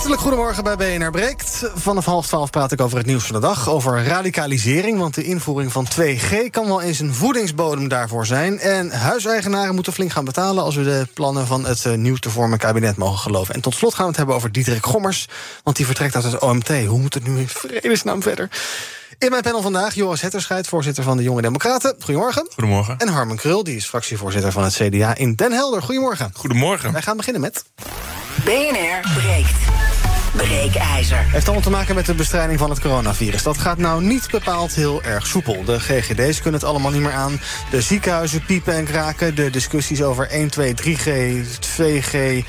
Hartelijk 0.00 0.28
goedemorgen 0.28 0.64
bij 0.64 0.76
BNR 0.76 1.10
Breekt. 1.10 1.70
Vanaf 1.74 2.04
half 2.04 2.26
twaalf 2.26 2.50
praat 2.50 2.72
ik 2.72 2.80
over 2.80 2.98
het 2.98 3.06
nieuws 3.06 3.24
van 3.24 3.34
de 3.34 3.46
dag. 3.46 3.68
Over 3.68 4.04
radicalisering, 4.04 4.98
want 4.98 5.14
de 5.14 5.22
invoering 5.22 5.72
van 5.72 5.86
2G 6.00 6.50
kan 6.50 6.66
wel 6.66 6.82
eens 6.82 7.00
een 7.00 7.14
voedingsbodem 7.14 7.88
daarvoor 7.88 8.26
zijn. 8.26 8.58
En 8.58 8.90
huiseigenaren 8.90 9.74
moeten 9.74 9.92
flink 9.92 10.12
gaan 10.12 10.24
betalen 10.24 10.64
als 10.64 10.74
we 10.76 10.82
de 10.82 11.06
plannen 11.14 11.46
van 11.46 11.64
het 11.64 11.84
uh, 11.84 11.94
nieuw 11.94 12.16
te 12.16 12.30
vormen 12.30 12.58
kabinet 12.58 12.96
mogen 12.96 13.18
geloven. 13.18 13.54
En 13.54 13.60
tot 13.60 13.74
slot 13.74 13.94
gaan 13.94 14.02
we 14.02 14.08
het 14.08 14.16
hebben 14.16 14.34
over 14.34 14.52
Diederik 14.52 14.86
Gommers, 14.86 15.28
want 15.64 15.76
die 15.76 15.86
vertrekt 15.86 16.14
uit 16.14 16.24
het 16.24 16.38
OMT. 16.38 16.68
Hoe 16.68 16.98
moet 16.98 17.14
het 17.14 17.26
nu 17.26 17.38
in 17.38 17.48
vredesnaam 17.48 18.22
verder? 18.22 18.48
In 19.20 19.30
mijn 19.30 19.42
panel 19.42 19.62
vandaag 19.62 19.94
Joris 19.94 20.20
Hetterscheid, 20.20 20.68
voorzitter 20.68 21.04
van 21.04 21.16
de 21.16 21.22
Jonge 21.22 21.42
Democraten. 21.42 21.94
Goedemorgen. 21.98 22.46
Goedemorgen. 22.54 22.98
En 22.98 23.08
Harmen 23.08 23.36
Krul, 23.36 23.64
die 23.64 23.76
is 23.76 23.86
fractievoorzitter 23.86 24.52
van 24.52 24.62
het 24.62 24.72
CDA 24.72 25.16
in 25.16 25.34
Den 25.34 25.52
Helder. 25.52 25.82
Goedemorgen. 25.82 26.30
Goedemorgen. 26.34 26.92
Wij 26.92 27.02
gaan 27.02 27.16
beginnen 27.16 27.40
met... 27.42 27.64
BNR 28.44 29.00
breekt. 29.14 29.58
Breekijzer. 30.36 31.24
Heeft 31.30 31.44
allemaal 31.44 31.62
te 31.64 31.70
maken 31.70 31.94
met 31.94 32.06
de 32.06 32.14
bestrijding 32.14 32.58
van 32.58 32.70
het 32.70 32.80
coronavirus. 32.80 33.42
Dat 33.42 33.58
gaat 33.58 33.78
nou 33.78 34.02
niet 34.02 34.30
bepaald 34.30 34.74
heel 34.74 35.02
erg 35.02 35.26
soepel. 35.26 35.64
De 35.64 35.80
GGD's 35.80 36.40
kunnen 36.40 36.60
het 36.60 36.68
allemaal 36.68 36.90
niet 36.90 37.00
meer 37.00 37.12
aan. 37.12 37.40
De 37.70 37.82
ziekenhuizen 37.82 38.44
piepen 38.44 38.74
en 38.74 38.84
kraken. 38.84 39.34
De 39.34 39.50
discussies 39.50 40.02
over 40.02 40.28
1, 40.28 40.50
2, 40.50 40.74
3G, 40.74 41.08
2G... 41.80 42.46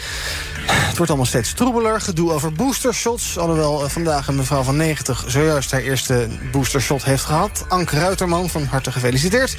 Het 0.71 0.97
wordt 0.97 1.11
allemaal 1.11 1.25
steeds 1.25 1.53
troebeler. 1.53 2.01
Gedoe 2.01 2.31
over 2.31 2.53
boostershots. 2.53 3.37
Alhoewel 3.37 3.89
vandaag 3.89 4.27
een 4.27 4.35
mevrouw 4.35 4.63
van 4.63 4.75
90 4.75 5.23
zojuist 5.27 5.71
haar 5.71 5.81
eerste 5.81 6.27
boostershot 6.51 7.03
heeft 7.03 7.23
gehad. 7.23 7.65
Anke 7.67 7.99
Ruiterman, 7.99 8.49
van 8.49 8.63
harte 8.63 8.91
gefeliciteerd. 8.91 9.55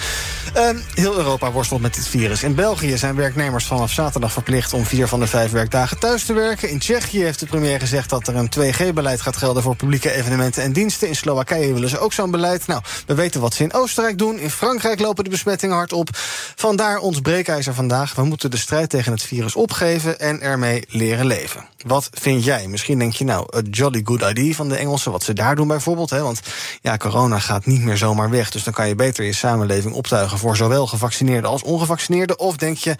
Uh, 0.56 0.69
heel 0.94 1.16
Europa 1.16 1.50
worstelt 1.52 1.80
met 1.80 1.94
dit 1.94 2.08
virus. 2.08 2.42
In 2.42 2.54
België 2.54 2.96
zijn 2.96 3.14
werknemers 3.14 3.64
vanaf 3.64 3.91
zaterdag 3.91 4.32
verplicht 4.32 4.72
om 4.72 4.84
vier 4.84 5.08
van 5.08 5.20
de 5.20 5.27
vijf 5.27 5.50
werkdagen 5.50 5.98
thuis 5.98 6.24
te 6.24 6.32
werken. 6.32 6.70
In 6.70 6.78
Tsjechië 6.78 7.22
heeft 7.22 7.41
de 7.41 7.47
premier 7.47 7.80
gezegd 7.80 8.10
dat 8.10 8.28
er 8.28 8.36
een 8.36 8.50
2G-beleid 8.58 9.20
gaat 9.20 9.36
gelden 9.36 9.62
voor 9.62 9.76
publieke 9.76 10.12
evenementen 10.12 10.62
en 10.62 10.72
diensten. 10.72 11.08
In 11.08 11.16
Slowakije 11.16 11.72
willen 11.72 11.88
ze 11.88 11.98
ook 11.98 12.12
zo'n 12.12 12.30
beleid. 12.30 12.66
Nou, 12.66 12.82
we 13.06 13.14
weten 13.14 13.41
wat 13.41 13.54
ze 13.54 13.62
in 13.62 13.74
Oostenrijk 13.74 14.19
doen. 14.19 14.38
In 14.38 14.50
Frankrijk 14.50 15.00
lopen 15.00 15.24
de 15.24 15.30
besmettingen 15.30 15.76
hard 15.76 15.92
op. 15.92 16.08
Vandaar 16.56 16.98
ons 16.98 17.20
breekijzer 17.20 17.74
vandaag. 17.74 18.14
We 18.14 18.24
moeten 18.24 18.50
de 18.50 18.56
strijd 18.56 18.91
tegen 18.91 19.12
het 19.12 19.22
virus 19.22 19.54
opgeven 19.54 20.20
en 20.20 20.41
ermee 20.41 20.84
leven. 21.11 21.64
Wat 21.86 22.08
vind 22.12 22.45
jij? 22.45 22.67
Misschien 22.67 22.98
denk 22.98 23.12
je 23.12 23.25
nou, 23.25 23.56
a 23.56 23.61
jolly 23.70 24.00
good 24.05 24.22
idea 24.22 24.53
van 24.53 24.69
de 24.69 24.77
Engelsen, 24.77 25.12
wat 25.12 25.22
ze 25.22 25.33
daar 25.33 25.56
doen 25.56 25.69
bijvoorbeeld. 25.69 26.11
Hè? 26.11 26.22
Want 26.22 26.41
ja, 26.81 26.97
corona 26.97 27.39
gaat 27.39 27.67
niet 27.67 27.83
meer 27.83 27.97
zomaar 27.97 28.31
weg. 28.31 28.50
Dus 28.50 28.64
dan 28.64 28.72
kan 28.72 28.89
je 28.89 28.94
beter 28.94 29.25
je 29.25 29.33
samenleving 29.33 29.94
optuigen 29.94 30.39
voor 30.39 30.56
zowel 30.56 30.86
gevaccineerden 30.86 31.50
als 31.50 31.62
ongevaccineerden. 31.62 32.39
Of 32.39 32.56
denk 32.56 32.77
je. 32.77 32.97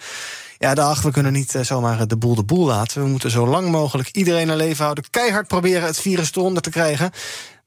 Ja, 0.59 0.73
dag, 0.73 1.01
we 1.01 1.11
kunnen 1.11 1.33
niet 1.33 1.57
zomaar 1.61 2.07
de 2.07 2.17
boel 2.17 2.35
de 2.35 2.43
boel 2.43 2.65
laten. 2.65 3.03
We 3.03 3.07
moeten 3.07 3.31
zo 3.31 3.47
lang 3.47 3.69
mogelijk 3.69 4.09
iedereen 4.11 4.47
naar 4.47 4.57
leven 4.57 4.83
houden. 4.83 5.03
Keihard 5.09 5.47
proberen 5.47 5.87
het 5.87 5.99
virus 5.99 6.31
eronder 6.35 6.61
te 6.61 6.69
krijgen. 6.69 7.11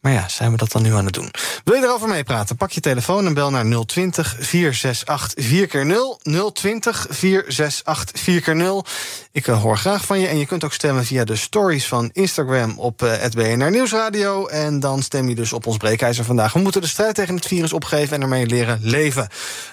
Maar 0.07 0.15
ja, 0.15 0.29
zijn 0.29 0.51
we 0.51 0.57
dat 0.57 0.73
dan 0.73 0.83
nu 0.83 0.95
aan 0.95 1.05
het 1.05 1.15
doen? 1.15 1.31
Wil 1.65 1.75
je 1.75 1.83
erover 1.83 2.09
meepraten? 2.09 2.57
Pak 2.57 2.71
je 2.71 2.81
telefoon 2.81 3.27
en 3.27 3.35
bel 3.35 3.51
naar 3.51 3.85
020 3.87 4.37
468 4.39 5.45
4x0. 5.45 6.53
020 6.53 7.07
468 7.11 8.21
4x0. 8.21 8.91
Ik 9.33 9.47
uh, 9.47 9.63
hoor 9.63 9.79
graag 9.79 10.05
van 10.05 10.21
je. 10.21 10.27
En 10.27 10.39
je 10.39 10.47
kunt 10.47 10.65
ook 10.65 10.73
stemmen 10.73 11.05
via 11.05 11.25
de 11.25 11.37
stories 11.37 11.87
van 11.87 12.11
Instagram 12.13 12.79
op 12.79 13.03
uh, 13.03 13.13
het 13.17 13.35
BNR 13.35 13.71
Nieuwsradio. 13.71 14.47
En 14.47 14.81
dan 14.81 15.03
stem 15.03 15.29
je 15.29 15.35
dus 15.35 15.53
op 15.53 15.67
ons 15.67 15.77
breekijzer 15.77 16.25
vandaag. 16.25 16.53
We 16.53 16.59
moeten 16.59 16.81
de 16.81 16.87
strijd 16.87 17.15
tegen 17.15 17.35
het 17.35 17.47
virus 17.47 17.73
opgeven 17.73 18.17
en 18.17 18.23
ermee 18.23 18.47
leren 18.47 18.79
leven. 18.83 19.29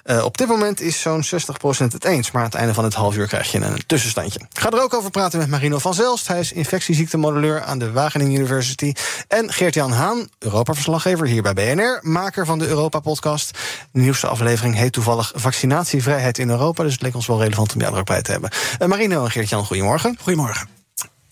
Uh, 0.06 0.24
op 0.24 0.38
dit 0.38 0.48
moment 0.48 0.82
is 0.82 1.02
zo'n 1.02 1.24
60% 1.24 1.28
het 1.78 2.06
eens. 2.06 2.32
Maar 2.32 2.42
aan 2.42 2.50
het 2.50 2.58
einde 2.58 2.74
van 2.74 2.84
het 2.84 2.94
half 2.94 3.16
uur 3.16 3.28
krijg 3.28 3.52
je 3.52 3.60
een 3.60 3.84
tussenstandje. 3.88 4.40
Ga 4.54 4.72
er 4.72 4.82
ook 4.82 4.94
over 4.94 5.10
praten 5.10 5.40
met 5.40 5.50
Marino 5.50 5.78
van 5.78 5.94
Zelst. 5.94 6.28
Hij 6.28 6.40
is 6.40 6.52
infectieziektemodelleur 6.52 7.64
aan 7.64 7.80
de 7.80 7.92
Wageningen 7.92 8.36
University. 8.36 8.94
En 9.28 9.52
Geert-Jan 9.52 9.92
Haan, 9.92 10.23
Europa-verslaggever 10.40 11.28
hier 11.28 11.42
bij 11.42 11.54
BNR. 11.54 12.00
Maker 12.02 12.46
van 12.46 12.60
de 12.60 12.68
Europa-podcast. 12.68 13.58
De 13.92 14.00
nieuwste 14.00 14.28
aflevering 14.28 14.76
heet 14.76 14.94
toevallig 14.94 15.32
Vaccinatievrijheid 15.36 16.38
in 16.38 16.50
Europa. 16.50 16.84
Dus 16.84 16.92
het 16.92 17.02
leek 17.02 17.16
ons 17.16 17.28
wel 17.28 17.42
relevant 17.42 17.74
om 17.74 17.80
jou 17.80 17.94
er 17.94 18.00
ook 18.00 18.06
bij 18.06 18.22
te 18.22 18.32
hebben. 18.32 18.50
Marino 18.88 19.24
en 19.24 19.32
Geert-Jan, 19.32 19.66
goedemorgen. 19.66 20.18
Goedemorgen. 20.22 20.68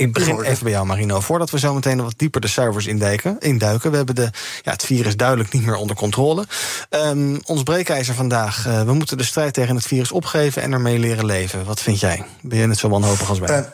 Ik 0.01 0.13
begin 0.13 0.41
even 0.41 0.63
bij 0.63 0.71
jou, 0.71 0.85
Marino. 0.85 1.19
Voordat 1.19 1.49
we 1.49 1.59
zo 1.59 1.73
meteen 1.73 2.03
wat 2.03 2.13
dieper 2.17 2.41
de 2.41 2.47
cijfers 2.47 2.87
induiken. 2.87 3.35
induiken. 3.39 3.91
We 3.91 3.97
hebben 3.97 4.15
de, 4.15 4.29
ja, 4.61 4.71
het 4.71 4.83
virus 4.83 5.15
duidelijk 5.15 5.51
niet 5.51 5.65
meer 5.65 5.75
onder 5.75 5.95
controle. 5.95 6.45
Um, 6.89 7.39
ons 7.45 7.63
breekijzer 7.63 8.15
vandaag. 8.15 8.67
Uh, 8.67 8.81
we 8.81 8.93
moeten 8.93 9.17
de 9.17 9.23
strijd 9.23 9.53
tegen 9.53 9.75
het 9.75 9.85
virus 9.85 10.11
opgeven 10.11 10.61
en 10.61 10.71
ermee 10.71 10.99
leren 10.99 11.25
leven. 11.25 11.65
Wat 11.65 11.79
vind 11.79 11.99
jij? 11.99 12.23
Ben 12.41 12.57
je 12.57 12.67
net 12.67 12.77
zo 12.77 12.89
wanhopig 12.89 13.29
als 13.29 13.39
wij? 13.39 13.59
Uh, 13.59 13.65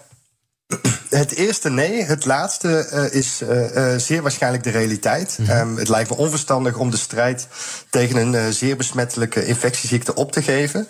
het 1.10 1.32
eerste 1.32 1.70
nee. 1.70 2.04
Het 2.04 2.26
laatste 2.26 2.90
uh, 2.94 3.20
is 3.20 3.42
uh, 3.42 3.76
uh, 3.76 3.98
zeer 3.98 4.22
waarschijnlijk 4.22 4.64
de 4.64 4.70
realiteit. 4.70 5.38
Mm-hmm. 5.40 5.70
Um, 5.70 5.78
het 5.78 5.90
lijkt 5.90 6.10
me 6.10 6.16
onverstandig 6.16 6.78
om 6.78 6.92
de 6.92 6.98
strijd 6.98 7.48
tegen 7.90 8.16
een 8.16 8.54
zeer 8.54 8.78
besmettelijke 8.78 9.46
infectieziekte 9.46 10.16
op 10.16 10.32
te 10.32 10.42
geven. 10.42 10.88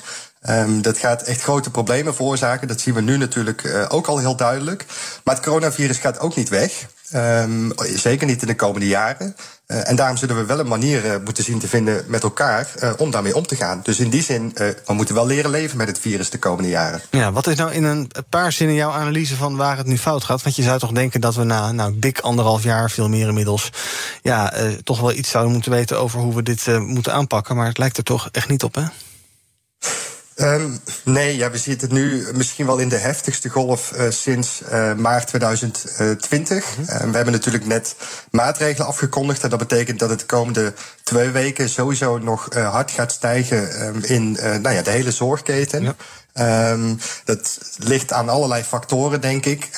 Um, 0.49 0.81
dat 0.81 0.97
gaat 0.97 1.21
echt 1.21 1.41
grote 1.41 1.71
problemen 1.71 2.15
veroorzaken. 2.15 2.67
Dat 2.67 2.81
zien 2.81 2.93
we 2.93 3.01
nu 3.01 3.17
natuurlijk 3.17 3.87
ook 3.89 4.07
al 4.07 4.17
heel 4.17 4.35
duidelijk. 4.35 4.85
Maar 5.23 5.35
het 5.35 5.43
coronavirus 5.43 5.97
gaat 5.97 6.19
ook 6.19 6.35
niet 6.35 6.49
weg. 6.49 6.85
Um, 7.15 7.71
zeker 7.77 8.27
niet 8.27 8.41
in 8.41 8.47
de 8.47 8.55
komende 8.55 8.87
jaren. 8.87 9.35
Uh, 9.67 9.89
en 9.89 9.95
daarom 9.95 10.17
zullen 10.17 10.35
we 10.35 10.45
wel 10.45 10.59
een 10.59 10.67
manier 10.67 11.05
uh, 11.05 11.11
moeten 11.23 11.43
zien 11.43 11.59
te 11.59 11.67
vinden 11.67 12.03
met 12.07 12.23
elkaar 12.23 12.67
uh, 12.83 12.91
om 12.97 13.11
daarmee 13.11 13.35
om 13.35 13.47
te 13.47 13.55
gaan. 13.55 13.79
Dus 13.83 13.99
in 13.99 14.09
die 14.09 14.23
zin, 14.23 14.51
we 14.85 14.93
moeten 14.93 15.15
wel 15.15 15.25
leren 15.25 15.51
leven 15.51 15.77
met 15.77 15.87
het 15.87 15.99
virus 15.99 16.29
de 16.29 16.37
komende 16.37 16.69
jaren. 16.69 17.01
Ja, 17.11 17.31
wat 17.31 17.47
is 17.47 17.55
nou 17.55 17.71
in 17.71 17.83
een 17.83 18.11
paar 18.29 18.51
zinnen 18.51 18.75
jouw 18.75 18.91
analyse 18.91 19.35
van 19.35 19.55
waar 19.55 19.77
het 19.77 19.85
nu 19.85 19.97
fout 19.97 20.23
gaat? 20.23 20.41
Want 20.43 20.55
je 20.55 20.63
zou 20.63 20.79
toch 20.79 20.91
denken 20.91 21.21
dat 21.21 21.35
we 21.35 21.43
na 21.43 21.71
nou, 21.71 21.99
dik 21.99 22.19
anderhalf 22.19 22.63
jaar, 22.63 22.91
veel 22.91 23.09
meer 23.09 23.27
inmiddels, 23.27 23.69
ja, 24.21 24.53
toch 24.83 24.99
wel 24.99 25.13
iets 25.13 25.29
zouden 25.29 25.53
moeten 25.53 25.71
weten 25.71 25.99
over 25.99 26.19
hoe 26.19 26.35
we 26.35 26.43
dit 26.43 26.79
moeten 26.79 27.13
aanpakken. 27.13 27.55
Maar 27.55 27.67
het 27.67 27.77
lijkt 27.77 27.97
er 27.97 28.03
toch 28.03 28.29
echt 28.31 28.49
niet 28.49 28.63
op, 28.63 28.75
hè? 28.75 28.83
Um, 30.41 30.79
nee, 31.03 31.37
ja, 31.37 31.51
we 31.51 31.57
zitten 31.57 31.93
nu 31.93 32.27
misschien 32.33 32.65
wel 32.65 32.77
in 32.77 32.89
de 32.89 32.97
heftigste 32.97 33.49
golf 33.49 33.91
uh, 33.95 34.09
sinds 34.09 34.61
uh, 34.71 34.93
maart 34.93 35.27
2020. 35.27 36.77
Mm-hmm. 36.77 36.95
Uh, 36.95 37.11
we 37.11 37.15
hebben 37.15 37.33
natuurlijk 37.33 37.65
net 37.65 37.95
maatregelen 38.31 38.87
afgekondigd. 38.87 39.43
En 39.43 39.49
dat 39.49 39.59
betekent 39.59 39.99
dat 39.99 40.09
het 40.09 40.19
de 40.19 40.25
komende 40.25 40.73
twee 41.03 41.29
weken 41.29 41.69
sowieso 41.69 42.17
nog 42.17 42.53
hard 42.53 42.91
gaat 42.91 43.11
stijgen 43.11 43.87
um, 43.87 44.03
in 44.03 44.31
nou 44.31 44.69
ja, 44.69 44.81
de 44.81 44.89
hele 44.89 45.11
zorgketen. 45.11 45.95
Ja. 46.33 46.71
Um, 46.71 46.99
dat 47.25 47.59
ligt 47.77 48.13
aan 48.13 48.29
allerlei 48.29 48.63
factoren, 48.63 49.21
denk 49.21 49.45
ik. 49.45 49.69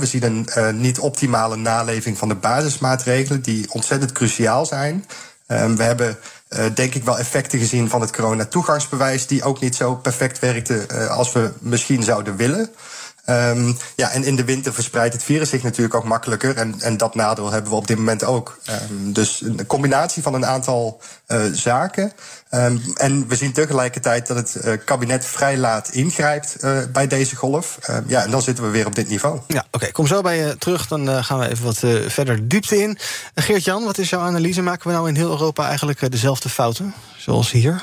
we 0.00 0.06
zien 0.06 0.22
een 0.22 0.48
uh, 0.56 0.70
niet 0.70 0.98
optimale 0.98 1.56
naleving 1.56 2.18
van 2.18 2.28
de 2.28 2.34
basismaatregelen, 2.34 3.42
die 3.42 3.72
ontzettend 3.72 4.12
cruciaal 4.12 4.66
zijn. 4.66 5.04
Um, 5.46 5.76
we 5.76 5.82
hebben 5.82 6.18
uh, 6.48 6.64
denk 6.74 6.94
ik 6.94 7.04
wel 7.04 7.18
effecten 7.18 7.58
gezien 7.58 7.88
van 7.88 8.00
het 8.00 8.12
corona-toegangsbewijs, 8.12 9.26
die 9.26 9.42
ook 9.42 9.60
niet 9.60 9.76
zo 9.76 9.94
perfect 9.94 10.38
werkte 10.38 10.86
uh, 10.92 11.06
als 11.06 11.32
we 11.32 11.52
misschien 11.58 12.02
zouden 12.02 12.36
willen. 12.36 12.70
Um, 13.30 13.76
ja, 13.96 14.10
en 14.10 14.24
in 14.24 14.36
de 14.36 14.44
winter 14.44 14.74
verspreidt 14.74 15.14
het 15.14 15.22
virus 15.22 15.48
zich 15.48 15.62
natuurlijk 15.62 15.94
ook 15.94 16.04
makkelijker. 16.04 16.56
En, 16.56 16.80
en 16.80 16.96
dat 16.96 17.14
nadeel 17.14 17.50
hebben 17.50 17.70
we 17.70 17.76
op 17.76 17.86
dit 17.86 17.96
moment 17.96 18.24
ook. 18.24 18.58
Um, 18.90 19.12
dus 19.12 19.40
een 19.40 19.66
combinatie 19.66 20.22
van 20.22 20.34
een 20.34 20.46
aantal 20.46 21.00
uh, 21.28 21.42
zaken. 21.52 22.12
Um, 22.50 22.82
en 22.94 23.28
we 23.28 23.36
zien 23.36 23.52
tegelijkertijd 23.52 24.26
dat 24.26 24.36
het 24.36 24.64
uh, 24.64 24.72
kabinet 24.84 25.24
vrij 25.24 25.56
laat 25.56 25.88
ingrijpt 25.88 26.56
uh, 26.60 26.78
bij 26.92 27.06
deze 27.06 27.36
golf. 27.36 27.78
ja, 28.06 28.24
en 28.24 28.30
dan 28.30 28.42
zitten 28.42 28.64
we 28.64 28.70
weer 28.70 28.86
op 28.86 28.94
dit 28.94 29.08
niveau. 29.08 29.40
Ja, 29.46 29.58
oké. 29.58 29.76
Okay, 29.76 29.90
kom 29.90 30.06
zo 30.06 30.20
bij 30.20 30.36
je 30.36 30.56
terug. 30.58 30.86
Dan 30.86 31.24
gaan 31.24 31.38
we 31.38 31.48
even 31.48 31.64
wat 31.64 31.78
verder 32.12 32.48
diepte 32.48 32.82
in. 32.82 32.98
Geert-Jan, 33.34 33.84
wat 33.84 33.98
is 33.98 34.10
jouw 34.10 34.20
analyse? 34.20 34.62
Maken 34.62 34.86
we 34.86 34.92
nou 34.92 35.08
in 35.08 35.14
heel 35.14 35.30
Europa 35.30 35.66
eigenlijk 35.66 36.10
dezelfde 36.10 36.48
fouten 36.48 36.94
zoals 37.16 37.50
hier? 37.50 37.82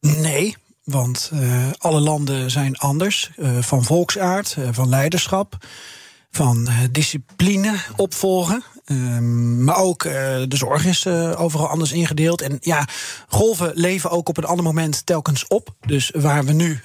Nee, 0.00 0.56
want 0.84 1.30
uh, 1.34 1.66
alle 1.78 2.00
landen 2.00 2.50
zijn 2.50 2.76
anders, 2.76 3.30
uh, 3.36 3.58
van 3.60 3.84
volksaard, 3.84 4.56
uh, 4.58 4.68
van 4.70 4.88
leiderschap. 4.88 5.56
van 6.30 6.68
discipline 6.90 7.74
opvolgen. 7.96 8.62
Um, 8.86 9.64
maar 9.64 9.76
ook 9.76 10.04
uh, 10.04 10.12
de 10.48 10.56
zorg 10.56 10.84
is 10.84 11.04
uh, 11.04 11.40
overal 11.40 11.68
anders 11.68 11.92
ingedeeld. 11.92 12.40
En 12.40 12.58
ja, 12.60 12.88
golven 13.28 13.72
leven 13.74 14.10
ook 14.10 14.28
op 14.28 14.36
een 14.36 14.44
ander 14.44 14.64
moment 14.64 15.06
telkens 15.06 15.46
op. 15.46 15.74
Dus 15.86 16.12
waar 16.16 16.44
we 16.44 16.52
nu 16.52 16.80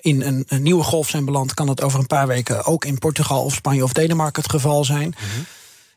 in 0.00 0.22
een, 0.22 0.44
een, 0.48 0.62
nieuwe 0.62 0.82
golf 0.82 1.08
zijn 1.08 1.24
beland, 1.24 1.54
kan 1.54 1.68
het 1.68 1.82
over 1.82 1.98
een 1.98 2.06
paar 2.06 2.26
weken 2.26 2.64
ook 2.64 2.84
in 2.84 2.98
Portugal 2.98 3.44
of 3.44 3.54
Spanje 3.54 3.84
of 3.84 3.92
Denemarken 3.92 4.42
het 4.42 4.50
geval 4.50 4.84
zijn. 4.84 5.06
Mm 5.06 5.14
-hmm. 5.16 5.44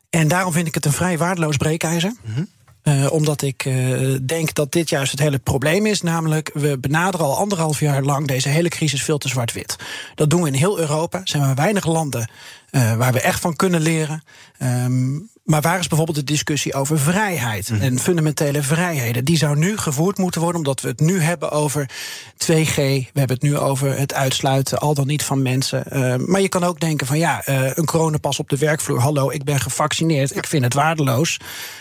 En 0.10 0.28
daarom 0.28 0.54
vind 0.54 0.68
ik 0.68 0.74
het 0.74 0.86
een 0.86 0.92
vrij 0.92 1.18
waardeloos 1.18 1.58
breekijzer. 1.58 2.14
Mm 2.22 2.34
-hmm. 2.34 2.48
Uh, 2.84 3.12
omdat 3.12 3.42
ik 3.42 3.66
uh, 3.66 4.18
denk 4.26 4.54
dat 4.54 4.72
dit 4.72 4.90
juist 4.90 5.12
het 5.12 5.20
hele 5.20 5.40
probleem 5.40 5.86
is. 5.86 6.02
Namelijk, 6.02 6.52
we 6.54 6.78
benaderen 6.78 7.26
al 7.26 7.38
anderhalf 7.38 7.80
jaar 7.80 8.04
lang 8.04 8.28
deze 8.28 8.50
hele 8.50 8.70
crisis 8.70 9.04
veel 9.04 9.18
te 9.18 9.28
zwart-wit. 9.28 9.76
Dat 10.16 10.30
doen 10.30 10.42
we 10.42 10.48
in 10.48 10.54
heel 10.54 10.80
Europa. 10.80 11.20
Er 11.20 11.28
zijn 11.28 11.44
maar 11.44 11.56
weinig 11.56 11.86
landen 11.86 12.30
uh, 12.72 12.96
waar 12.96 13.14
we 13.14 13.22
echt 13.22 13.40
van 13.40 13.56
kunnen 13.56 13.82
leren. 13.82 14.24
Um, 14.60 15.30
maar 15.44 15.62
waar 15.62 15.80
is 15.80 15.88
bijvoorbeeld 15.88 16.18
de 16.18 16.24
discussie 16.24 16.74
over 16.74 17.00
vrijheid 17.00 17.70
mm. 17.70 17.82
en 17.82 18.00
fundamentele 18.00 18.64
vrijheden? 18.64 19.26
Die 19.26 19.38
zou 19.38 19.58
nu 19.58 19.78
gevoerd 19.78 20.18
moeten 20.18 20.42
worden, 20.42 20.60
omdat 20.60 20.82
we 20.82 20.88
het 20.88 21.00
nu 21.00 21.20
hebben 21.20 21.52
over 21.52 21.90
2G. 22.34 22.76
We 22.76 23.10
hebben 23.14 23.36
het 23.36 23.42
nu 23.42 23.58
over 23.58 23.98
het 23.98 24.14
uitsluiten, 24.14 24.80
al 24.80 24.94
dan 24.94 25.08
niet 25.08 25.24
van 25.24 25.42
mensen. 25.42 25.84
Uh, 25.92 26.16
maar 26.16 26.42
je 26.42 26.50
kan 26.50 26.64
ook 26.64 26.80
denken 26.80 27.08
van 27.08 27.18
ja, 27.18 27.44
uh, 27.50 27.72
een 27.74 27.86
coronapas 27.86 28.40
op 28.40 28.50
de 28.50 28.58
werkvloer. 28.58 29.00
Hallo, 29.00 29.30
ik 29.32 29.44
ben 29.44 29.60
gevaccineerd. 29.60 30.36
Ik 30.36 30.48
vind 30.48 30.64
het 30.64 30.74
waardeloos, 30.74 31.40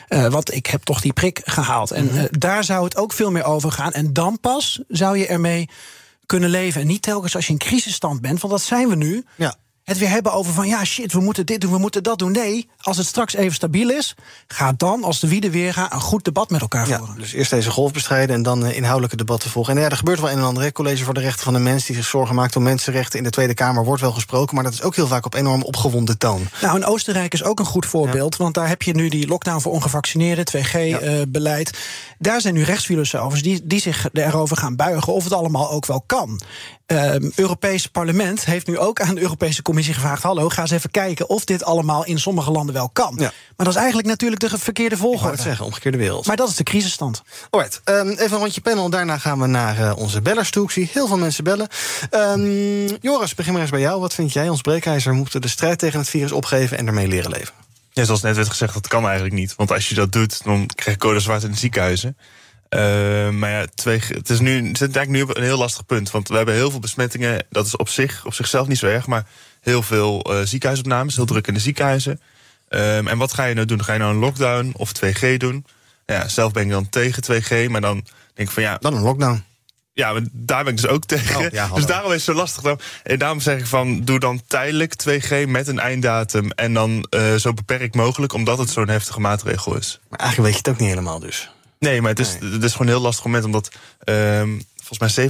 uh, 0.08 0.26
want 0.26 0.54
ik 0.54 0.66
heb 0.66 0.82
toch 0.82 1.00
die 1.00 1.12
prik 1.12 1.40
gehaald. 1.44 1.90
En 1.90 2.04
mm. 2.12 2.28
daar 2.30 2.64
zou 2.64 2.84
het 2.84 2.96
ook 2.96 3.12
veel 3.12 3.30
meer 3.30 3.44
over 3.44 3.72
gaan. 3.72 3.92
En 3.92 4.12
dan 4.12 4.38
pas 4.40 4.80
zou 4.88 5.18
je 5.18 5.26
ermee 5.26 5.68
kunnen 6.26 6.50
leven. 6.50 6.80
En 6.80 6.86
niet 6.86 7.02
telkens 7.02 7.34
als 7.34 7.46
je 7.46 7.52
in 7.52 7.58
crisisstand 7.58 8.20
bent, 8.20 8.40
want 8.40 8.52
dat 8.52 8.62
zijn 8.62 8.88
we 8.88 8.94
nu. 8.94 9.24
Ja 9.36 9.54
het 9.84 9.98
weer 9.98 10.08
hebben 10.08 10.32
over 10.32 10.52
van 10.52 10.68
ja, 10.68 10.84
shit, 10.84 11.12
we 11.12 11.20
moeten 11.20 11.46
dit 11.46 11.60
doen, 11.60 11.70
we 11.70 11.78
moeten 11.78 12.02
dat 12.02 12.18
doen. 12.18 12.32
Nee, 12.32 12.68
als 12.80 12.96
het 12.96 13.06
straks 13.06 13.34
even 13.34 13.54
stabiel 13.54 13.90
is, 13.90 14.14
ga 14.46 14.72
dan, 14.76 15.04
als 15.04 15.20
de 15.20 15.28
wieden 15.28 15.50
weer 15.50 15.72
gaan, 15.72 15.88
een 15.92 16.00
goed 16.00 16.24
debat 16.24 16.50
met 16.50 16.60
elkaar 16.60 16.86
voeren. 16.86 17.16
Dus 17.18 17.32
eerst 17.32 17.50
deze 17.50 17.70
golf 17.70 17.92
bestrijden 17.92 18.36
en 18.36 18.42
dan 18.42 18.66
uh, 18.66 18.76
inhoudelijke 18.76 19.16
debatten 19.16 19.50
volgen. 19.50 19.76
En 19.76 19.82
ja, 19.82 19.88
er 19.88 19.96
gebeurt 19.96 20.20
wel 20.20 20.30
een 20.30 20.38
en 20.38 20.44
ander. 20.44 20.72
College 20.72 21.04
voor 21.04 21.14
de 21.14 21.20
Rechten 21.20 21.44
van 21.44 21.52
de 21.52 21.58
Mens, 21.58 21.86
die 21.86 21.96
zich 21.96 22.04
zorgen 22.04 22.34
maakt 22.34 22.56
om 22.56 22.62
mensenrechten 22.62 23.18
in 23.18 23.24
de 23.24 23.30
Tweede 23.30 23.54
Kamer, 23.54 23.84
wordt 23.84 24.02
wel 24.02 24.12
gesproken, 24.12 24.54
maar 24.54 24.64
dat 24.64 24.72
is 24.72 24.82
ook 24.82 24.96
heel 24.96 25.06
vaak 25.06 25.26
op 25.26 25.34
enorm 25.34 25.62
opgewonden 25.62 26.18
toon. 26.18 26.48
Nou, 26.60 26.76
en 26.76 26.84
Oostenrijk 26.84 27.32
is 27.32 27.44
ook 27.44 27.58
een 27.58 27.64
goed 27.64 27.86
voorbeeld, 27.86 28.36
ja. 28.36 28.42
want 28.42 28.54
daar 28.54 28.68
heb 28.68 28.82
je 28.82 28.94
nu 28.94 29.08
die 29.08 29.26
lockdown 29.26 29.60
voor 29.60 29.72
ongevaccineerden, 29.72 30.44
2G-beleid. 30.56 31.70
Ja. 31.72 31.78
Uh, 31.78 32.16
daar 32.18 32.40
zijn 32.40 32.54
nu 32.54 32.62
rechtsfilosofers 32.62 33.42
die, 33.42 33.60
die 33.64 33.80
zich 33.80 34.08
erover 34.12 34.56
gaan 34.56 34.76
buigen 34.76 35.12
of 35.12 35.24
het 35.24 35.32
allemaal 35.32 35.70
ook 35.70 35.86
wel 35.86 36.02
kan. 36.06 36.40
Uh, 36.86 37.14
Europees 37.34 37.86
parlement 37.86 38.44
heeft 38.44 38.66
nu 38.66 38.78
ook 38.78 39.00
aan 39.00 39.14
de 39.14 39.20
Europese 39.20 39.62
Commissie 39.62 39.71
gevraagd: 39.74 40.22
hallo, 40.22 40.48
ga 40.48 40.60
eens 40.60 40.70
even 40.70 40.90
kijken 40.90 41.28
of 41.28 41.44
dit 41.44 41.64
allemaal 41.64 42.04
in 42.04 42.18
sommige 42.18 42.50
landen 42.50 42.74
wel 42.74 42.88
kan. 42.88 43.14
Ja. 43.16 43.32
Maar 43.56 43.66
dat 43.66 43.74
is 43.74 43.76
eigenlijk 43.76 44.08
natuurlijk 44.08 44.40
de 44.40 44.58
verkeerde 44.58 44.96
volgorde. 44.96 45.26
Ik 45.26 45.32
het 45.32 45.42
zeggen, 45.42 45.64
omgekeerde 45.64 45.98
wereld. 45.98 46.26
Maar 46.26 46.36
dat 46.36 46.48
is 46.48 46.56
de 46.56 46.62
crisisstand. 46.62 47.22
Alright, 47.50 47.80
um, 47.84 48.10
even 48.10 48.32
een 48.32 48.38
rondje 48.38 48.60
panel. 48.60 48.90
Daarna 48.90 49.18
gaan 49.18 49.40
we 49.40 49.46
naar 49.46 49.78
uh, 49.78 49.92
onze 49.96 50.20
bellers 50.20 50.50
toe. 50.50 50.64
Ik 50.64 50.70
zie 50.70 50.90
heel 50.92 51.06
veel 51.06 51.18
mensen 51.18 51.44
bellen. 51.44 51.68
Um, 52.10 52.98
Joris, 53.00 53.34
begin 53.34 53.52
maar 53.52 53.62
eens 53.62 53.70
bij 53.70 53.80
jou. 53.80 54.00
Wat 54.00 54.14
vind 54.14 54.32
jij? 54.32 54.48
Ons 54.48 54.60
breekijzer 54.60 55.12
moeten 55.12 55.40
de 55.40 55.48
strijd 55.48 55.78
tegen 55.78 55.98
het 55.98 56.08
virus 56.08 56.32
opgeven 56.32 56.78
en 56.78 56.86
ermee 56.86 57.08
leren 57.08 57.30
leven. 57.30 57.54
Ja, 57.90 58.04
zoals 58.04 58.22
net 58.22 58.36
werd 58.36 58.48
gezegd, 58.48 58.74
dat 58.74 58.88
kan 58.88 59.04
eigenlijk 59.04 59.34
niet. 59.34 59.54
Want 59.56 59.72
als 59.72 59.88
je 59.88 59.94
dat 59.94 60.12
doet, 60.12 60.44
dan 60.44 60.66
krijg 60.66 60.96
je 60.96 61.02
code 61.02 61.20
zwart 61.20 61.42
in 61.42 61.50
de 61.50 61.56
ziekenhuizen. 61.56 62.16
Uh, 62.70 62.80
maar 63.28 63.50
ja, 63.50 63.66
twee, 63.74 64.02
het 64.08 64.30
is 64.30 64.40
nu, 64.40 64.56
het 64.56 64.74
is 64.74 64.80
eigenlijk 64.80 65.08
nu 65.08 65.22
op 65.22 65.36
een 65.36 65.42
heel 65.42 65.58
lastig 65.58 65.86
punt. 65.86 66.10
Want 66.10 66.28
we 66.28 66.36
hebben 66.36 66.54
heel 66.54 66.70
veel 66.70 66.80
besmettingen. 66.80 67.46
Dat 67.50 67.66
is 67.66 67.76
op, 67.76 67.88
zich, 67.88 68.26
op 68.26 68.34
zichzelf 68.34 68.66
niet 68.66 68.78
zo 68.78 68.86
erg. 68.86 69.06
Maar 69.06 69.26
heel 69.62 69.82
veel 69.82 70.32
uh, 70.32 70.44
ziekenhuisopnames, 70.44 71.16
heel 71.16 71.24
druk 71.24 71.46
in 71.46 71.54
de 71.54 71.60
ziekenhuizen. 71.60 72.20
Um, 72.68 73.08
en 73.08 73.18
wat 73.18 73.34
ga 73.34 73.44
je 73.44 73.54
nou 73.54 73.66
doen? 73.66 73.84
Ga 73.84 73.92
je 73.92 73.98
nou 73.98 74.12
een 74.14 74.20
lockdown 74.20 74.72
of 74.76 74.92
2G 75.04 75.36
doen? 75.36 75.66
Ja, 76.06 76.28
zelf 76.28 76.52
ben 76.52 76.62
ik 76.62 76.70
dan 76.70 76.88
tegen 76.88 77.22
2G, 77.22 77.70
maar 77.70 77.80
dan 77.80 77.94
denk 78.34 78.48
ik 78.48 78.50
van 78.50 78.62
ja. 78.62 78.76
Dan 78.80 78.94
een 78.94 79.02
lockdown. 79.02 79.44
Ja, 79.94 80.12
maar 80.12 80.22
daar 80.32 80.64
ben 80.64 80.72
ik 80.72 80.80
dus 80.80 80.90
ook 80.90 81.04
tegen. 81.04 81.36
Oh, 81.36 81.50
ja, 81.50 81.68
dus 81.74 81.86
daarom 81.86 82.12
is 82.12 82.16
het 82.16 82.24
zo 82.24 82.32
lastig. 82.32 82.62
Dan. 82.62 82.80
En 83.02 83.18
daarom 83.18 83.40
zeg 83.40 83.58
ik 83.58 83.66
van, 83.66 84.00
doe 84.00 84.18
dan 84.18 84.42
tijdelijk 84.46 84.94
2G 85.08 85.48
met 85.48 85.68
een 85.68 85.78
einddatum. 85.78 86.50
En 86.50 86.74
dan 86.74 87.06
uh, 87.10 87.34
zo 87.34 87.52
beperkt 87.52 87.94
mogelijk, 87.94 88.32
omdat 88.32 88.58
het 88.58 88.70
zo'n 88.70 88.88
heftige 88.88 89.20
maatregel 89.20 89.76
is. 89.76 90.00
Maar 90.08 90.18
eigenlijk 90.18 90.48
weet 90.52 90.64
je 90.64 90.70
het 90.70 90.74
ook 90.74 90.86
niet 90.86 90.94
helemaal 90.94 91.18
dus. 91.18 91.50
Nee, 91.78 92.00
maar 92.00 92.10
het 92.10 92.18
is, 92.18 92.36
nee. 92.40 92.52
het 92.52 92.62
is 92.62 92.72
gewoon 92.72 92.86
een 92.86 92.92
heel 92.92 93.02
lastig 93.02 93.24
moment. 93.24 93.44
Omdat 93.44 93.70
um, 94.04 94.64
volgens 94.82 95.16
mij 95.16 95.28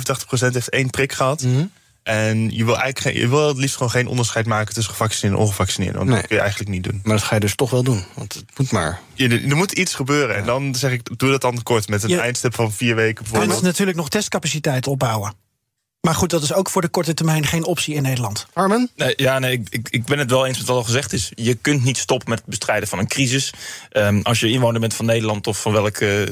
87% 0.50 0.52
heeft 0.52 0.68
één 0.68 0.90
prik 0.90 1.12
gehad. 1.12 1.42
Mm 1.42 1.54
-hmm. 1.54 1.72
En 2.02 2.50
je 2.50 2.64
wil 2.64 2.78
eigenlijk 2.78 3.16
je 3.16 3.28
wil 3.28 3.48
het 3.48 3.56
liefst 3.56 3.76
gewoon 3.76 3.90
geen 3.90 4.06
onderscheid 4.06 4.46
maken 4.46 4.74
tussen 4.74 4.92
gevaccineerd 4.92 5.34
en 5.36 5.44
ongevaccineerd. 5.44 5.94
Want 5.94 6.08
nee. 6.08 6.16
dat 6.16 6.26
kun 6.26 6.36
je 6.36 6.42
eigenlijk 6.42 6.70
niet 6.70 6.84
doen. 6.84 7.00
Maar 7.04 7.16
dat 7.16 7.24
ga 7.24 7.34
je 7.34 7.40
dus 7.40 7.54
toch 7.54 7.70
wel 7.70 7.82
doen. 7.82 8.04
Want 8.14 8.34
het 8.34 8.58
moet 8.58 8.70
maar. 8.70 9.00
Je, 9.14 9.28
er 9.28 9.56
moet 9.56 9.72
iets 9.72 9.94
gebeuren. 9.94 10.34
Ja. 10.34 10.40
En 10.40 10.46
dan 10.46 10.74
zeg 10.74 10.92
ik, 10.92 11.18
doe 11.18 11.30
dat 11.30 11.40
dan 11.40 11.62
kort 11.62 11.88
met 11.88 12.02
een 12.02 12.08
ja. 12.08 12.20
eindstip 12.20 12.54
van 12.54 12.72
vier 12.72 12.94
weken 12.94 13.22
bijvoorbeeld. 13.22 13.50
Het 13.50 13.60
is 13.60 13.66
natuurlijk 13.66 13.96
nog 13.96 14.08
testcapaciteit 14.08 14.86
opbouwen. 14.86 15.34
Maar 16.02 16.14
goed, 16.14 16.30
dat 16.30 16.42
is 16.42 16.52
ook 16.52 16.70
voor 16.70 16.82
de 16.82 16.88
korte 16.88 17.14
termijn 17.14 17.46
geen 17.46 17.64
optie 17.64 17.94
in 17.94 18.02
Nederland. 18.02 18.46
Armen? 18.52 18.90
Nee, 18.96 19.12
ja, 19.16 19.38
nee, 19.38 19.52
ik, 19.52 19.68
ik, 19.70 19.88
ik 19.90 20.04
ben 20.04 20.18
het 20.18 20.30
wel 20.30 20.46
eens 20.46 20.58
met 20.58 20.66
wat 20.66 20.76
al 20.76 20.84
gezegd 20.84 21.12
is. 21.12 21.32
Je 21.34 21.54
kunt 21.54 21.84
niet 21.84 21.98
stoppen 21.98 22.28
met 22.28 22.38
het 22.38 22.48
bestrijden 22.48 22.88
van 22.88 22.98
een 22.98 23.08
crisis. 23.08 23.52
Um, 23.92 24.22
als 24.22 24.40
je 24.40 24.50
inwoner 24.50 24.80
bent 24.80 24.94
van 24.94 25.06
Nederland 25.06 25.46
of 25.46 25.60
van 25.60 25.72
welk 25.72 26.00
uh, 26.00 26.22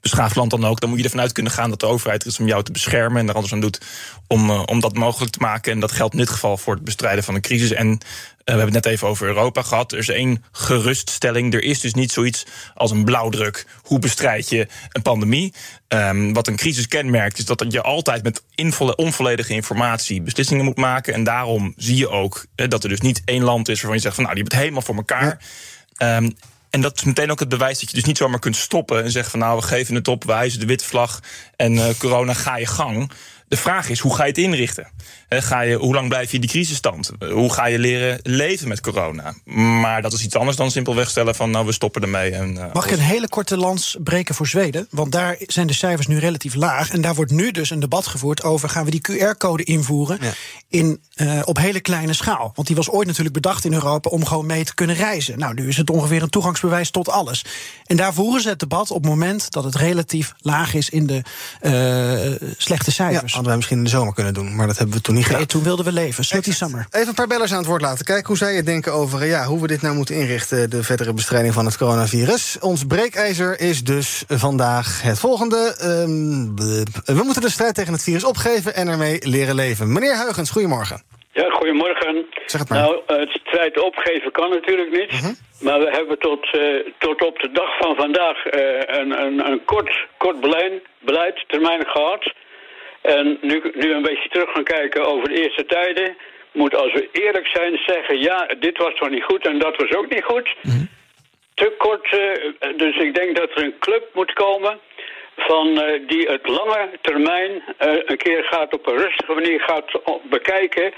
beschaafd 0.00 0.36
land 0.36 0.50
dan 0.50 0.64
ook, 0.64 0.80
dan 0.80 0.88
moet 0.88 0.98
je 0.98 1.04
ervan 1.04 1.20
uit 1.20 1.32
kunnen 1.32 1.52
gaan 1.52 1.70
dat 1.70 1.80
de 1.80 1.86
overheid 1.86 2.22
er 2.22 2.28
is 2.28 2.38
om 2.38 2.46
jou 2.46 2.62
te 2.62 2.72
beschermen 2.72 3.20
en 3.20 3.28
er 3.28 3.34
alles 3.34 3.52
aan 3.52 3.60
doet 3.60 3.80
om, 4.26 4.50
uh, 4.50 4.62
om 4.66 4.80
dat 4.80 4.94
mogelijk 4.94 5.32
te 5.32 5.38
maken. 5.40 5.72
En 5.72 5.80
dat 5.80 5.92
geldt 5.92 6.12
in 6.12 6.18
dit 6.18 6.30
geval 6.30 6.56
voor 6.56 6.74
het 6.74 6.84
bestrijden 6.84 7.24
van 7.24 7.34
een 7.34 7.40
crisis. 7.40 7.70
En 7.72 7.86
uh, 7.86 7.96
we 8.44 8.52
hebben 8.52 8.74
het 8.74 8.84
net 8.84 8.92
even 8.94 9.08
over 9.08 9.26
Europa 9.26 9.62
gehad. 9.62 9.92
Er 9.92 9.98
is 9.98 10.08
één 10.08 10.44
geruststelling. 10.52 11.54
Er 11.54 11.62
is 11.62 11.80
dus 11.80 11.94
niet 11.94 12.12
zoiets 12.12 12.46
als 12.74 12.90
een 12.90 13.04
blauwdruk. 13.04 13.66
Hoe 13.82 13.98
bestrijd 13.98 14.48
je 14.48 14.68
een 14.92 15.02
pandemie? 15.02 15.54
Um, 15.88 16.32
wat 16.32 16.46
een 16.46 16.56
crisis 16.56 16.88
kenmerkt, 16.88 17.38
is 17.38 17.44
dat 17.44 17.64
je 17.68 17.82
altijd 17.82 18.22
met 18.22 18.42
onvolledige 18.96 19.52
informatie 19.52 20.22
beslissingen 20.22 20.64
moet 20.64 20.76
maken. 20.76 21.14
En 21.14 21.24
daarom 21.24 21.74
zie 21.76 21.96
je 21.96 22.08
ook 22.08 22.46
uh, 22.56 22.68
dat 22.68 22.82
er 22.82 22.88
dus 22.88 23.00
niet 23.00 23.22
één 23.24 23.42
land 23.42 23.68
is 23.68 23.74
waarvan 23.74 23.96
je 23.96 24.02
zegt 24.02 24.14
van 24.14 24.24
nou, 24.24 24.34
die 24.34 24.44
hebben 24.44 24.58
het 24.58 24.68
helemaal 24.68 24.86
voor 24.86 24.96
elkaar. 24.96 25.44
Ja. 25.92 26.16
Um, 26.16 26.36
en 26.70 26.80
dat 26.80 26.96
is 26.96 27.04
meteen 27.04 27.30
ook 27.30 27.40
het 27.40 27.48
bewijs 27.48 27.80
dat 27.80 27.90
je 27.90 27.96
dus 27.96 28.04
niet 28.04 28.16
zomaar 28.16 28.38
kunt 28.38 28.56
stoppen 28.56 29.04
en 29.04 29.10
zeggen 29.10 29.30
van 29.30 29.40
nou, 29.40 29.56
we 29.56 29.66
geven 29.66 29.94
het 29.94 30.08
op, 30.08 30.24
we 30.24 30.32
hijsen 30.32 30.60
de 30.60 30.66
witte 30.66 30.84
vlag 30.84 31.20
en 31.56 31.72
uh, 31.72 31.88
corona 31.98 32.34
ga 32.34 32.56
je 32.56 32.66
gang. 32.66 33.12
De 33.50 33.56
vraag 33.56 33.88
is, 33.88 33.98
hoe 33.98 34.14
ga 34.14 34.22
je 34.22 34.28
het 34.28 34.38
inrichten? 34.38 34.88
He, 35.28 35.42
ga 35.42 35.60
je, 35.60 35.76
hoe 35.76 35.94
lang 35.94 36.08
blijf 36.08 36.28
je 36.28 36.34
in 36.34 36.40
die 36.40 36.50
crisisstand? 36.50 37.10
Hoe 37.32 37.52
ga 37.52 37.66
je 37.66 37.78
leren 37.78 38.18
leven 38.22 38.68
met 38.68 38.80
corona? 38.80 39.34
Maar 39.80 40.02
dat 40.02 40.12
is 40.12 40.24
iets 40.24 40.36
anders 40.36 40.56
dan 40.56 40.70
simpelweg 40.70 41.10
stellen 41.10 41.34
van... 41.34 41.50
nou, 41.50 41.66
we 41.66 41.72
stoppen 41.72 42.02
ermee. 42.02 42.30
En, 42.30 42.54
uh, 42.54 42.64
Mag 42.72 42.84
ik 42.84 42.90
een 42.90 42.98
hele 42.98 43.28
korte 43.28 43.56
lans 43.56 43.96
breken 44.02 44.34
voor 44.34 44.46
Zweden? 44.46 44.86
Want 44.90 45.12
daar 45.12 45.36
zijn 45.38 45.66
de 45.66 45.72
cijfers 45.72 46.06
nu 46.06 46.18
relatief 46.18 46.54
laag. 46.54 46.90
En 46.90 47.00
daar 47.00 47.14
wordt 47.14 47.30
nu 47.30 47.50
dus 47.50 47.70
een 47.70 47.80
debat 47.80 48.06
gevoerd 48.06 48.42
over... 48.42 48.68
gaan 48.68 48.84
we 48.84 48.90
die 48.90 49.00
QR-code 49.10 49.64
invoeren 49.64 50.18
ja. 50.20 50.32
in, 50.68 51.00
uh, 51.16 51.42
op 51.44 51.56
hele 51.56 51.80
kleine 51.80 52.12
schaal? 52.12 52.52
Want 52.54 52.66
die 52.66 52.76
was 52.76 52.90
ooit 52.90 53.06
natuurlijk 53.06 53.34
bedacht 53.34 53.64
in 53.64 53.72
Europa... 53.72 54.10
om 54.10 54.26
gewoon 54.26 54.46
mee 54.46 54.64
te 54.64 54.74
kunnen 54.74 54.96
reizen. 54.96 55.38
Nou, 55.38 55.54
nu 55.54 55.68
is 55.68 55.76
het 55.76 55.90
ongeveer 55.90 56.22
een 56.22 56.30
toegangsbewijs 56.30 56.90
tot 56.90 57.08
alles. 57.08 57.44
En 57.84 57.96
daar 57.96 58.14
voeren 58.14 58.42
ze 58.42 58.48
het 58.48 58.60
debat 58.60 58.90
op 58.90 59.02
het 59.02 59.10
moment... 59.10 59.50
dat 59.50 59.64
het 59.64 59.74
relatief 59.74 60.34
laag 60.38 60.74
is 60.74 60.90
in 60.90 61.06
de 61.06 61.22
uh, 61.62 62.48
slechte 62.56 62.90
cijfers. 62.90 63.32
Ja, 63.32 63.39
hadden 63.40 63.48
wij 63.48 63.56
misschien 63.56 63.78
in 63.78 63.84
de 63.84 63.98
zomer 63.98 64.14
kunnen 64.14 64.34
doen. 64.34 64.56
Maar 64.56 64.66
dat 64.66 64.78
hebben 64.78 64.96
we 64.96 65.02
toen 65.02 65.14
niet 65.14 65.24
gedaan. 65.24 65.38
Nee, 65.38 65.48
toen 65.48 65.62
wilden 65.62 65.84
we 65.84 65.92
leven. 65.92 66.24
Slutty 66.24 66.52
Summer. 66.52 66.86
Even 66.90 67.08
een 67.08 67.14
paar 67.14 67.26
bellers 67.26 67.52
aan 67.52 67.58
het 67.58 67.66
woord 67.66 67.82
laten. 67.82 68.04
Kijken 68.04 68.26
hoe 68.26 68.36
zij 68.36 68.54
het 68.54 68.66
denken 68.66 68.92
over 68.92 69.26
ja, 69.26 69.44
hoe 69.44 69.60
we 69.60 69.66
dit 69.66 69.82
nou 69.82 69.94
moeten 69.94 70.14
inrichten... 70.14 70.70
de 70.70 70.82
verdere 70.82 71.12
bestrijding 71.12 71.54
van 71.54 71.64
het 71.64 71.76
coronavirus. 71.76 72.58
Ons 72.60 72.86
breekijzer 72.86 73.60
is 73.60 73.84
dus 73.84 74.24
vandaag 74.28 75.02
het 75.02 75.18
volgende. 75.18 75.76
Um, 75.84 76.56
we 77.04 77.22
moeten 77.24 77.42
de 77.42 77.50
strijd 77.50 77.74
tegen 77.74 77.92
het 77.92 78.02
virus 78.02 78.24
opgeven 78.24 78.74
en 78.74 78.88
ermee 78.88 79.18
leren 79.28 79.54
leven. 79.54 79.92
Meneer 79.92 80.16
Huigens, 80.16 80.50
goedemorgen. 80.50 81.02
Ja, 81.32 81.50
goedemorgen. 81.50 82.26
Zeg 82.46 82.60
het 82.60 82.68
maar. 82.68 82.78
Nou, 82.78 83.00
het 83.06 83.40
strijd 83.44 83.82
opgeven 83.82 84.32
kan 84.32 84.50
natuurlijk 84.50 84.90
niet. 84.90 85.12
Uh 85.12 85.20
-huh. 85.20 85.30
Maar 85.60 85.78
we 85.78 85.90
hebben 85.90 86.18
tot, 86.18 86.54
uh, 86.54 86.62
tot 86.98 87.22
op 87.22 87.38
de 87.38 87.50
dag 87.52 87.76
van 87.78 87.94
vandaag 87.96 88.36
uh, 88.46 88.60
een, 88.86 89.22
een, 89.24 89.50
een 89.50 89.64
kort, 89.64 90.06
kort 90.16 90.40
beleid, 90.40 90.72
beleid 90.98 91.44
termijn 91.48 91.86
gehad... 91.86 92.32
En 93.00 93.38
nu, 93.40 93.62
nu 93.74 93.92
een 93.92 94.02
beetje 94.02 94.28
terug 94.28 94.50
gaan 94.52 94.64
kijken 94.64 95.06
over 95.06 95.28
de 95.28 95.42
eerste 95.42 95.64
tijden... 95.66 96.16
moet 96.52 96.74
als 96.74 96.92
we 96.92 97.08
eerlijk 97.12 97.46
zijn 97.46 97.80
zeggen... 97.86 98.18
ja, 98.18 98.48
dit 98.58 98.78
was 98.78 98.94
toch 98.94 99.10
niet 99.10 99.24
goed 99.24 99.46
en 99.46 99.58
dat 99.58 99.76
was 99.76 99.92
ook 99.92 100.10
niet 100.14 100.24
goed. 100.24 100.54
Mm 100.62 100.70
-hmm. 100.70 100.88
Te 101.54 101.74
kort, 101.78 102.12
uh, 102.12 102.76
dus 102.76 102.96
ik 102.96 103.14
denk 103.14 103.36
dat 103.36 103.50
er 103.50 103.64
een 103.64 103.78
club 103.78 104.04
moet 104.12 104.32
komen... 104.32 104.78
Van, 105.36 105.68
uh, 105.68 106.08
die 106.08 106.26
het 106.26 106.48
lange 106.48 106.90
termijn 107.00 107.50
uh, 107.50 107.92
een 108.04 108.16
keer 108.16 108.44
gaat 108.44 108.74
op 108.74 108.86
een 108.86 108.96
rustige 108.96 109.32
manier 109.32 109.60
gaat 109.60 110.00
bekijken... 110.22 110.92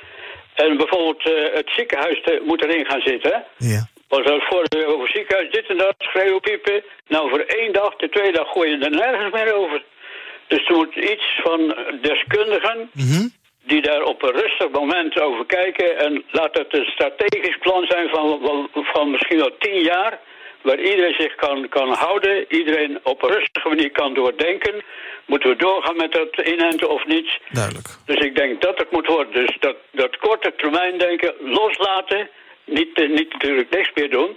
en 0.54 0.76
bijvoorbeeld 0.76 1.22
het 1.54 1.70
ziekenhuis 1.76 2.22
te, 2.22 2.42
moet 2.44 2.64
erin 2.64 2.86
gaan 2.86 3.00
zitten. 3.00 3.44
Ja. 3.56 3.86
Was 4.08 4.24
dat 4.24 4.42
vorige 4.42 4.86
over 4.86 5.08
ziekenhuis, 5.08 5.50
dit 5.50 5.66
en 5.66 5.76
dat, 5.76 5.94
schreeuwen, 5.98 6.40
piepen. 6.40 6.84
Nou, 7.08 7.30
voor 7.30 7.40
één 7.40 7.72
dag, 7.72 7.96
de 7.96 8.08
tweede 8.08 8.32
dag 8.32 8.48
gooi 8.48 8.70
je 8.70 8.78
er 8.78 8.90
nergens 8.90 9.32
meer 9.32 9.54
over. 9.54 9.82
Dus 10.52 10.66
er 10.68 10.76
moet 10.76 10.96
iets 10.96 11.40
van 11.42 11.60
deskundigen, 12.00 12.78
mm 12.92 13.06
-hmm. 13.10 13.32
die 13.64 13.82
daar 13.82 14.02
op 14.02 14.22
een 14.22 14.36
rustig 14.44 14.70
moment 14.70 15.20
over 15.20 15.46
kijken. 15.46 15.98
En 15.98 16.24
laat 16.30 16.58
het 16.58 16.74
een 16.74 16.84
strategisch 16.84 17.58
plan 17.58 17.84
zijn 17.88 18.08
van, 18.08 18.40
van, 18.42 18.68
van 18.72 19.10
misschien 19.10 19.38
wel 19.38 19.56
tien 19.58 19.80
jaar. 19.82 20.18
Waar 20.62 20.80
iedereen 20.80 21.14
zich 21.18 21.34
kan, 21.34 21.68
kan 21.68 21.92
houden, 21.92 22.44
iedereen 22.48 22.98
op 23.02 23.22
een 23.22 23.30
rustige 23.30 23.68
manier 23.68 23.90
kan 23.90 24.14
doordenken. 24.14 24.82
Moeten 25.26 25.48
we 25.50 25.56
doorgaan 25.56 25.96
met 25.96 26.12
dat 26.12 26.46
inenten 26.46 26.88
of 26.90 27.06
niet? 27.06 27.40
Duidelijk. 27.50 27.88
Dus 28.06 28.16
ik 28.16 28.36
denk 28.36 28.60
dat 28.60 28.78
het 28.78 28.90
moet 28.90 29.06
worden. 29.06 29.32
Dus 29.32 29.56
dat, 29.60 29.76
dat 29.90 30.16
korte 30.16 30.52
termijn 30.56 30.98
denken 30.98 31.34
loslaten. 31.40 32.30
Niet, 32.64 32.92
eh, 32.94 33.08
niet 33.08 33.32
natuurlijk 33.32 33.70
niks 33.70 33.90
meer 33.94 34.10
doen. 34.10 34.36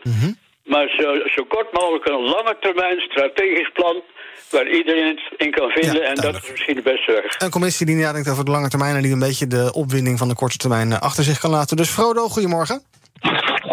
Maar 0.64 0.90
zo, 0.98 1.28
zo 1.36 1.44
kort 1.44 1.72
mogelijk 1.74 2.08
een 2.08 2.30
lange 2.36 2.58
termijn 2.60 3.00
strategisch 3.00 3.72
plan. 3.74 4.04
Waar 4.50 4.68
iedereen 4.68 5.08
het 5.08 5.40
in 5.40 5.52
kan 5.52 5.70
vinden. 5.70 6.02
Ja, 6.02 6.08
en 6.08 6.16
dat 6.16 6.36
is 6.36 6.52
misschien 6.52 6.76
de 6.76 6.82
beste 6.82 7.12
weg. 7.12 7.42
Een 7.42 7.50
commissie 7.50 7.86
die 7.86 7.96
nadenkt 7.96 8.30
over 8.30 8.46
de 8.46 8.52
lange 8.52 8.70
termijn... 8.70 8.96
en 8.96 9.02
die 9.02 9.12
een 9.12 9.20
beetje 9.20 9.48
de 9.48 9.74
opwinding 9.74 10.18
van 10.18 10.28
de 10.28 10.36
korte 10.36 10.58
termijn 10.58 10.92
eh, 10.92 11.00
achter 11.00 11.24
zich 11.24 11.40
kan 11.40 11.50
laten. 11.50 11.78
Dus 11.78 11.90
Frodo, 11.90 12.28
goedemorgen. 12.28 12.82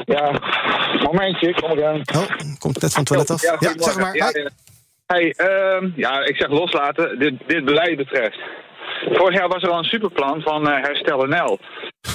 Ja, 0.04 0.40
momentje, 1.02 1.48
ik 1.48 1.54
kom 1.54 1.78
eraan. 1.78 2.02
Oh, 2.14 2.58
komt 2.58 2.82
net 2.82 2.92
van 2.92 3.00
het 3.00 3.06
toilet 3.06 3.30
af. 3.30 3.42
Ja, 3.42 3.72
zeg 3.76 3.98
maar. 3.98 4.16
Ja. 4.16 4.32
Hey, 5.06 5.30
ehm, 5.36 5.90
ja, 5.96 6.24
ik 6.24 6.36
zeg 6.36 6.48
loslaten, 6.48 7.18
dit, 7.18 7.34
dit 7.46 7.64
beleid 7.64 7.96
betreft. 7.96 8.38
Vorig 9.10 9.38
jaar 9.38 9.48
was 9.48 9.62
er 9.62 9.70
al 9.70 9.78
een 9.78 9.84
superplan 9.84 10.40
van 10.40 10.68
eh, 10.68 10.82
Herstel 10.82 11.26
NL. 11.26 11.58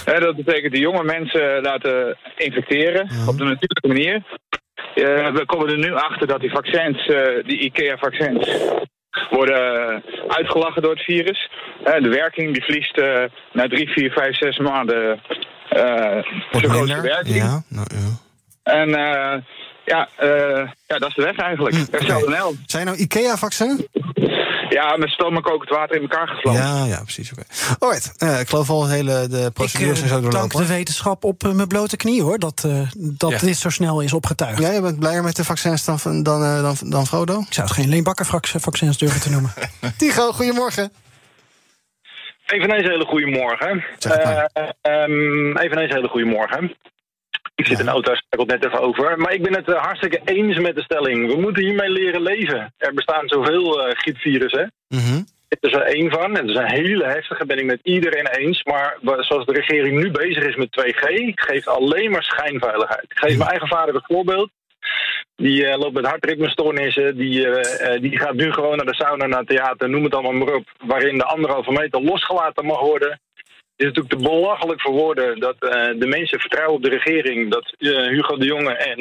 Dat 0.06 0.36
betekent 0.36 0.74
de 0.74 0.80
jonge 0.80 1.04
mensen 1.04 1.62
laten 1.62 2.18
infecteren 2.36 3.02
op 3.28 3.38
de 3.38 3.44
natuurlijke 3.44 3.88
manier. 3.88 4.24
Eh, 4.96 5.32
we 5.34 5.44
komen 5.46 5.70
er 5.70 5.78
nu 5.78 5.94
achter 5.94 6.28
dat 6.28 6.40
die 6.40 6.52
vaccins, 6.52 7.06
eh, 7.08 7.44
die 7.46 7.60
IKEA-vaccins, 7.60 8.50
worden 9.30 9.90
eh, 9.90 9.98
uitgelachen 10.28 10.82
door 10.82 10.92
het 10.92 11.04
virus. 11.04 11.50
Eh, 11.84 12.02
de 12.04 12.10
werking 12.10 12.54
die 12.54 12.64
verliest 12.64 12.98
eh, 12.98 13.24
na 13.54 13.68
drie, 13.68 13.90
vier, 13.90 14.12
vijf, 14.12 14.38
zes 14.38 14.58
maanden 14.58 15.20
eh 15.70 15.80
zijn 15.80 16.24
grootste 16.52 16.78
minder. 16.78 17.02
werking. 17.02 17.36
Ja, 17.36 17.62
nou, 17.70 17.88
ja. 17.94 18.18
En 18.64 18.90
eh, 18.96 19.42
ja, 19.86 20.08
eh, 20.16 20.70
ja, 20.88 20.98
dat 20.98 21.10
is 21.10 21.16
de 21.16 21.24
weg 21.24 21.36
eigenlijk. 21.38 21.76
Hm, 21.76 21.86
Herstel 21.92 22.22
oké. 22.22 22.30
NL. 22.30 22.56
Zijn 22.66 22.86
nou 22.86 22.98
IKEA-vaccin? 22.98 23.88
Ja, 24.70 24.98
met 24.98 25.10
stoom 25.10 25.36
en 25.36 25.42
kokend 25.42 25.70
water 25.70 25.96
in 25.96 26.02
elkaar 26.02 26.28
geflampt. 26.28 26.60
Ja, 26.60 26.86
ja, 26.86 27.02
precies. 27.04 27.32
Oké. 27.32 27.44
Alright, 27.80 28.14
eh, 28.18 28.40
ik 28.40 28.50
geloof 28.50 28.70
al 28.70 28.82
de 28.82 28.90
hele 28.94 29.28
de 29.28 29.46
Ik 29.46 29.54
procedures 29.54 30.02
en 30.02 30.08
zo 30.08 30.16
eh, 30.16 30.22
dank 30.22 30.34
doorlopen. 30.34 30.60
de 30.60 30.66
wetenschap 30.68 31.24
op 31.24 31.44
eh, 31.44 31.52
mijn 31.52 31.68
blote 31.68 31.98
knie, 31.98 32.22
hoor. 32.22 32.40
Dat, 32.40 32.64
eh, 32.66 32.82
dat 32.98 33.32
Ja. 33.32 33.38
dit 33.38 33.58
zo 33.58 33.70
snel 33.70 34.02
is 34.02 34.14
opgetuigd. 34.14 34.60
Ja, 34.60 34.72
je 34.72 34.82
bent 34.82 35.00
blijer 35.00 35.24
met 35.24 35.36
de 35.36 35.44
vaccins 35.46 35.86
dan, 35.86 36.24
dan, 36.24 36.44
eh, 36.44 36.62
dan, 36.62 36.76
dan 36.90 37.08
Frodo? 37.08 37.40
Ik 37.40 37.54
zou 37.54 37.68
het 37.68 37.76
geen 37.76 37.90
leenbakkervaccins 37.90 38.98
durven 38.98 39.22
te 39.22 39.30
noemen. 39.30 39.54
Tigo, 39.98 40.32
goedemorgen. 40.32 40.92
Eveneens 42.46 42.84
een 42.84 42.92
hele 42.92 43.06
goede 43.06 43.28
morgen. 43.28 43.86
Het. 43.94 44.06
Eh, 44.06 44.44
ehm, 44.82 45.58
eveneens 45.58 45.90
een 45.90 45.96
hele 45.96 46.08
goede 46.08 46.26
morgen. 46.26 46.76
Ik 47.58 47.68
zit 47.68 47.80
in 47.80 47.86
de 47.86 47.92
auto, 47.92 48.16
schakelt 48.16 48.48
net 48.48 48.66
even 48.66 48.82
over. 48.82 49.18
Maar 49.18 49.34
ik 49.34 49.44
ben 49.44 49.56
het 49.56 49.68
eh, 49.68 49.82
hartstikke 49.82 50.22
eens 50.24 50.60
met 50.60 50.76
de 50.76 50.82
stelling. 50.82 51.34
We 51.34 51.42
moeten 51.42 51.64
hiermee 51.64 51.90
leren 51.90 52.22
leven. 52.22 52.74
Er 52.78 52.94
bestaan 52.94 53.28
zoveel 53.28 53.82
eh 53.82 53.96
griepvirussen. 53.96 54.72
Mhm. 54.88 55.22
Dit 55.48 55.64
is 55.64 55.74
er 55.74 55.82
één 55.82 56.12
van. 56.12 56.36
Het 56.36 56.50
is 56.50 56.56
een 56.56 56.72
hele 56.72 57.06
heftige, 57.06 57.46
ben 57.46 57.58
ik 57.58 57.66
met 57.66 57.80
iedereen 57.84 58.28
eens. 58.28 58.64
Maar 58.64 58.98
zoals 59.02 59.46
de 59.46 59.54
regering 59.54 60.00
nu 60.00 60.12
bezig 60.12 60.44
is 60.44 60.56
met 60.56 60.72
2G, 60.72 61.32
geeft 61.36 61.68
alleen 61.68 62.12
maar 62.12 62.24
schijnveiligheid. 62.24 63.04
Ik 63.04 63.18
geef 63.20 63.38
mijn 63.38 63.50
eigen 63.50 63.68
vader 63.68 63.96
een 63.96 64.04
voorbeeld. 64.04 64.50
Die 65.36 65.66
eh, 65.66 65.80
loopt 65.80 65.94
met 65.94 66.06
hartritmestoornissen. 66.06 67.18
Die, 67.18 67.48
die 68.00 68.20
gaat 68.20 68.36
nu 68.36 68.52
gewoon 68.52 68.78
naar 68.78 68.86
de 68.86 68.96
sauna, 68.96 69.26
naar 69.26 69.40
het 69.40 69.48
theater, 69.48 69.90
noem 69.90 70.04
het 70.04 70.14
allemaal 70.14 70.46
maar 70.46 70.56
op. 70.56 70.70
Waarin 70.86 71.18
de 71.18 71.26
anderhalve 71.26 71.72
meter 71.72 72.02
losgelaten 72.02 72.66
mag 72.66 72.80
worden. 72.80 73.20
Het 73.78 73.88
is 73.88 73.94
natuurlijk 73.94 74.24
te 74.24 74.30
belachelijk 74.30 74.82
voor 74.82 74.94
woorden 74.94 75.40
dat 75.40 75.56
eh, 75.60 76.00
de 76.00 76.08
mensen 76.08 76.40
vertrouwen 76.40 76.76
op 76.76 76.84
de 76.84 76.90
regering. 76.90 77.52
Dat 77.52 77.74
eh, 77.78 77.90
Hugo 77.90 78.38
de 78.38 78.46
Jonge 78.46 78.74
en 78.74 79.00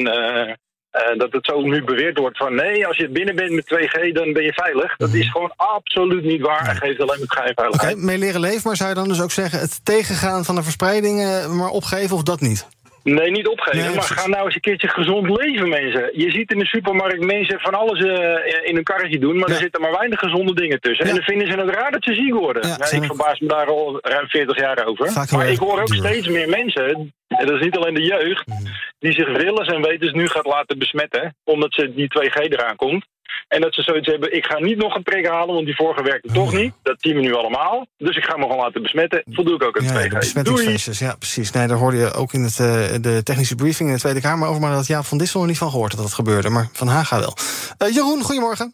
eh, 0.97 1.17
dat 1.17 1.31
het 1.31 1.45
zo 1.45 1.61
nu 1.61 1.83
beweerd 1.83 2.17
wordt 2.17 2.37
van 2.37 2.55
nee, 2.55 2.87
als 2.87 2.97
je 2.97 3.09
binnen 3.09 3.35
bent 3.35 3.51
met 3.51 3.65
2G, 3.65 4.11
dan 4.13 4.33
ben 4.33 4.43
je 4.43 4.53
veilig. 4.53 4.95
Dat 4.95 5.13
is 5.13 5.29
gewoon 5.31 5.53
absoluut 5.55 6.23
niet 6.23 6.41
waar 6.41 6.67
en 6.67 6.75
geeft 6.75 6.99
alleen 6.99 7.19
maar 7.19 7.27
Oké, 7.27 7.35
schijnveiligheid. 7.35 7.97
mee 7.97 8.17
leren 8.17 8.39
leven, 8.39 8.61
maar 8.63 8.75
zou 8.75 8.89
je 8.89 8.95
dan 8.95 9.07
dus 9.07 9.21
ook 9.21 9.31
zeggen... 9.31 9.59
het 9.59 9.85
tegengaan 9.85 10.45
van 10.45 10.55
de 10.55 10.63
verspreiding 10.63 11.21
eh, 11.21 11.49
maar 11.49 11.69
opgeven 11.69 12.15
of 12.15 12.23
dat 12.23 12.41
niet? 12.41 12.67
Nee, 13.15 13.31
niet 13.31 13.47
opgeven, 13.47 13.77
Nee, 13.79 13.87
maar 13.87 13.93
precies. 14.05 14.15
ga 14.15 14.27
nou 14.27 14.45
eens 14.45 14.55
een 14.55 14.61
keertje 14.61 14.87
gezond 14.87 15.29
leven, 15.41 15.69
mensen. 15.69 16.09
Je 16.13 16.31
ziet 16.31 16.51
in 16.51 16.59
de 16.59 16.65
supermarkt 16.65 17.23
mensen 17.25 17.59
van 17.59 17.73
alles 17.73 17.99
eh, 17.99 18.67
in 18.69 18.75
hun 18.75 18.83
karretje 18.83 19.19
doen, 19.19 19.37
maar 19.37 19.47
Ja. 19.49 19.53
er 19.55 19.61
zitten 19.61 19.81
maar 19.81 19.91
weinig 19.91 20.19
gezonde 20.19 20.53
dingen 20.53 20.79
tussen. 20.79 21.05
Ja. 21.05 21.11
En 21.11 21.17
dan 21.17 21.25
vinden 21.25 21.47
ze 21.51 21.59
het 21.59 21.69
raar 21.75 21.91
dat 21.91 22.03
ze 22.03 22.13
ziek 22.13 22.33
worden. 22.33 22.67
Ja, 22.67 22.77
Nou, 22.77 22.95
ik 22.95 23.03
verbaas 23.03 23.39
me 23.39 23.47
daar 23.47 23.65
al 23.67 23.99
ruim 24.01 24.27
40 24.27 24.59
jaar 24.59 24.85
over. 24.85 25.11
Vaak 25.11 25.31
maar 25.31 25.49
ik 25.49 25.57
hoor 25.59 25.81
ook 25.81 25.87
duur. 25.87 25.97
steeds 25.97 26.27
meer 26.27 26.49
mensen, 26.49 27.13
en 27.27 27.45
dat 27.45 27.55
is 27.55 27.61
niet 27.61 27.77
alleen 27.77 27.93
de 27.93 28.03
jeugd, 28.03 28.47
Mhm. 28.47 28.57
die 28.99 29.11
zich 29.13 29.27
willens 29.37 29.67
en 29.67 29.81
wetens 29.81 30.11
nu 30.11 30.27
gaat 30.27 30.45
laten 30.45 30.77
besmetten, 30.79 31.35
omdat 31.43 31.73
ze 31.73 31.93
die 31.93 32.07
2G 32.07 32.35
eraan 32.35 32.75
komt. 32.75 33.05
En 33.47 33.61
dat 33.61 33.73
ze 33.73 33.81
zoiets 33.81 34.07
hebben, 34.07 34.35
ik 34.35 34.45
ga 34.45 34.59
niet 34.59 34.77
nog 34.77 34.95
een 34.95 35.03
prik 35.03 35.27
halen, 35.27 35.53
want 35.53 35.65
die 35.65 35.75
vorige 35.75 36.03
werkte 36.03 36.33
toch 36.33 36.51
Mhm. 36.51 36.61
niet. 36.61 36.73
Dat 36.83 36.95
zien 36.99 37.15
we 37.15 37.21
nu 37.21 37.33
allemaal. 37.33 37.87
Dus 37.97 38.15
ik 38.17 38.23
ga 38.25 38.37
me 38.37 38.41
gewoon 38.43 38.57
laten 38.57 38.81
besmetten. 38.81 39.23
Voldoe 39.25 39.55
ik 39.55 39.63
ook 39.63 39.77
aan 39.77 39.83
Ja, 39.83 39.89
2G. 39.89 40.01
de 40.03 40.09
Doei! 40.09 40.19
besmettingsfeestjes, 40.19 40.99
ja, 40.99 41.15
precies. 41.15 41.51
Nee, 41.51 41.67
daar 41.67 41.77
hoorde 41.77 41.97
je 41.97 42.11
ook 42.13 42.33
in 42.33 42.41
het, 42.41 42.59
eh, 42.59 42.67
de 43.01 43.21
technische 43.23 43.55
briefing 43.55 43.89
in 43.89 43.95
de 43.95 44.01
Tweede 44.01 44.21
Kamer 44.21 44.47
over... 44.47 44.61
maar 44.61 44.71
dat 44.73 44.87
Jaap 44.87 45.05
van 45.05 45.17
Dissel 45.17 45.41
er 45.41 45.47
niet 45.47 45.57
van 45.57 45.69
gehoord 45.69 45.91
dat 45.91 46.01
dat 46.01 46.13
gebeurde. 46.13 46.49
Maar 46.49 46.67
Van 46.73 46.87
Haga 46.87 47.19
wel. 47.19 47.33
Eh, 47.77 47.93
Jeroen, 47.93 48.21
goedemorgen. 48.21 48.73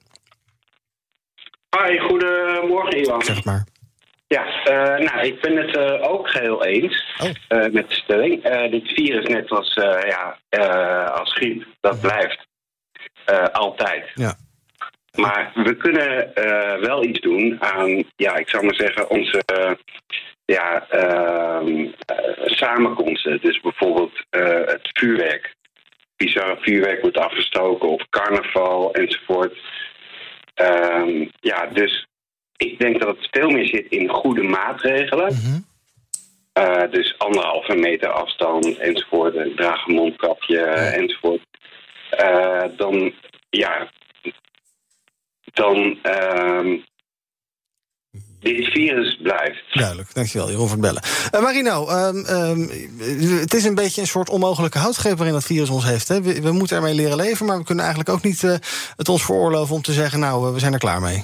Hoi, 1.70 2.00
goedemorgen 2.00 3.00
Iwan. 3.00 3.22
Zeg 3.22 3.36
het 3.36 3.46
maar. 3.46 3.64
Ja, 4.34 4.64
eh, 4.64 5.06
nou, 5.06 5.26
ik 5.26 5.42
ben 5.42 5.58
het 5.58 5.78
eh, 5.78 6.12
ook 6.12 6.30
geheel 6.30 6.66
eens 6.66 7.06
Oh. 7.24 7.30
eh, 7.48 7.72
met 7.72 7.90
de 7.90 7.96
stelling. 7.96 8.42
Dit 8.72 8.88
virus, 8.88 9.28
net 9.28 9.50
als, 9.50 9.74
ja, 10.08 10.38
als 11.08 11.34
griep, 11.34 11.66
dat 11.80 12.02
blijft 12.02 12.52
Eh, 13.26 13.44
altijd. 13.44 14.12
Ja. 14.14 14.34
Maar 15.18 15.52
we 15.54 15.76
kunnen 15.78 16.32
wel 16.82 17.04
iets 17.04 17.20
doen 17.20 17.64
aan, 17.64 18.04
ja, 18.16 18.36
ik 18.36 18.50
zou 18.50 18.66
maar 18.66 18.76
zeggen, 18.76 19.10
onze 19.10 19.44
ja, 20.46 20.88
ehm, 20.90 21.88
eh, 22.06 22.46
samenkomsten. 22.46 23.40
Dus 23.42 23.60
bijvoorbeeld 23.60 24.24
het 24.66 24.90
vuurwerk. 24.94 25.56
Bizarre 26.16 26.58
vuurwerk 26.62 27.02
wordt 27.02 27.18
afgestoken 27.18 27.90
of 27.90 28.10
carnaval 28.10 28.94
enzovoort. 28.94 29.58
Ehm, 30.54 31.26
ja, 31.40 31.66
dus 31.66 32.08
ik 32.58 32.80
denk 32.80 33.02
dat 33.02 33.18
het 33.18 33.28
veel 33.32 33.50
meer 33.50 33.66
zit 33.66 33.86
in 33.90 34.10
goede 34.10 34.44
maatregelen. 34.44 35.66
Eh, 36.54 36.92
dus 36.92 37.16
anderhalve 37.18 37.76
meter 37.76 38.10
afstand 38.10 38.78
enzovoort. 38.78 39.56
Draag 39.56 39.88
een 39.88 39.94
mondkapje 39.94 40.60
enzovoort. 40.60 41.42
Eh, 42.10 42.64
dan, 42.78 43.14
ja, 43.50 43.92
dan 45.54 45.98
ehm, 46.02 46.78
dit 48.40 48.66
virus 48.66 49.18
blijft. 49.22 49.64
Duidelijk, 49.74 50.14
dankjewel 50.14 50.50
Jeroen 50.50 50.68
voor 50.68 50.78
het 50.78 50.86
bellen. 50.86 51.04
Eh, 51.32 51.42
Marino, 51.42 51.88
ehm, 51.88 52.26
ehm, 52.26 52.60
het 53.40 53.54
is 53.54 53.64
een 53.64 53.76
beetje 53.76 54.02
een 54.02 54.08
soort 54.08 54.30
onmogelijke 54.30 54.78
houtgreep 54.78 55.16
waarin 55.18 55.36
dat 55.36 55.46
virus 55.46 55.70
ons 55.70 55.86
heeft. 55.86 56.08
Hè? 56.08 56.22
We, 56.22 56.42
we 56.42 56.52
moeten 56.52 56.76
ermee 56.76 56.94
leren 56.94 57.18
leven, 57.18 57.46
maar 57.46 57.58
we 57.58 57.64
kunnen 57.64 57.84
eigenlijk 57.84 58.16
ook 58.16 58.24
niet 58.24 58.42
het 58.96 59.10
ons 59.10 59.26
veroorloven 59.26 59.76
om 59.76 59.82
te 59.82 59.94
zeggen... 59.94 60.20
nou, 60.20 60.54
we 60.54 60.60
zijn 60.60 60.74
er 60.74 60.80
klaar 60.80 61.02
mee. 61.02 61.24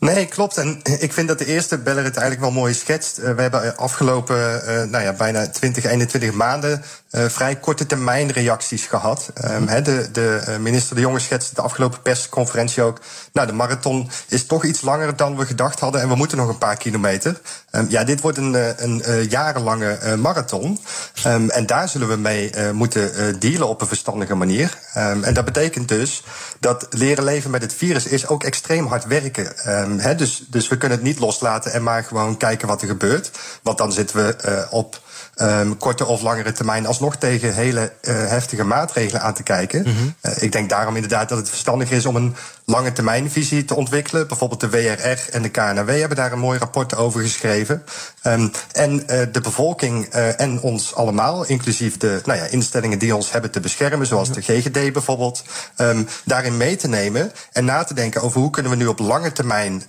Nee, 0.00 0.26
klopt. 0.26 0.56
En 0.56 0.80
ik 0.98 1.12
vind 1.12 1.28
dat 1.28 1.38
de 1.38 1.46
eerste 1.46 1.78
beller 1.78 2.04
het 2.04 2.16
eigenlijk 2.16 2.52
wel 2.52 2.60
mooi 2.60 2.74
schetst. 2.74 3.18
Eh, 3.18 3.32
we 3.32 3.42
hebben 3.42 3.76
afgelopen 3.76 4.66
eh, 4.66 4.84
nou 4.84 5.04
ja, 5.04 5.12
bijna 5.12 5.48
20, 5.48 5.84
21 5.84 6.32
maanden 6.32 6.82
eh, 7.10 7.24
vrij 7.24 7.56
korte 7.56 7.86
termijn 7.86 8.30
reacties 8.30 8.86
gehad. 8.86 9.30
Ehm, 9.34 9.66
hè, 9.66 9.82
de 9.82 10.08
de 10.12 10.56
minister 10.60 10.94
De 10.94 11.00
Jonge 11.00 11.18
schetste 11.18 11.54
de 11.54 11.60
afgelopen 11.60 12.02
persconferentie 12.02 12.82
ook. 12.82 13.00
Nou, 13.32 13.46
de 13.46 13.52
marathon 13.52 14.10
is 14.28 14.46
toch 14.46 14.64
iets 14.64 14.80
langer 14.80 15.16
dan 15.16 15.36
we 15.36 15.46
gedacht 15.46 15.80
hadden 15.80 16.00
en 16.00 16.08
we 16.08 16.14
moeten 16.14 16.38
nog 16.38 16.48
een 16.48 16.58
paar 16.58 16.76
kilometer. 16.76 17.40
Ehm, 17.70 17.84
ja, 17.88 18.04
dit 18.04 18.20
wordt 18.20 18.38
een, 18.38 18.56
een, 18.84 19.02
jarenlange 19.28 20.16
marathon. 20.16 20.80
Ehm, 21.22 21.48
en 21.48 21.66
daar 21.66 21.88
zullen 21.88 22.08
we 22.08 22.16
mee 22.16 22.52
moeten 22.72 23.40
dealen 23.40 23.68
op 23.68 23.80
een 23.80 23.86
verstandige 23.86 24.34
manier. 24.34 24.78
En 24.92 25.34
dat 25.34 25.44
betekent 25.44 25.88
dus 25.88 26.22
dat 26.60 26.86
leren 26.90 27.24
leven 27.24 27.50
met 27.50 27.62
het 27.62 27.74
virus 27.74 28.06
is 28.06 28.26
ook 28.26 28.44
extreem 28.44 28.86
hard 28.86 29.04
werken. 29.04 29.52
Ehm, 29.98 30.16
dus, 30.16 30.44
dus 30.48 30.68
we 30.68 30.76
kunnen 30.76 30.98
het 30.98 31.06
niet 31.06 31.18
loslaten 31.18 31.72
en 31.72 31.82
maar 31.82 32.04
gewoon 32.04 32.36
kijken 32.36 32.68
wat 32.68 32.82
er 32.82 32.88
gebeurt. 32.88 33.30
Want 33.62 33.78
dan 33.78 33.92
zitten 33.92 34.16
we 34.16 34.36
eh, 34.36 34.72
op 34.72 35.00
ehm, 35.34 35.76
korte 35.76 36.06
of 36.06 36.22
langere 36.22 36.52
termijn 36.52 36.86
alsnog 36.86 37.16
tegen 37.16 37.54
hele 37.54 37.92
eh, 38.00 38.14
heftige 38.14 38.64
maatregelen 38.64 39.22
aan 39.22 39.34
te 39.34 39.42
kijken. 39.42 39.86
Eh, 40.20 40.42
ik 40.42 40.52
denk 40.52 40.68
daarom 40.68 40.94
inderdaad 40.94 41.28
dat 41.28 41.38
het 41.38 41.48
verstandig 41.48 41.90
is 41.90 42.06
om 42.06 42.16
een 42.16 42.36
lange 42.64 42.92
termijnvisie 42.92 43.64
te 43.64 43.74
ontwikkelen. 43.74 44.28
Bijvoorbeeld 44.28 44.60
de 44.60 44.68
WRR 44.68 45.28
en 45.30 45.42
de 45.42 45.48
KNW 45.48 45.88
hebben 45.88 46.16
daar 46.16 46.32
een 46.32 46.38
mooi 46.38 46.58
rapport 46.58 46.96
over 46.96 47.20
geschreven. 47.20 47.84
Ehm, 48.22 48.48
en 48.72 49.08
eh, 49.08 49.26
de 49.32 49.40
bevolking 49.40 50.06
en 50.36 50.60
ons 50.60 50.94
allemaal, 50.94 51.46
inclusief 51.46 51.96
de 51.96 52.20
nou 52.24 52.38
ja, 52.38 52.44
instellingen 52.44 52.98
die 52.98 53.16
ons 53.16 53.32
hebben 53.32 53.50
te 53.50 53.60
beschermen, 53.60 54.06
zoals 54.06 54.32
de 54.32 54.42
GGD 54.42 54.92
bijvoorbeeld, 54.92 55.42
ehm, 55.76 56.02
daarin 56.24 56.56
mee 56.56 56.76
te 56.76 56.88
nemen 56.88 57.32
en 57.52 57.64
na 57.64 57.84
te 57.84 57.94
denken 57.94 58.22
over 58.22 58.40
hoe 58.40 58.50
kunnen 58.50 58.72
we 58.72 58.78
nu 58.78 58.86
op 58.86 58.98
lange 58.98 59.32
termijn 59.32 59.82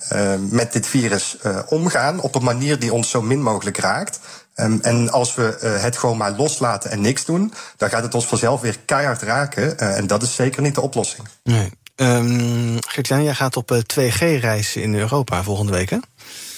met 0.50 0.74
dit 0.74 0.88
virus 0.88 1.38
omgaan 1.68 2.20
op 2.20 2.36
een 2.36 2.44
manier 2.44 2.80
die 2.80 2.94
ons 2.94 3.10
zo 3.10 3.22
min 3.22 3.42
mogelijk 3.42 3.78
raakt. 3.78 4.20
Ehm, 4.56 4.78
en 4.82 5.12
als 5.12 5.36
we 5.36 5.58
eh, 5.58 5.82
het 5.82 5.98
gewoon 5.98 6.18
maar 6.18 6.32
loslaten 6.32 6.92
en 6.92 7.02
niks 7.02 7.26
doen, 7.26 7.54
dan 7.78 7.90
gaat 7.90 8.04
het 8.04 8.16
ons 8.16 8.26
vanzelf 8.26 8.62
weer 8.62 8.80
keihard 8.86 9.22
raken. 9.22 9.80
Eh, 9.80 9.98
en 9.98 10.08
dat 10.08 10.22
is 10.22 10.36
zeker 10.36 10.62
niet 10.62 10.76
de 10.76 10.82
oplossing. 10.82 11.28
Nee. 11.44 11.72
Um, 11.96 12.78
Gert-Jan, 12.88 13.24
jij 13.24 13.34
gaat 13.34 13.56
op 13.58 13.84
2G-reis 13.86 14.76
in 14.76 14.96
Europa 14.96 15.44
volgende 15.44 15.72
week, 15.72 15.90
hè? 15.90 15.98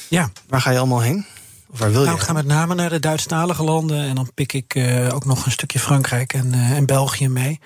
Ja. 0.08 0.30
Waar 0.48 0.62
ga 0.62 0.72
je 0.72 0.78
allemaal 0.78 1.02
heen? 1.02 1.26
Waar 1.78 1.92
wil 1.92 2.00
je 2.00 2.06
Nou, 2.06 2.18
ik 2.18 2.24
ga 2.24 2.34
met 2.34 2.46
name 2.46 2.76
naar 2.76 2.90
de 2.90 3.00
Duitsstalige 3.00 3.64
landen 3.64 4.04
en 4.04 4.16
dan 4.16 4.32
pik 4.34 4.54
ik 4.54 4.76
eh, 4.76 5.14
ook 5.14 5.26
nog 5.26 5.46
een 5.46 5.52
stukje 5.52 5.80
Frankrijk 5.80 6.34
en, 6.34 6.54
eh, 6.54 6.72
en 6.72 6.86
België 6.86 7.30
mee. 7.30 7.60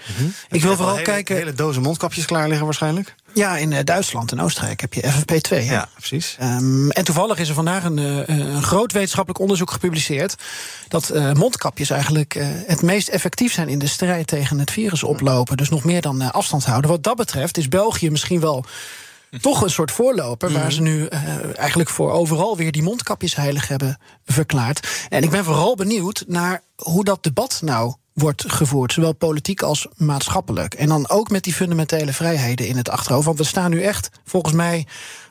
Ik 0.50 0.62
wil 0.62 0.76
vooral 0.76 0.94
hele, 0.94 1.06
kijken. 1.06 1.36
Hele 1.36 1.54
dozen 1.54 1.82
mondkapjes 1.82 2.26
klaar 2.26 2.48
liggen 2.48 2.66
waarschijnlijk. 2.66 3.16
Ja, 3.34 3.58
in 3.58 3.74
eh, 3.74 3.84
Duitsland 3.84 4.32
en 4.32 4.40
Oostenrijk 4.40 4.82
heb 4.82 4.94
je 4.94 5.02
FFP2. 5.02 5.50
hè? 5.50 5.74
Ja, 5.74 5.90
precies. 5.94 6.36
Ehm, 6.40 6.90
en 6.90 7.04
toevallig 7.04 7.38
is 7.38 7.50
er 7.50 7.56
vandaag 7.56 7.84
een, 7.84 7.98
een 8.32 8.64
groot 8.64 8.92
wetenschappelijk 8.92 9.42
onderzoek 9.42 9.72
gepubliceerd. 9.72 10.36
dat 10.88 11.14
mondkapjes 11.34 11.90
eigenlijk 11.90 12.34
het 12.68 12.82
meest 12.82 13.08
effectief 13.08 13.54
zijn 13.54 13.70
in 13.70 13.80
de 13.80 13.88
strijd 13.88 14.28
tegen 14.28 14.60
het 14.60 14.72
virus 14.72 15.04
oplopen. 15.04 15.58
Dus 15.58 15.70
nog 15.70 15.84
meer 15.84 16.02
dan 16.02 16.32
afstand 16.32 16.66
houden. 16.66 16.90
Wat 16.90 17.04
dat 17.04 17.16
betreft 17.16 17.58
is 17.58 17.68
België 17.68 18.10
misschien 18.10 18.40
wel. 18.40 18.66
Toch 19.42 19.62
een 19.62 19.70
soort 19.70 19.92
voorloper 19.92 20.52
waar 20.52 20.72
ze 20.72 20.82
nu 20.82 21.06
eh, 21.06 21.58
eigenlijk 21.58 21.90
voor 21.90 22.12
overal 22.12 22.58
weer 22.58 22.72
die 22.72 22.84
mondkapjes 22.84 23.36
heilig 23.36 23.68
hebben 23.68 24.00
verklaard. 24.26 25.06
En 25.10 25.24
ik 25.24 25.30
ben 25.30 25.44
vooral 25.44 25.76
benieuwd 25.76 26.24
naar 26.28 26.62
hoe 26.76 27.04
dat 27.04 27.24
debat 27.24 27.60
nou 27.64 27.94
wordt 28.14 28.44
gevoerd, 28.48 28.94
zowel 28.94 29.14
politiek 29.14 29.62
als 29.62 29.88
maatschappelijk. 29.96 30.74
En 30.74 30.88
dan 30.88 31.10
ook 31.10 31.30
met 31.30 31.44
die 31.44 31.54
fundamentele 31.54 32.14
vrijheden 32.14 32.68
in 32.68 32.78
het 32.78 32.90
achterhoofd. 32.90 33.26
Want 33.26 33.38
we 33.38 33.44
staan 33.44 33.70
nu 33.72 33.82
echt, 33.82 34.10
volgens 34.26 34.54
mij, 34.54 34.88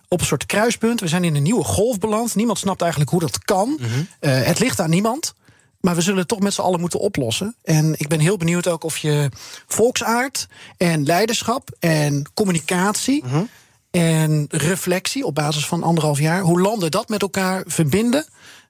op 0.09 0.21
een 0.21 0.27
soort 0.27 0.47
kruispunt. 0.47 1.01
We 1.01 1.09
zijn 1.09 1.25
in 1.25 1.35
een 1.35 1.43
nieuwe 1.43 1.65
golf 1.65 1.99
beland. 1.99 2.35
Niemand 2.35 2.59
snapt 2.59 2.81
eigenlijk 2.81 3.11
hoe 3.11 3.21
dat 3.21 3.39
kan. 3.39 3.79
Eh, 4.21 4.43
het 4.43 4.59
ligt 4.59 4.81
aan 4.81 4.91
niemand. 4.91 5.35
Maar 5.81 5.95
we 5.95 6.01
zullen 6.01 6.19
het 6.19 6.29
toch 6.29 6.41
met 6.41 6.55
z'n 6.55 6.61
allen 6.61 6.81
moeten 6.81 7.01
oplossen. 7.01 7.55
En 7.63 7.95
ik 7.97 8.09
ben 8.09 8.21
heel 8.21 8.37
benieuwd 8.37 8.67
ook 8.69 8.85
of 8.85 8.97
je 8.97 9.31
volksaard 9.67 10.47
en 10.77 11.05
leiderschap 11.05 11.69
en 11.79 12.31
communicatie 12.35 13.25
en 13.97 14.47
reflectie 14.51 15.27
op 15.27 15.35
basis 15.35 15.67
van 15.67 15.83
anderhalf 15.83 16.19
jaar, 16.19 16.41
hoe 16.41 16.61
landen 16.61 16.91
dat 16.91 17.09
met 17.09 17.23
elkaar 17.23 17.63
verbinden. 17.67 18.27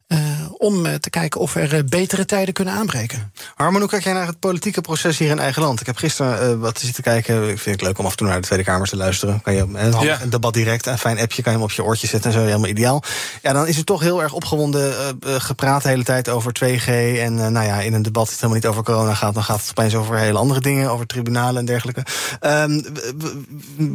Eh, 0.07 0.19
om 0.59 0.87
eh, 0.87 0.95
te 0.95 1.11
kijken 1.11 1.41
of 1.41 1.55
er 1.55 1.75
eh, 1.75 1.85
betere 1.85 2.25
tijden 2.25 2.55
kunnen 2.55 2.75
aanbreken. 2.75 3.33
Harmon, 3.55 3.81
hoe 3.81 3.91
kijk 3.91 4.05
jij 4.05 4.13
naar 4.13 4.27
het 4.27 4.39
politieke 4.39 4.81
proces 4.81 5.19
hier 5.19 5.31
in 5.31 5.39
eigen 5.39 5.63
land? 5.63 5.81
Ik 5.81 5.87
heb 5.87 5.97
gisteren 5.97 6.41
eh, 6.41 6.59
wat 6.59 6.79
zitten 6.79 7.03
kijken. 7.03 7.49
Ik 7.49 7.59
vind 7.59 7.77
het 7.81 7.85
leuk 7.89 7.99
om 7.99 8.05
af 8.05 8.11
en 8.11 8.17
toe 8.17 8.27
naar 8.27 8.41
de 8.41 8.47
Tweede 8.47 8.65
Kamer 8.65 8.89
te 8.89 8.97
luisteren. 8.97 9.43
Kan 9.43 9.55
je 9.55 9.67
een, 9.73 10.01
Ja. 10.01 10.23
een 10.23 10.31
debat 10.31 10.55
direct, 10.55 10.87
een 10.87 10.99
fijn 10.99 11.19
appje, 11.19 11.43
kan 11.43 11.53
je 11.53 11.59
hem 11.59 11.67
op 11.69 11.73
je 11.75 11.85
oortje 11.85 12.07
zetten 12.07 12.31
en 12.31 12.39
zo, 12.39 12.45
helemaal 12.45 12.69
ideaal. 12.69 13.03
Ja, 13.43 13.53
dan 13.53 13.67
is 13.67 13.77
het 13.77 13.87
toch 13.87 14.01
heel 14.01 14.23
erg 14.23 14.33
opgewonden 14.33 14.95
gepraat 15.21 15.83
de 15.83 15.89
hele 15.89 16.05
tijd 16.05 16.29
over 16.29 16.53
2G. 16.53 16.87
En 16.87 17.45
eh, 17.45 17.47
nou 17.49 17.67
ja, 17.67 17.81
in 17.81 17.95
een 17.95 18.03
debat 18.03 18.25
dat 18.27 18.35
helemaal 18.35 18.55
niet 18.55 18.67
over 18.67 18.83
corona 18.83 19.15
gaat, 19.15 19.35
dan 19.35 19.43
gaat 19.45 19.61
het 19.61 19.71
opeens 19.71 19.95
over 19.95 20.19
hele 20.19 20.39
andere 20.39 20.61
dingen, 20.61 20.91
over 20.91 21.07
tribunalen 21.07 21.57
en 21.61 21.65
dergelijke. 21.65 22.03
Ehm, 22.41 22.81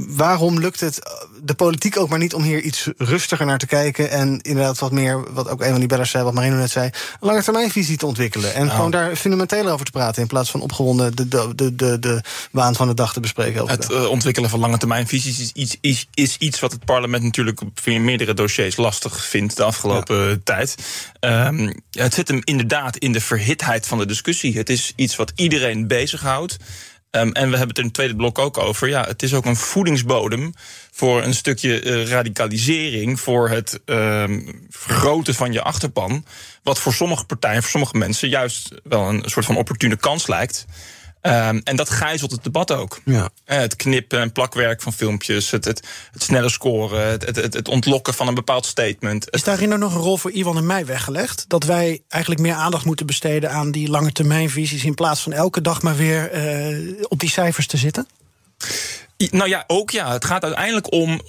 waarom 0.07 0.59
lukt 0.59 0.79
het 0.79 0.99
de 1.43 1.53
politiek 1.53 1.97
ook 1.97 2.09
maar 2.09 2.19
niet 2.19 2.33
om 2.33 2.43
hier 2.43 2.61
iets 2.61 2.89
rustiger 2.97 3.45
naar 3.45 3.57
te 3.57 3.67
kijken 3.67 4.09
en 4.09 4.41
inderdaad 4.41 4.79
wat 4.79 4.91
meer, 4.91 5.33
wat 5.33 5.49
ook 5.49 5.61
een 5.61 5.69
van 5.69 5.79
die 5.79 5.87
wat 6.11 6.33
Marino 6.33 6.55
net 6.55 6.71
zei, 6.71 6.85
een 6.85 7.27
lange 7.27 7.43
termijnvisie 7.43 7.97
te 7.97 8.05
ontwikkelen 8.05 8.53
en 8.53 8.61
Nou. 8.61 8.75
gewoon 8.75 8.91
daar 8.91 9.15
fundamenteler 9.15 9.73
over 9.73 9.85
te 9.85 9.91
praten 9.91 10.21
in 10.21 10.27
plaats 10.27 10.51
van 10.51 10.61
opgewonden 10.61 11.15
de, 11.15 11.27
de, 11.27 11.55
de, 11.55 11.75
de, 11.75 11.99
de 11.99 12.21
waan 12.51 12.75
van 12.75 12.87
de 12.87 12.93
dag 12.93 13.13
te 13.13 13.19
bespreken. 13.19 13.67
Het 13.67 13.91
eh, 13.91 14.09
ontwikkelen 14.09 14.49
van 14.49 14.59
lange 14.59 14.77
termijn 14.77 15.07
visies 15.07 15.39
is 15.39 15.51
iets, 15.51 15.77
is, 15.81 16.07
is 16.13 16.37
iets 16.37 16.59
wat 16.59 16.71
het 16.71 16.85
parlement 16.85 17.23
natuurlijk 17.23 17.61
op 17.61 17.79
meerdere 17.85 18.33
dossiers 18.33 18.75
lastig 18.75 19.25
vindt 19.25 19.57
de 19.57 19.63
afgelopen 19.63 20.43
tijd. 20.43 20.75
Ehm, 21.19 21.73
het 21.91 22.13
zit 22.13 22.27
hem 22.27 22.41
inderdaad 22.43 22.97
in 22.97 23.11
de 23.11 23.21
verhitheid 23.21 23.87
van 23.87 23.97
de 23.97 24.05
discussie. 24.05 24.57
Het 24.57 24.69
is 24.69 24.93
iets 24.95 25.15
wat 25.15 25.31
iedereen 25.35 25.87
bezighoudt. 25.87 26.57
Ehm, 27.11 27.31
en 27.31 27.49
we 27.49 27.57
hebben 27.57 27.67
het 27.67 27.77
in 27.77 27.83
het 27.83 27.93
tweede 27.93 28.15
blok 28.15 28.39
ook 28.39 28.57
over. 28.57 28.87
Ja, 28.87 29.05
het 29.05 29.23
is 29.23 29.33
ook 29.33 29.45
een 29.45 29.55
voedingsbodem 29.55 30.53
voor 30.91 31.23
een 31.23 31.33
stukje 31.33 31.79
eh, 31.79 32.05
radicalisering, 32.05 33.19
voor 33.19 33.49
het 33.49 33.79
ehm, 33.85 34.41
vergroten 34.69 35.35
van 35.35 35.51
je 35.51 35.61
achterpan. 35.61 36.25
Wat 36.63 36.79
voor 36.79 36.93
sommige 36.93 37.25
partijen, 37.25 37.61
voor 37.61 37.71
sommige 37.71 37.97
mensen 37.97 38.29
juist 38.29 38.75
wel 38.83 39.09
een 39.09 39.23
soort 39.25 39.45
van 39.45 39.57
opportune 39.57 39.95
kans 39.95 40.27
lijkt. 40.27 40.65
Ehm, 41.21 41.59
en 41.63 41.75
dat 41.75 41.89
gijzelt 41.89 42.31
het 42.31 42.43
debat 42.43 42.71
ook. 42.71 42.99
Ja. 43.05 43.29
Eh, 43.45 43.57
Het 43.57 43.75
knippen 43.75 44.19
en 44.19 44.31
plakwerk 44.31 44.81
van 44.81 44.93
filmpjes, 44.93 45.51
het, 45.51 45.65
het, 45.65 45.87
het 46.11 46.23
snelle 46.23 46.49
scoren, 46.49 47.07
het, 47.09 47.25
het, 47.25 47.35
het, 47.35 47.53
het 47.53 47.67
ontlokken 47.67 48.13
van 48.13 48.27
een 48.27 48.33
bepaald 48.33 48.65
statement. 48.65 49.29
Is 49.29 49.43
daarin 49.43 49.71
er 49.71 49.77
nog 49.77 49.93
een 49.95 50.01
rol 50.01 50.17
voor 50.17 50.31
Iwan 50.31 50.57
en 50.57 50.65
mij 50.65 50.85
weggelegd? 50.85 51.45
Dat 51.47 51.63
wij 51.63 52.01
eigenlijk 52.07 52.41
meer 52.41 52.53
aandacht 52.53 52.85
moeten 52.85 53.05
besteden 53.05 53.51
aan 53.51 53.71
die 53.71 53.89
lange 53.89 54.11
termijnvisies... 54.11 54.83
in 54.83 54.93
plaats 54.95 55.21
van 55.21 55.33
elke 55.33 55.61
dag 55.61 55.81
maar 55.81 55.95
weer 55.95 56.31
eh, 56.31 57.03
op 57.07 57.19
die 57.19 57.29
cijfers 57.29 57.67
te 57.67 57.77
zitten? 57.77 58.07
I- 59.23 59.27
Nou 59.31 59.49
ja, 59.49 59.63
ook 59.67 59.89
ja. 59.89 60.11
Het 60.11 60.25
gaat 60.25 60.43
uiteindelijk 60.43 60.91
om 60.93 61.21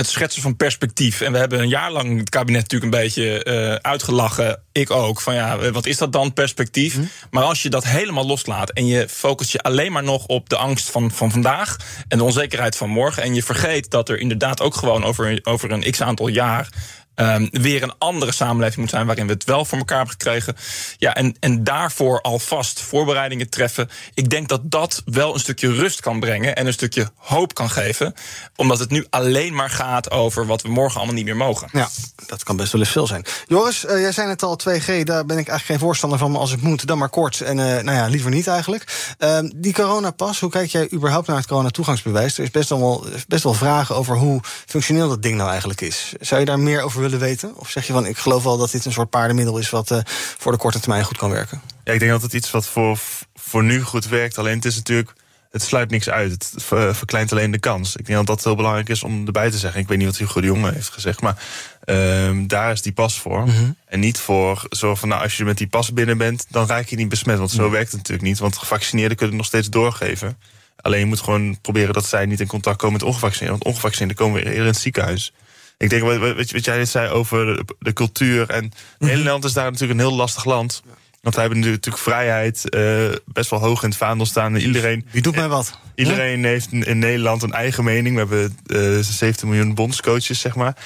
het 0.00 0.08
schetsen 0.08 0.42
van 0.42 0.56
perspectief. 0.56 1.20
En 1.20 1.32
we 1.32 1.38
hebben 1.38 1.60
een 1.60 1.68
jaar 1.68 1.92
lang 1.92 2.18
het 2.18 2.28
kabinet 2.28 2.62
natuurlijk 2.62 2.92
een 2.92 3.00
beetje 3.00 3.44
eh, 3.44 3.74
uitgelachen. 3.74 4.62
Ik 4.72 4.90
ook. 4.90 5.20
Van 5.20 5.34
ja, 5.34 5.70
wat 5.70 5.86
is 5.86 5.96
dat 5.96 6.12
dan, 6.12 6.32
perspectief? 6.32 6.98
Maar 7.30 7.42
als 7.42 7.62
je 7.62 7.68
dat 7.68 7.84
helemaal 7.84 8.26
loslaat 8.26 8.70
en 8.70 8.86
je 8.86 9.08
focust 9.08 9.52
je 9.52 9.62
alleen 9.62 9.92
maar 9.92 10.02
nog 10.02 10.26
op 10.26 10.48
de 10.48 10.56
angst 10.56 10.90
van, 10.90 11.10
van 11.10 11.30
vandaag 11.30 11.76
en 12.08 12.18
de 12.18 12.24
onzekerheid 12.24 12.76
van 12.76 12.88
morgen. 12.88 13.22
En 13.22 13.34
je 13.34 13.42
vergeet 13.42 13.90
dat 13.90 14.08
er 14.08 14.18
inderdaad 14.18 14.60
ook 14.60 14.74
gewoon 14.74 15.04
over, 15.04 15.40
over 15.42 15.70
een 15.70 15.90
x 15.90 16.02
aantal 16.02 16.28
jaar. 16.28 16.68
Ehm, 17.14 17.46
weer 17.50 17.82
een 17.82 17.94
andere 17.98 18.32
samenleving 18.32 18.80
moet 18.80 18.90
zijn 18.90 19.06
waarin 19.06 19.26
we 19.26 19.32
het 19.32 19.44
wel 19.44 19.64
voor 19.64 19.78
elkaar 19.78 19.96
hebben 19.96 20.16
gekregen. 20.18 20.56
Ja, 20.98 21.14
en, 21.14 21.36
en 21.40 21.64
daarvoor 21.64 22.20
alvast 22.20 22.80
voorbereidingen 22.80 23.48
treffen. 23.48 23.90
Ik 24.14 24.30
denk 24.30 24.48
dat 24.48 24.60
dat 24.64 25.02
wel 25.04 25.34
een 25.34 25.40
stukje 25.40 25.72
rust 25.72 26.00
kan 26.00 26.20
brengen 26.20 26.56
en 26.56 26.66
een 26.66 26.72
stukje 26.72 27.10
hoop 27.16 27.54
kan 27.54 27.70
geven. 27.70 28.14
Omdat 28.56 28.78
het 28.78 28.90
nu 28.90 29.06
alleen 29.10 29.54
maar 29.54 29.70
gaat 29.70 30.10
over 30.10 30.46
wat 30.46 30.62
we 30.62 30.68
morgen 30.68 30.96
allemaal 30.96 31.14
niet 31.14 31.24
meer 31.24 31.36
mogen. 31.36 31.68
Ja, 31.72 31.88
dat 32.26 32.42
kan 32.42 32.56
best 32.56 32.72
wel 32.72 32.80
eens 32.80 32.90
veel 32.90 33.06
zijn. 33.06 33.24
Joris, 33.46 33.84
eh, 33.84 34.00
jij 34.00 34.12
zei 34.12 34.28
het 34.28 34.42
al, 34.42 34.56
2G, 34.56 35.02
daar 35.02 35.26
ben 35.26 35.38
ik 35.38 35.48
eigenlijk 35.48 35.64
geen 35.64 35.78
voorstander 35.78 36.18
van. 36.18 36.30
Maar 36.30 36.40
als 36.40 36.50
het 36.50 36.62
moet, 36.62 36.86
dan 36.86 36.98
maar 36.98 37.08
kort. 37.08 37.40
En 37.40 37.58
eh, 37.58 37.82
nou 37.82 37.96
ja, 37.96 38.06
liever 38.06 38.30
niet 38.30 38.46
eigenlijk. 38.46 39.14
Ehm, 39.18 39.50
die 39.54 39.72
coronapas, 39.72 40.40
hoe 40.40 40.50
kijk 40.50 40.70
jij 40.70 40.88
überhaupt 40.92 41.26
naar 41.26 41.36
het 41.36 41.46
corona-toegangsbewijs? 41.46 42.38
Er 42.38 42.44
is 42.44 42.50
best 42.50 42.68
wel, 42.68 43.06
best 43.28 43.42
wel 43.42 43.54
vragen 43.54 43.96
over 43.96 44.16
hoe 44.16 44.40
functioneel 44.66 45.08
dat 45.08 45.22
ding 45.22 45.36
nou 45.36 45.50
eigenlijk 45.50 45.80
is. 45.80 46.12
Zou 46.20 46.40
je 46.40 46.46
daar 46.46 46.58
meer 46.58 46.82
over 46.82 46.99
willen 47.00 47.18
weten? 47.18 47.56
Of 47.56 47.70
zeg 47.70 47.86
je 47.86 47.92
van, 47.92 48.06
ik 48.06 48.18
geloof 48.18 48.42
wel 48.42 48.58
dat 48.58 48.70
dit 48.70 48.84
een 48.84 48.92
soort 48.92 49.10
paardenmiddel 49.10 49.58
is... 49.58 49.70
wat 49.70 49.90
eh, 49.90 49.98
voor 50.38 50.52
de 50.52 50.58
korte 50.58 50.80
termijn 50.80 51.04
goed 51.04 51.16
kan 51.16 51.30
werken? 51.30 51.60
Ja, 51.84 51.92
ik 51.92 51.98
denk 51.98 52.10
dat 52.10 52.22
het 52.22 52.32
iets 52.32 52.50
wat 52.50 52.66
voor, 52.66 52.98
voor 53.34 53.64
nu 53.64 53.82
goed 53.82 54.08
werkt. 54.08 54.38
Alleen 54.38 54.56
het 54.56 54.64
is 54.64 54.76
natuurlijk. 54.76 55.12
Het 55.50 55.62
sluit 55.62 55.90
niks 55.90 56.10
uit. 56.10 56.30
Het 56.30 56.52
ver- 56.56 56.94
verkleint 56.94 57.32
alleen 57.32 57.50
de 57.50 57.58
kans. 57.58 57.96
Ik 57.96 58.06
denk 58.06 58.18
dat 58.18 58.26
dat 58.26 58.44
heel 58.44 58.54
belangrijk 58.54 58.88
is 58.88 59.02
om 59.02 59.26
erbij 59.26 59.50
te 59.50 59.58
zeggen. 59.58 59.80
Ik 59.80 59.88
weet 59.88 59.98
niet 59.98 60.06
wat 60.06 60.16
Hugo 60.16 60.40
de 60.40 60.46
Jonge 60.46 60.72
heeft 60.72 60.88
gezegd. 60.88 61.20
Maar 61.20 61.42
ehm, 61.84 62.46
daar 62.46 62.72
is 62.72 62.82
die 62.82 62.92
pas 62.92 63.18
voor. 63.20 63.48
En 63.86 64.00
niet 64.00 64.18
voor 64.18 64.66
zo 64.70 64.94
van 64.94 65.08
nou, 65.08 65.22
als 65.22 65.36
je 65.36 65.44
met 65.44 65.58
die 65.58 65.66
pas 65.66 65.92
binnen 65.92 66.18
bent, 66.18 66.46
dan 66.48 66.66
raak 66.66 66.86
je 66.86 66.96
niet 66.96 67.08
besmet. 67.08 67.38
Want 67.38 67.50
zo 67.50 67.70
werkt 67.70 67.88
het 67.88 67.96
natuurlijk 67.96 68.28
niet. 68.28 68.38
Want 68.38 68.56
gevaccineerden 68.58 69.16
kunnen 69.16 69.36
het 69.36 69.44
nog 69.44 69.52
steeds 69.52 69.70
doorgeven. 69.70 70.38
Alleen 70.76 71.00
je 71.00 71.06
moet 71.06 71.20
gewoon 71.20 71.60
proberen 71.60 71.94
dat 71.94 72.06
zij 72.06 72.26
niet 72.26 72.40
in 72.40 72.46
contact 72.46 72.76
komen 72.76 72.92
met 72.92 73.02
ongevaccineerden. 73.02 73.58
Want 73.58 73.72
ongevaccineerden 73.74 74.16
komen 74.16 74.34
weer 74.34 74.46
eerder 74.46 74.62
in 74.66 74.70
het 74.72 74.80
ziekenhuis. 74.80 75.32
Ik 75.80 75.90
denk, 75.90 76.02
wat, 76.02 76.16
wat, 76.16 76.50
wat 76.50 76.64
jij 76.64 76.76
net 76.76 76.88
zei 76.88 77.08
over 77.08 77.46
de, 77.46 77.64
de 77.78 77.92
cultuur. 77.92 78.50
En 78.50 78.72
Nederland 78.98 79.44
is 79.44 79.52
daar 79.52 79.70
natuurlijk 79.70 80.00
een 80.00 80.06
heel 80.06 80.16
lastig 80.16 80.44
land. 80.44 80.82
Want 81.20 81.34
wij 81.34 81.44
hebben 81.44 81.62
nu 81.62 81.70
natuurlijk 81.70 82.02
vrijheid 82.02 82.68
eh, 82.70 82.82
best 83.26 83.50
wel 83.50 83.58
hoog 83.60 83.82
in 83.82 83.88
het 83.88 83.98
vaandel 83.98 84.26
staan. 84.26 84.56
Iedereen, 84.56 85.06
Wie 85.10 85.22
doet 85.22 85.36
mij 85.36 85.48
wat? 85.48 85.78
iedereen 85.94 86.44
heeft 86.44 86.72
in 86.72 86.98
Nederland 86.98 87.42
een 87.42 87.52
eigen 87.52 87.84
mening. 87.84 88.14
We 88.14 88.18
hebben 88.20 88.56
eh 88.96 88.98
17 89.02 89.48
miljoen 89.48 89.74
bondscoaches, 89.74 90.40
zeg 90.40 90.54
maar. 90.54 90.76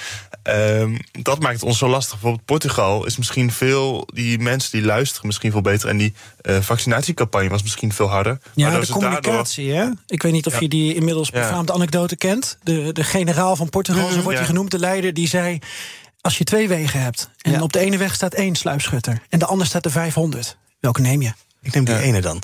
Ehm, 0.43 0.95
dat 1.21 1.39
maakt 1.39 1.53
het 1.53 1.63
ons 1.63 1.77
zo 1.77 1.87
lastig. 1.87 2.11
Bijvoorbeeld 2.13 2.45
Portugal 2.45 3.05
is 3.05 3.17
misschien 3.17 3.51
veel... 3.51 4.07
die 4.13 4.39
mensen 4.39 4.71
die 4.71 4.85
luisteren 4.85 5.27
misschien 5.27 5.51
veel 5.51 5.61
beter. 5.61 5.89
En 5.89 5.97
die 5.97 6.13
eh, 6.41 6.57
vaccinatiecampagne 6.61 7.49
was 7.49 7.61
misschien 7.61 7.93
veel 7.93 8.07
harder. 8.09 8.37
Ja, 8.53 8.65
de 8.69 8.75
daardoor- 8.75 8.95
communicatie, 8.95 9.71
hè? 9.73 9.85
Ik 10.07 10.21
weet 10.23 10.31
niet 10.31 10.45
of 10.45 10.53
Ja. 10.53 10.59
je 10.59 10.67
die 10.69 10.95
inmiddels 10.95 11.29
Ja. 11.33 11.39
befaamde 11.39 11.73
anekdote 11.73 12.15
kent. 12.15 12.57
De, 12.63 12.89
de 12.93 13.03
generaal 13.03 13.55
van 13.55 13.69
Portugal, 13.69 14.07
zo 14.09 14.13
wordt 14.15 14.29
ja. 14.31 14.35
hij 14.37 14.45
genoemd, 14.45 14.71
de 14.71 14.79
leider, 14.79 15.13
die 15.13 15.27
zei... 15.27 15.59
Als 16.25 16.37
je 16.37 16.43
twee 16.43 16.67
wegen 16.67 17.01
hebt 17.01 17.29
en 17.41 17.61
op 17.61 17.73
de 17.73 17.79
ene 17.79 17.97
weg 17.97 18.13
staat 18.13 18.33
één 18.33 18.55
sluipschutter 18.55 19.21
en 19.29 19.39
de 19.39 19.45
andere 19.45 19.69
staat 19.69 19.85
er 19.85 19.91
500, 19.91 20.57
welke 20.79 21.01
neem 21.01 21.21
je? 21.21 21.33
Ik 21.61 21.73
neem 21.73 21.85
die 21.85 21.97
ene 21.97 22.21
dan. 22.21 22.41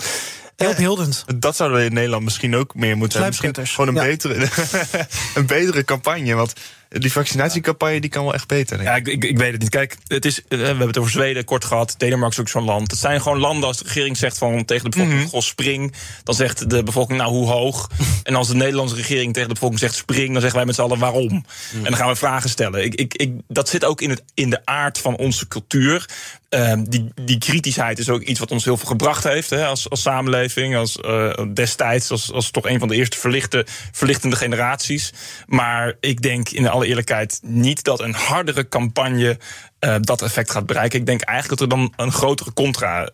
Heel 0.56 0.76
beeldend. 0.76 1.26
Dat 1.36 1.56
zouden 1.56 1.80
we 1.80 1.86
in 1.86 1.94
Nederland 1.94 2.24
misschien 2.24 2.56
ook 2.56 2.76
meer 2.76 2.98
moeten 2.98 3.22
hebben. 3.22 3.40
Misschien 3.42 3.68
gewoon 3.68 3.96
een, 3.96 4.08
betere, 4.08 4.48
een 5.36 5.46
betere 5.46 5.84
campagne. 5.84 6.36
Want 6.36 6.54
die 7.00 7.12
vaccinatiecampagne 7.12 8.02
die 8.02 8.10
kan 8.10 8.24
wel 8.24 8.34
echt 8.34 8.48
beter. 8.48 8.78
Denk. 8.78 8.90
Ja, 8.90 8.96
ik, 8.96 9.08
ik, 9.08 9.24
ik, 9.24 9.38
weet 9.38 9.52
het 9.52 9.62
niet. 9.62 9.70
Kijk, 9.70 9.98
het 10.08 10.26
is, 10.26 10.42
we 10.48 10.58
hebben 10.58 10.88
het 10.88 10.98
over 10.98 11.12
Zweden 11.12 11.46
kort 11.46 11.66
gehad. 11.66 11.96
Denemarken 11.98 12.38
is 12.38 12.40
ook 12.40 12.50
zo'n 12.50 12.64
land. 12.64 12.92
Het 12.92 13.00
zijn 13.00 13.22
gewoon 13.22 13.38
landen 13.38 13.68
als 13.68 13.78
de 13.78 13.84
regering 13.84 14.18
zegt 14.18 14.38
van 14.38 14.66
tegen 14.66 14.84
de 14.84 14.98
bevolking: 14.98 15.32
mm 15.32 15.42
spring. 15.42 15.94
Dan 16.24 16.36
zegt 16.36 16.70
de 16.70 16.84
bevolking: 16.84 17.20
Nou, 17.20 17.32
hoe 17.32 17.48
hoog? 17.48 17.90
en 18.24 18.36
als 18.36 18.48
de 18.48 18.56
Nederlandse 18.56 18.96
regering 18.96 19.34
tegen 19.34 19.48
de 19.48 19.54
bevolking 19.54 19.80
zegt: 19.80 19.96
spring, 19.96 20.32
dan 20.32 20.42
zeggen 20.42 20.58
wij 20.58 20.66
met 20.66 20.76
z'n 20.76 20.82
allen 20.82 21.00
waarom. 21.00 21.28
Mhm. 21.34 21.78
En 21.78 21.84
dan 21.84 21.96
gaan 21.96 22.08
we 22.08 22.16
vragen 22.16 22.50
stellen. 22.50 22.84
Ik, 22.84 22.96
ik, 22.96 23.14
ik, 23.14 23.32
dat 23.48 23.70
zit 23.70 23.86
ook 23.86 24.02
in, 24.02 24.10
het, 24.10 24.24
in 24.34 24.50
de 24.50 24.66
aard 24.66 24.98
van 24.98 25.18
onze 25.18 25.48
cultuur. 25.48 26.06
Uh, 26.50 26.74
die, 26.90 27.12
die 27.22 27.38
kritischheid 27.38 28.00
is 28.00 28.10
ook 28.10 28.22
iets 28.22 28.40
wat 28.40 28.52
ons 28.52 28.66
heel 28.66 28.78
veel 28.78 28.88
gebracht 28.88 29.24
heeft 29.24 29.50
hè, 29.50 29.66
als, 29.66 29.90
als 29.90 30.02
samenleving. 30.02 30.76
Als, 30.76 30.98
uh, 31.06 31.34
destijds 31.54 32.12
als, 32.12 32.32
als 32.32 32.52
toch 32.52 32.68
een 32.68 32.80
van 32.80 32.88
de 32.88 32.96
eerste 32.96 33.18
verlichte, 33.18 33.66
verlichtende 33.92 34.36
generaties. 34.36 35.14
Maar 35.46 35.96
ik 36.00 36.22
denk 36.22 36.50
in 36.50 36.70
alle 36.82 36.90
eerlijkheid 36.90 37.40
niet 37.44 37.84
dat 37.84 38.00
een 38.00 38.14
hardere 38.14 38.68
campagne 38.68 39.40
uh, 39.80 39.96
dat 40.00 40.22
effect 40.22 40.52
gaat 40.52 40.66
bereiken. 40.66 41.00
Ik 41.00 41.06
denk 41.06 41.22
eigenlijk 41.22 41.60
dat 41.60 41.70
er 41.70 41.78
dan 41.78 41.94
een 41.96 42.12
grotere 42.12 42.54
contra 42.54 43.10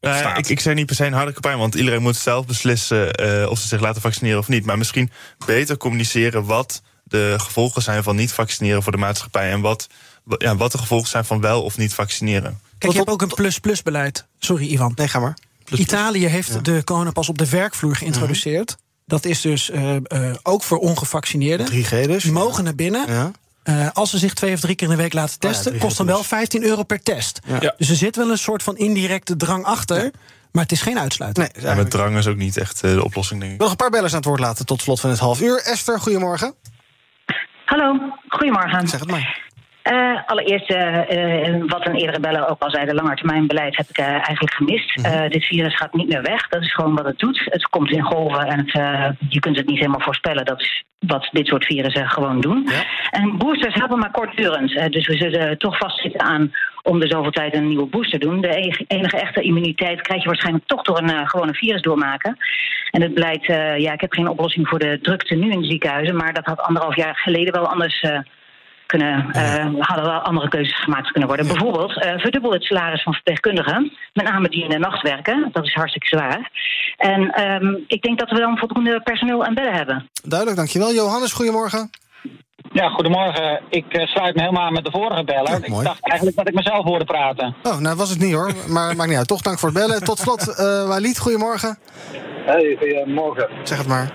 uh, 0.00 0.34
ik, 0.36 0.48
ik 0.48 0.60
zei 0.60 0.74
niet 0.74 0.86
per 0.86 0.94
se 0.94 1.06
een 1.06 1.12
harde 1.12 1.32
campagne, 1.32 1.58
want 1.58 1.74
iedereen 1.74 2.02
moet 2.02 2.16
zelf 2.16 2.46
beslissen 2.46 3.22
uh, 3.22 3.50
of 3.50 3.58
ze 3.58 3.68
zich 3.68 3.80
laten 3.80 4.00
vaccineren 4.00 4.38
of 4.38 4.48
niet. 4.48 4.64
Maar 4.64 4.78
misschien 4.78 5.10
beter 5.46 5.76
communiceren 5.76 6.44
wat 6.44 6.82
de 7.04 7.34
gevolgen 7.38 7.82
zijn 7.82 8.02
van 8.02 8.16
niet 8.16 8.32
vaccineren 8.32 8.82
voor 8.82 8.92
de 8.92 8.98
maatschappij 8.98 9.50
en 9.50 9.60
wat, 9.60 9.88
ja, 10.38 10.56
wat 10.56 10.72
de 10.72 10.78
gevolgen 10.78 11.08
zijn 11.08 11.24
van 11.24 11.40
wel 11.40 11.62
of 11.62 11.76
niet 11.76 11.94
vaccineren. 11.94 12.60
Kijk, 12.78 12.92
je 12.92 12.98
hebt 12.98 13.10
ook 13.10 13.22
een 13.22 13.28
plus-plus 13.28 13.82
beleid. 13.82 14.26
Sorry, 14.38 14.66
Ivan. 14.66 14.92
Nee, 14.94 15.08
ga 15.08 15.18
maar. 15.18 15.36
Plus, 15.64 15.80
Italië 15.80 16.26
heeft 16.26 16.52
ja. 16.52 16.58
de 16.58 16.84
coronapas 16.84 17.28
op 17.28 17.38
de 17.38 17.48
werkvloer 17.48 17.96
geïntroduceerd. 17.96 18.70
-hmm. 18.70 18.89
Dat 19.10 19.24
is 19.24 19.40
dus 19.40 19.70
uh, 19.70 19.94
uh, 19.94 20.34
ook 20.42 20.62
voor 20.62 20.78
ongevaccineerden. 20.78 21.66
3G 21.66 22.06
dus. 22.06 22.22
Die 22.22 22.32
mogen 22.32 22.64
naar 22.64 22.74
binnen. 22.74 23.12
Ja. 23.12 23.30
Uh, 23.64 23.88
als 23.92 24.10
ze 24.10 24.18
zich 24.18 24.34
twee 24.34 24.54
of 24.54 24.60
drie 24.60 24.74
keer 24.74 24.90
in 24.90 24.96
de 24.96 25.02
week 25.02 25.12
laten 25.12 25.38
testen, 25.38 25.72
oh 25.72 25.78
ja, 25.78 25.84
kost 25.84 25.96
dan 25.96 26.06
wel 26.06 26.22
15 26.22 26.62
euro 26.62 26.82
per 26.82 27.02
test. 27.02 27.40
Ja. 27.60 27.74
Dus 27.76 27.88
er 27.88 27.96
zit 27.96 28.16
wel 28.16 28.30
een 28.30 28.38
soort 28.38 28.62
van 28.62 28.76
indirecte 28.76 29.36
drang 29.36 29.64
achter. 29.64 30.10
Maar 30.52 30.62
het 30.62 30.72
is 30.72 30.82
geen 30.82 30.98
uitsluiting. 30.98 31.52
Nee, 31.52 31.64
ja, 31.64 31.74
met 31.74 31.90
drang 31.90 32.16
is 32.16 32.26
ook 32.26 32.36
niet 32.36 32.56
echt 32.56 32.84
uh, 32.84 32.94
de 32.94 33.04
oplossing, 33.04 33.40
denk 33.40 33.52
ik. 33.52 33.58
Nog 33.58 33.70
een 33.70 33.76
paar 33.76 33.90
bellers 33.90 34.12
aan 34.12 34.18
het 34.18 34.28
woord 34.28 34.40
laten 34.40 34.66
tot 34.66 34.82
slot 34.82 35.00
van 35.00 35.10
het 35.10 35.18
half 35.18 35.40
uur. 35.40 35.62
Esther, 35.64 36.00
goedemorgen. 36.00 36.54
Hallo, 37.64 37.98
goedemorgen. 38.28 38.88
Zeg 38.88 39.00
het 39.00 39.10
maar. 39.10 39.49
Uh, 39.84 40.18
allereerst, 40.26 40.70
uh, 40.70 41.62
wat 41.66 41.86
een 41.86 41.94
eerdere 41.94 42.20
beller 42.20 42.48
ook 42.48 42.62
al 42.62 42.70
zei, 42.70 42.86
de 42.86 42.94
langetermijnbeleid 42.94 43.76
heb 43.76 43.86
ik 43.88 43.98
eigenlijk 43.98 44.54
gemist. 44.54 44.96
Mm 44.96 45.04
-hmm. 45.04 45.28
dit 45.28 45.44
virus 45.44 45.76
gaat 45.76 45.94
niet 45.94 46.08
meer 46.08 46.22
weg. 46.22 46.48
Dat 46.48 46.62
is 46.62 46.74
gewoon 46.74 46.94
wat 46.94 47.04
het 47.04 47.18
doet. 47.18 47.42
Het 47.44 47.68
komt 47.68 47.90
in 47.90 48.02
golven 48.02 48.46
en 48.46 48.58
het, 48.58 48.72
je 49.28 49.40
kunt 49.40 49.56
het 49.56 49.66
niet 49.66 49.78
helemaal 49.78 50.00
voorspellen. 50.00 50.44
Dat 50.44 50.60
is 50.60 50.84
wat 50.98 51.28
dit 51.32 51.46
soort 51.46 51.64
virussen 51.64 52.10
gewoon 52.10 52.40
doen. 52.40 52.66
Ja. 52.66 52.82
En 53.10 53.38
boosters 53.38 53.74
hebben 53.74 53.98
maar 53.98 54.10
kortdurend. 54.10 54.92
dus 54.92 55.06
we 55.06 55.16
zullen 55.16 55.58
toch 55.58 55.78
vastzitten 55.78 56.20
aan 56.20 56.52
om 56.82 57.00
de 57.00 57.08
zoveel 57.08 57.30
tijd 57.30 57.54
een 57.54 57.68
nieuwe 57.68 57.86
booster 57.86 58.18
te 58.18 58.26
doen. 58.26 58.40
De 58.40 58.84
enige 58.86 59.16
echte 59.20 59.42
immuniteit 59.42 60.02
krijg 60.02 60.22
je 60.22 60.28
waarschijnlijk 60.28 60.66
toch 60.66 60.82
door 60.82 60.98
een 60.98 61.28
gewone 61.28 61.54
virus 61.54 61.82
doormaken. 61.82 62.36
En 62.90 63.02
het 63.02 63.14
blijkt, 63.14 63.46
ja, 63.76 63.92
ik 63.92 64.00
heb 64.00 64.12
geen 64.12 64.28
oplossing 64.28 64.68
voor 64.68 64.78
de 64.78 64.98
drukte 65.02 65.34
nu 65.34 65.50
in 65.50 65.60
de 65.60 65.68
ziekenhuizen, 65.68 66.16
maar 66.16 66.32
dat 66.32 66.44
had 66.44 66.60
anderhalf 66.60 66.96
jaar 66.96 67.16
geleden 67.16 67.52
wel 67.52 67.68
anders 67.68 68.04
kunnen, 68.90 69.30
uh, 69.36 69.86
hadden 69.88 70.04
wel 70.04 70.20
andere 70.20 70.48
keuzes 70.48 70.82
gemaakt 70.82 71.10
kunnen 71.10 71.28
worden. 71.28 71.46
Bijvoorbeeld 71.46 71.90
uh, 71.90 72.18
verdubbel 72.18 72.52
het 72.52 72.62
salaris 72.62 73.02
van 73.02 73.12
verpleegkundigen, 73.12 73.92
met 74.12 74.24
name 74.24 74.48
die 74.48 74.64
in 74.64 74.70
de 74.70 74.78
nacht 74.78 75.02
werken. 75.02 75.48
Dat 75.52 75.66
is 75.66 75.74
hartstikke 75.74 76.06
zwaar. 76.06 76.50
En 76.96 77.42
um, 77.44 77.84
ik 77.86 78.02
denk 78.02 78.18
dat 78.18 78.30
we 78.30 78.38
dan 78.38 78.58
voldoende 78.58 79.00
personeel 79.00 79.44
en 79.44 79.54
bedden 79.54 79.74
hebben. 79.74 80.08
Duidelijk, 80.22 80.58
dankjewel. 80.58 80.92
Johannes, 80.92 81.32
goedemorgen. 81.32 81.90
Ja, 82.72 82.88
goedemorgen. 82.88 83.60
Ik 83.68 83.96
uh, 83.96 84.06
sluit 84.06 84.34
me 84.34 84.40
helemaal 84.40 84.66
aan 84.66 84.72
met 84.72 84.84
de 84.84 84.90
vorige 84.90 85.24
beller. 85.24 85.50
Ja, 85.50 85.56
ik 85.56 85.84
dacht 85.84 86.08
eigenlijk 86.08 86.36
dat 86.36 86.48
ik 86.48 86.54
mezelf 86.54 86.84
hoorde 86.84 87.04
praten. 87.04 87.54
Oh, 87.62 87.78
nou 87.78 87.96
was 87.96 88.10
het 88.10 88.18
niet 88.18 88.34
hoor. 88.34 88.52
Maar 88.68 88.94
maakt 88.96 89.08
niet 89.08 89.18
uit. 89.18 89.28
Toch 89.28 89.42
dank 89.42 89.58
voor 89.58 89.68
het 89.68 89.78
bellen. 89.78 90.04
Tot 90.04 90.18
slot, 90.18 90.48
uh, 90.48 90.88
Walid, 90.88 91.18
goedemorgen. 91.18 91.78
Hey, 92.46 92.76
goedemorgen. 92.78 93.48
Zeg 93.62 93.78
het 93.78 93.86
maar. 93.86 94.12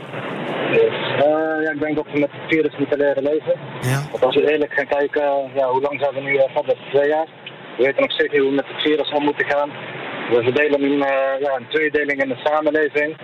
Uh, 0.72 1.64
ja, 1.64 1.72
ik 1.72 1.80
denk 1.80 1.96
dat 1.96 2.06
we 2.12 2.20
met 2.20 2.32
het 2.32 2.48
virus 2.48 2.78
moeten 2.78 2.98
leren 2.98 3.24
leven. 3.24 3.54
Ja. 3.82 4.00
Want 4.12 4.26
als 4.26 4.36
we 4.36 4.52
eerlijk 4.52 4.74
gaan 4.74 4.88
kijken, 4.88 5.24
ja, 5.54 5.68
hoe 5.68 5.82
lang 5.82 6.00
zijn 6.00 6.14
we 6.14 6.22
nu 6.22 6.34
uh, 6.34 6.44
verder? 6.54 6.78
Twee 6.92 7.08
jaar. 7.08 7.28
We 7.78 7.84
weten 7.84 8.02
nog 8.02 8.12
steeds 8.12 8.32
niet 8.32 8.42
hoe 8.42 8.50
we 8.50 8.56
met 8.56 8.68
het 8.68 8.82
virus 8.82 9.12
om 9.12 9.24
moeten 9.24 9.46
gaan. 9.46 9.70
We 10.30 10.44
verdelen 10.44 10.84
een, 10.84 11.00
uh, 11.14 11.40
ja, 11.46 11.52
een 11.56 11.68
tweedeling 11.70 12.22
in 12.24 12.30
de 12.30 12.40
samenleving. 12.44 13.18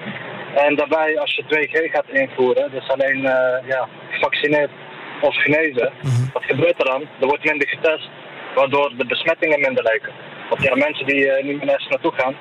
En 0.56 0.76
daarbij, 0.76 1.20
als 1.20 1.36
je 1.36 1.44
2G 1.44 1.92
gaat 1.92 2.10
invoeren, 2.10 2.72
dus 2.72 2.90
alleen 2.90 3.22
ja, 3.74 3.88
gevaccineerd 4.10 4.72
of 5.22 5.36
genezen, 5.36 5.92
mm 6.02 6.10
-hmm. 6.12 6.30
wat 6.34 6.44
gebeurt 6.44 6.80
er 6.80 6.86
dan? 6.86 7.02
Er 7.02 7.28
wordt 7.28 7.44
minder 7.44 7.68
getest, 7.68 8.10
waardoor 8.56 8.94
de 8.98 9.06
besmettingen 9.06 9.60
minder 9.60 9.84
lijken. 9.84 10.12
Want 10.50 10.64
ja, 10.64 10.76
mensen 10.76 11.06
die 11.06 11.32
niet 11.44 11.58
meer 11.58 11.66
nergens 11.66 11.88
naartoe 11.88 12.12
gaan, 12.12 12.36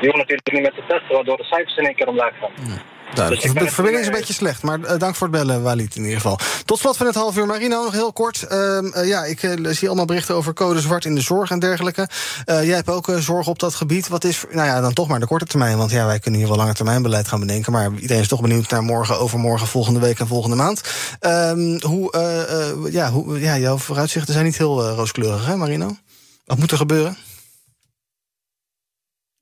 die 0.00 0.10
hoeven 0.10 0.18
natuurlijk 0.18 0.52
niet 0.52 0.62
meer 0.62 0.74
te 0.74 0.86
testen, 0.88 1.14
waardoor 1.14 1.36
de 1.36 1.44
cijfers 1.44 1.76
in 1.76 1.84
één 1.84 1.94
keer 1.94 2.08
omlaag 2.08 2.38
gaan. 2.40 2.50
Mm. 2.60 2.93
Duidelijk. 3.14 3.54
Dus 3.54 3.62
de 3.62 3.70
verbinding 3.70 4.02
is 4.02 4.06
een 4.06 4.18
beetje 4.18 4.32
slecht, 4.32 4.62
maar 4.62 4.78
uh, 4.78 4.98
dank 4.98 5.14
voor 5.14 5.26
het 5.26 5.36
bellen, 5.36 5.62
Walid, 5.62 5.96
in 5.96 6.02
ieder 6.02 6.20
geval. 6.20 6.38
Tot 6.64 6.78
slot 6.78 6.96
van 6.96 7.06
het 7.06 7.14
half 7.14 7.36
uur. 7.36 7.46
Marino, 7.46 7.82
nog 7.82 7.92
heel 7.92 8.12
kort. 8.12 8.46
Uh, 8.50 8.78
uh, 8.82 9.08
ja, 9.08 9.24
ik 9.24 9.40
zie 9.62 9.86
allemaal 9.86 10.04
berichten 10.04 10.34
over 10.34 10.52
code 10.52 10.80
zwart 10.80 11.04
in 11.04 11.14
de 11.14 11.20
zorg 11.20 11.50
en 11.50 11.58
dergelijke. 11.58 12.08
jij 12.44 12.64
hebt 12.66 12.88
ook 12.88 13.12
zorg 13.18 13.46
op 13.46 13.58
dat 13.58 13.74
gebied. 13.74 14.08
Wat 14.08 14.24
is, 14.24 14.44
nou 14.50 14.66
ja, 14.66 14.80
dan 14.80 14.92
toch 14.92 15.08
maar 15.08 15.20
de 15.20 15.26
korte 15.26 15.44
termijn. 15.44 15.76
Want 15.76 15.90
ja, 15.90 16.06
wij 16.06 16.18
kunnen 16.18 16.40
hier 16.40 16.48
wel 16.48 16.58
lange 16.58 16.74
termijn 16.74 17.02
beleid 17.02 17.28
gaan 17.28 17.40
bedenken. 17.40 17.72
Maar 17.72 17.92
iedereen 17.94 18.22
is 18.22 18.28
toch 18.28 18.40
benieuwd 18.40 18.70
naar 18.70 18.82
morgen, 18.82 19.18
overmorgen, 19.18 19.66
volgende 19.66 20.00
week 20.00 20.18
en 20.18 20.26
volgende 20.26 20.56
maand. 20.56 20.80
Ehm, 21.20 21.80
hoe, 21.80 22.88
ja, 22.90 23.10
hoe, 23.10 23.40
ja, 23.40 23.58
jouw 23.58 23.78
vooruitzichten 23.78 24.32
zijn 24.32 24.44
niet 24.44 24.58
heel 24.58 24.88
rooskleurig, 24.88 25.46
hè, 25.46 25.56
Marino? 25.56 25.96
Wat 26.44 26.58
moet 26.58 26.70
er 26.70 26.76
gebeuren? 26.76 27.16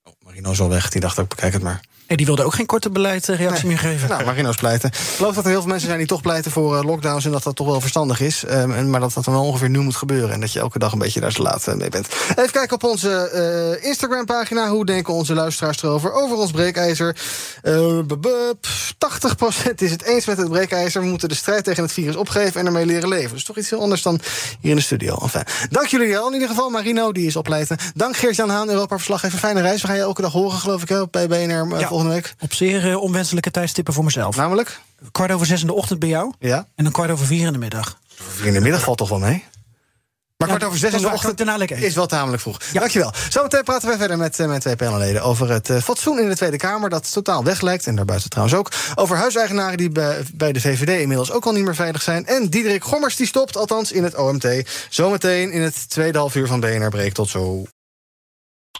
Oh, 0.02 0.12
Marino 0.24 0.50
is 0.50 0.60
al 0.60 0.68
weg. 0.68 0.88
Die 0.88 1.00
dacht 1.00 1.18
ook, 1.18 1.28
bekijk 1.28 1.52
het 1.52 1.62
maar. 1.62 1.80
Die 2.16 2.26
wilde 2.26 2.44
ook 2.44 2.54
geen 2.54 2.66
korte 2.66 2.90
beleidsreactie 2.90 3.66
nee. 3.66 3.74
meer 3.74 3.78
geven. 3.78 4.08
Nou, 4.08 4.24
Marino's 4.24 4.56
pleiten. 4.56 4.88
Ik 4.88 5.16
geloof 5.16 5.34
dat 5.34 5.44
er 5.44 5.50
heel 5.50 5.60
veel 5.60 5.68
mensen 5.68 5.86
zijn 5.86 5.98
die 5.98 6.08
toch 6.08 6.20
pleiten 6.20 6.50
voor 6.50 6.76
uh, 6.76 6.84
lockdowns... 6.84 7.24
en 7.24 7.30
dat 7.30 7.42
dat 7.42 7.56
toch 7.56 7.66
wel 7.66 7.80
verstandig 7.80 8.20
is. 8.20 8.44
Um, 8.50 8.72
en, 8.72 8.90
maar 8.90 9.00
dat 9.00 9.12
dat 9.12 9.24
dan 9.24 9.34
wel 9.34 9.44
ongeveer 9.44 9.70
nu 9.70 9.78
moet 9.78 9.96
gebeuren. 9.96 10.30
En 10.30 10.40
dat 10.40 10.52
je 10.52 10.58
elke 10.58 10.78
dag 10.78 10.92
een 10.92 10.98
beetje 10.98 11.20
daar 11.20 11.32
te 11.32 11.42
laat 11.42 11.68
uh, 11.68 11.74
mee 11.74 11.88
bent. 11.88 12.08
Even 12.36 12.50
kijken 12.50 12.74
op 12.74 12.84
onze 12.84 13.30
uh, 13.80 13.88
Instagram-pagina. 13.88 14.68
Hoe 14.68 14.86
denken 14.86 15.14
onze 15.14 15.34
luisteraars 15.34 15.82
erover? 15.82 16.12
Over 16.12 16.36
ons 16.36 16.50
breekijzer. 16.50 17.16
80% 17.62 17.64
is 19.76 19.90
het 19.90 20.02
eens 20.02 20.26
met 20.26 20.38
het 20.38 20.48
breekijzer. 20.48 21.02
We 21.02 21.08
moeten 21.08 21.28
de 21.28 21.34
strijd 21.34 21.64
tegen 21.64 21.82
het 21.82 21.92
virus 21.92 22.16
opgeven 22.16 22.60
en 22.60 22.66
ermee 22.66 22.86
leren 22.86 23.08
leven. 23.08 23.32
Dus 23.32 23.44
toch 23.44 23.56
iets 23.56 23.70
heel 23.70 23.80
anders 23.80 24.02
dan 24.02 24.20
hier 24.60 24.70
in 24.70 24.76
de 24.76 24.82
studio. 24.82 25.18
Enfin, 25.22 25.42
dank 25.70 25.86
jullie 25.86 26.08
wel. 26.08 26.26
In 26.26 26.32
ieder 26.32 26.48
geval 26.48 26.70
Marino, 26.70 27.12
die 27.12 27.26
is 27.26 27.36
opleiden. 27.36 27.76
Dank 27.94 28.16
Geert-Jan 28.16 28.48
Haan, 28.48 28.68
Europa-verslaggever. 28.68 29.38
Fijne 29.38 29.60
reis. 29.60 29.80
We 29.80 29.86
gaan 29.86 29.96
je 29.96 30.02
elke 30.02 30.22
dag 30.22 30.32
horen, 30.32 30.58
geloof 30.58 30.82
ik, 30.82 30.88
hè, 30.88 31.08
bij 31.10 31.26
BNR 31.26 31.78
ja. 31.78 31.88
Volgende 32.02 32.28
week. 32.28 32.34
Op 32.40 32.52
zeer 32.52 32.90
uh, 32.90 33.02
onwenselijke 33.02 33.50
tijdstippen 33.50 33.94
voor 33.94 34.04
mezelf. 34.04 34.36
Namelijk? 34.36 34.80
Kwart 35.12 35.32
over 35.32 35.46
zes 35.46 35.60
in 35.60 35.66
de 35.66 35.72
ochtend 35.72 35.98
bij 35.98 36.08
jou. 36.08 36.32
Ja. 36.38 36.66
En 36.74 36.84
dan 36.84 36.92
kwart 36.92 37.10
over 37.10 37.26
vier 37.26 37.46
in 37.46 37.52
de 37.52 37.58
middag. 37.58 37.98
Vier 38.14 38.46
in 38.46 38.52
de 38.52 38.60
middag 38.60 38.82
valt 38.82 38.98
toch 38.98 39.08
wel 39.08 39.18
mee? 39.18 39.44
Maar 40.36 40.50
ja, 40.50 40.56
kwart 40.56 40.64
over 40.64 40.78
zes 40.78 40.92
in 40.92 41.00
de 41.00 41.12
ochtend 41.12 41.70
is 41.70 41.94
wel 41.94 42.06
tamelijk 42.06 42.42
vroeg. 42.42 42.60
Ja. 42.72 42.80
Dankjewel. 42.80 43.12
Zometeen 43.28 43.64
praten 43.64 43.88
wij 43.88 43.96
verder 43.96 44.18
met, 44.18 44.38
uh, 44.38 44.46
met 44.46 44.60
twee 44.60 44.76
panelleden 44.76 45.22
over 45.22 45.50
het 45.50 45.68
uh, 45.68 45.80
fatsoen 45.80 46.18
in 46.18 46.28
de 46.28 46.36
Tweede 46.36 46.56
Kamer... 46.56 46.90
dat 46.90 47.12
totaal 47.12 47.44
weglijkt, 47.44 47.86
en 47.86 47.96
daarbuiten 47.96 48.30
trouwens 48.30 48.58
ook. 48.58 48.70
Over 48.94 49.16
huiseigenaren 49.16 49.76
die 49.76 49.90
bij, 49.90 50.22
bij 50.34 50.52
de 50.52 50.60
VVD 50.60 51.00
inmiddels 51.00 51.30
ook 51.30 51.44
al 51.44 51.52
niet 51.52 51.64
meer 51.64 51.74
veilig 51.74 52.02
zijn. 52.02 52.26
En 52.26 52.48
Diederik 52.48 52.84
Gommers 52.84 53.16
die 53.16 53.26
stopt, 53.26 53.56
althans 53.56 53.92
in 53.92 54.04
het 54.04 54.16
OMT. 54.16 54.46
Zometeen 54.88 55.52
in 55.52 55.62
het 55.62 55.90
tweede 55.90 56.18
half 56.18 56.34
uur 56.34 56.46
van 56.46 56.60
BNR 56.60 56.90
Breek. 56.90 57.12
Tot 57.12 57.28
zo. 57.28 57.64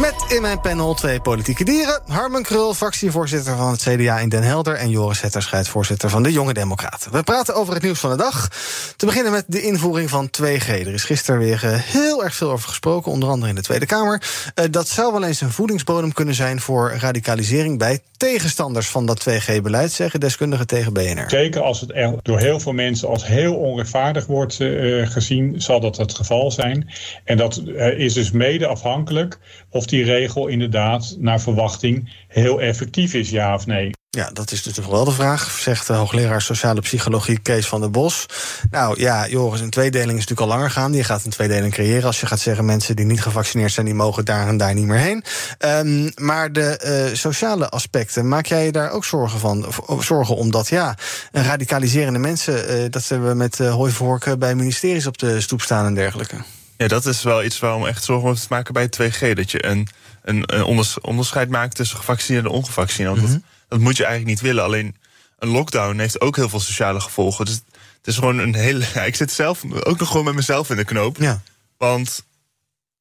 Met 0.00 0.24
in 0.28 0.42
mijn 0.42 0.60
panel 0.60 0.94
twee 0.94 1.20
politieke 1.20 1.64
dieren. 1.64 2.00
Harmen 2.06 2.42
Krul, 2.42 2.74
fractievoorzitter 2.74 3.56
van 3.56 3.70
het 3.70 3.80
CDA 3.80 4.18
in 4.18 4.28
Den 4.28 4.42
Helder... 4.42 4.74
en 4.74 4.90
Joris 4.90 5.20
Hetterscheid, 5.20 5.68
voorzitter 5.68 6.10
van 6.10 6.22
de 6.22 6.32
Jonge 6.32 6.54
Democraten. 6.54 7.12
We 7.12 7.22
praten 7.22 7.54
over 7.54 7.74
het 7.74 7.82
nieuws 7.82 8.00
van 8.00 8.10
de 8.10 8.16
dag. 8.16 8.48
Te 8.96 9.06
beginnen 9.06 9.32
met 9.32 9.44
de 9.46 9.62
invoering 9.62 10.10
van 10.10 10.30
2G. 10.42 10.68
Er 10.68 10.94
is 10.94 11.04
gisteren 11.04 11.40
weer 11.40 11.64
eh, 11.64 11.70
heel 11.74 12.24
erg 12.24 12.34
veel 12.34 12.50
over 12.50 12.68
gesproken, 12.68 13.12
onder 13.12 13.28
andere 13.28 13.48
in 13.48 13.54
de 13.54 13.62
Tweede 13.62 13.86
Kamer. 13.86 14.22
Uh, 14.54 14.64
dat 14.70 14.88
zou 14.88 15.12
wel 15.12 15.24
eens 15.24 15.40
een 15.40 15.52
voedingsbodem 15.52 16.12
kunnen 16.12 16.34
zijn 16.34 16.60
voor 16.60 16.96
radicalisering... 17.00 17.78
bij 17.78 18.02
tegenstanders 18.18 18.88
van 18.88 19.06
dat 19.06 19.28
2G-beleid, 19.28 19.92
zeggen 19.92 20.20
deskundigen 20.20 20.66
tegen 20.66 20.92
BNR. 20.92 21.30
Zeker 21.30 21.62
als 21.62 21.80
het 21.80 22.18
door 22.22 22.38
heel 22.38 22.60
veel 22.60 22.72
mensen 22.72 23.08
als 23.08 23.26
heel 23.26 23.56
onrechtvaardig 23.56 24.26
wordt 24.26 24.60
uh, 24.60 25.06
gezien... 25.06 25.60
zal 25.60 25.80
dat 25.80 25.96
het 25.96 26.14
geval 26.14 26.50
zijn. 26.50 26.90
En 27.24 27.36
dat 27.36 27.62
is 27.96 28.12
dus 28.12 28.30
mede 28.30 28.66
afhankelijk 28.66 29.38
of 29.70 29.86
die 29.86 30.04
regel 30.04 30.46
inderdaad 30.46 31.16
naar 31.18 31.40
verwachting 31.40 32.26
heel 32.28 32.60
effectief 32.60 33.14
is, 33.14 33.30
ja 33.30 33.54
of 33.54 33.66
nee. 33.66 33.90
Ja, 34.10 34.30
dat 34.32 34.52
is 34.52 34.62
dus 34.62 34.74
toch 34.74 34.86
wel 34.86 35.04
de 35.04 35.10
vraag, 35.10 35.50
zegt 35.50 35.86
de 35.86 35.92
hoogleraar 35.92 36.42
sociale 36.42 36.80
psychologie 36.80 37.38
Kees 37.38 37.66
van 37.66 37.80
der 37.80 37.90
Bos. 37.90 38.26
Nou 38.70 39.00
ja, 39.00 39.28
Joris, 39.28 39.60
een 39.60 39.70
tweedeling 39.70 40.18
is 40.18 40.26
natuurlijk 40.26 40.40
al 40.40 40.56
langer 40.56 40.70
gaan. 40.70 40.92
Je 40.92 41.04
gaat 41.04 41.24
een 41.24 41.30
tweedeling 41.30 41.72
creëren 41.72 42.04
als 42.04 42.20
je 42.20 42.26
gaat 42.26 42.40
zeggen... 42.40 42.64
mensen 42.64 42.96
die 42.96 43.04
niet 43.04 43.22
gevaccineerd 43.22 43.72
zijn, 43.72 43.86
die 43.86 43.94
mogen 43.94 44.24
daar 44.24 44.48
en 44.48 44.56
daar 44.56 44.74
niet 44.74 44.86
meer 44.86 44.98
heen. 44.98 45.24
Um, 45.58 46.12
maar 46.16 46.52
de 46.52 47.06
uh, 47.10 47.16
sociale 47.16 47.68
aspecten, 47.68 48.28
maak 48.28 48.46
jij 48.46 48.64
je 48.64 48.72
daar 48.72 48.90
ook 48.90 49.04
zorgen 49.04 49.40
van? 49.40 49.66
Zorgen 50.00 50.36
omdat, 50.36 50.68
ja, 50.68 50.96
radicaliserende 51.32 52.18
mensen... 52.18 52.54
Uh, 52.54 52.84
dat 52.90 53.08
hebben 53.08 53.28
we 53.28 53.34
met 53.34 53.58
uh, 53.58 53.74
hooivorken 53.74 54.38
bij 54.38 54.54
ministeries 54.54 55.06
op 55.06 55.18
de 55.18 55.40
stoep 55.40 55.60
staan 55.60 55.86
en 55.86 55.94
dergelijke. 55.94 56.36
Ja, 56.76 56.88
dat 56.88 57.06
is 57.06 57.22
wel 57.22 57.44
iets 57.44 57.58
waarom 57.58 57.86
echt 57.86 58.04
zorgen 58.04 58.34
te 58.34 58.46
maken 58.48 58.72
bij 58.72 58.86
2G. 58.86 59.32
Dat 59.32 59.50
je 59.50 59.66
een, 59.66 59.88
een, 60.28 61.00
onderscheid 61.02 61.48
maakt 61.48 61.76
tussen 61.76 61.98
gevaccineerde 61.98 62.48
en 62.48 62.54
ongevaccineerde. 62.54 63.20
Mm 63.20 63.26
-hmm. 63.26 63.32
dat, 63.34 63.42
dat, 63.68 63.80
moet 63.80 63.96
je 63.96 64.04
eigenlijk 64.04 64.34
niet 64.34 64.48
willen. 64.48 64.64
Alleen 64.64 64.96
een 65.38 65.48
lockdown 65.48 65.98
heeft 65.98 66.20
ook 66.20 66.36
heel 66.36 66.48
veel 66.48 66.60
sociale 66.60 67.00
gevolgen. 67.00 67.44
Dus 67.44 67.54
het 67.96 68.06
is 68.06 68.14
gewoon 68.14 68.38
een 68.38 68.54
hele. 68.54 68.84
Ja, 68.94 69.04
ik 69.12 69.16
zit 69.16 69.32
zelf 69.32 69.64
ook 69.82 69.98
nog 69.98 70.08
gewoon 70.08 70.24
met 70.24 70.34
mezelf 70.34 70.70
in 70.70 70.76
de 70.76 70.84
knoop. 70.84 71.16
Ja. 71.16 71.40
Want 71.76 72.26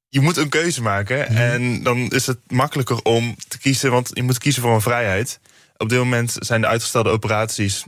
je 0.10 0.20
moet 0.20 0.38
een 0.38 0.50
keuze 0.50 0.82
maken. 0.82 1.18
Mm 1.18 1.36
-hmm. 1.36 1.38
En 1.38 1.84
dan 1.84 1.98
is 1.98 2.28
het 2.28 2.40
makkelijker 2.48 3.02
om 3.04 3.36
te 3.48 3.58
kiezen. 3.58 3.92
Want 3.92 4.10
je 4.14 4.24
moet 4.24 4.38
kiezen 4.38 4.62
voor 4.62 4.74
een 4.74 4.82
vrijheid. 4.82 5.40
Op 5.78 5.90
dit 5.90 5.98
moment 5.98 6.36
zijn 6.40 6.62
de 6.62 6.68
uitgestelde 6.68 7.10
operaties. 7.10 7.84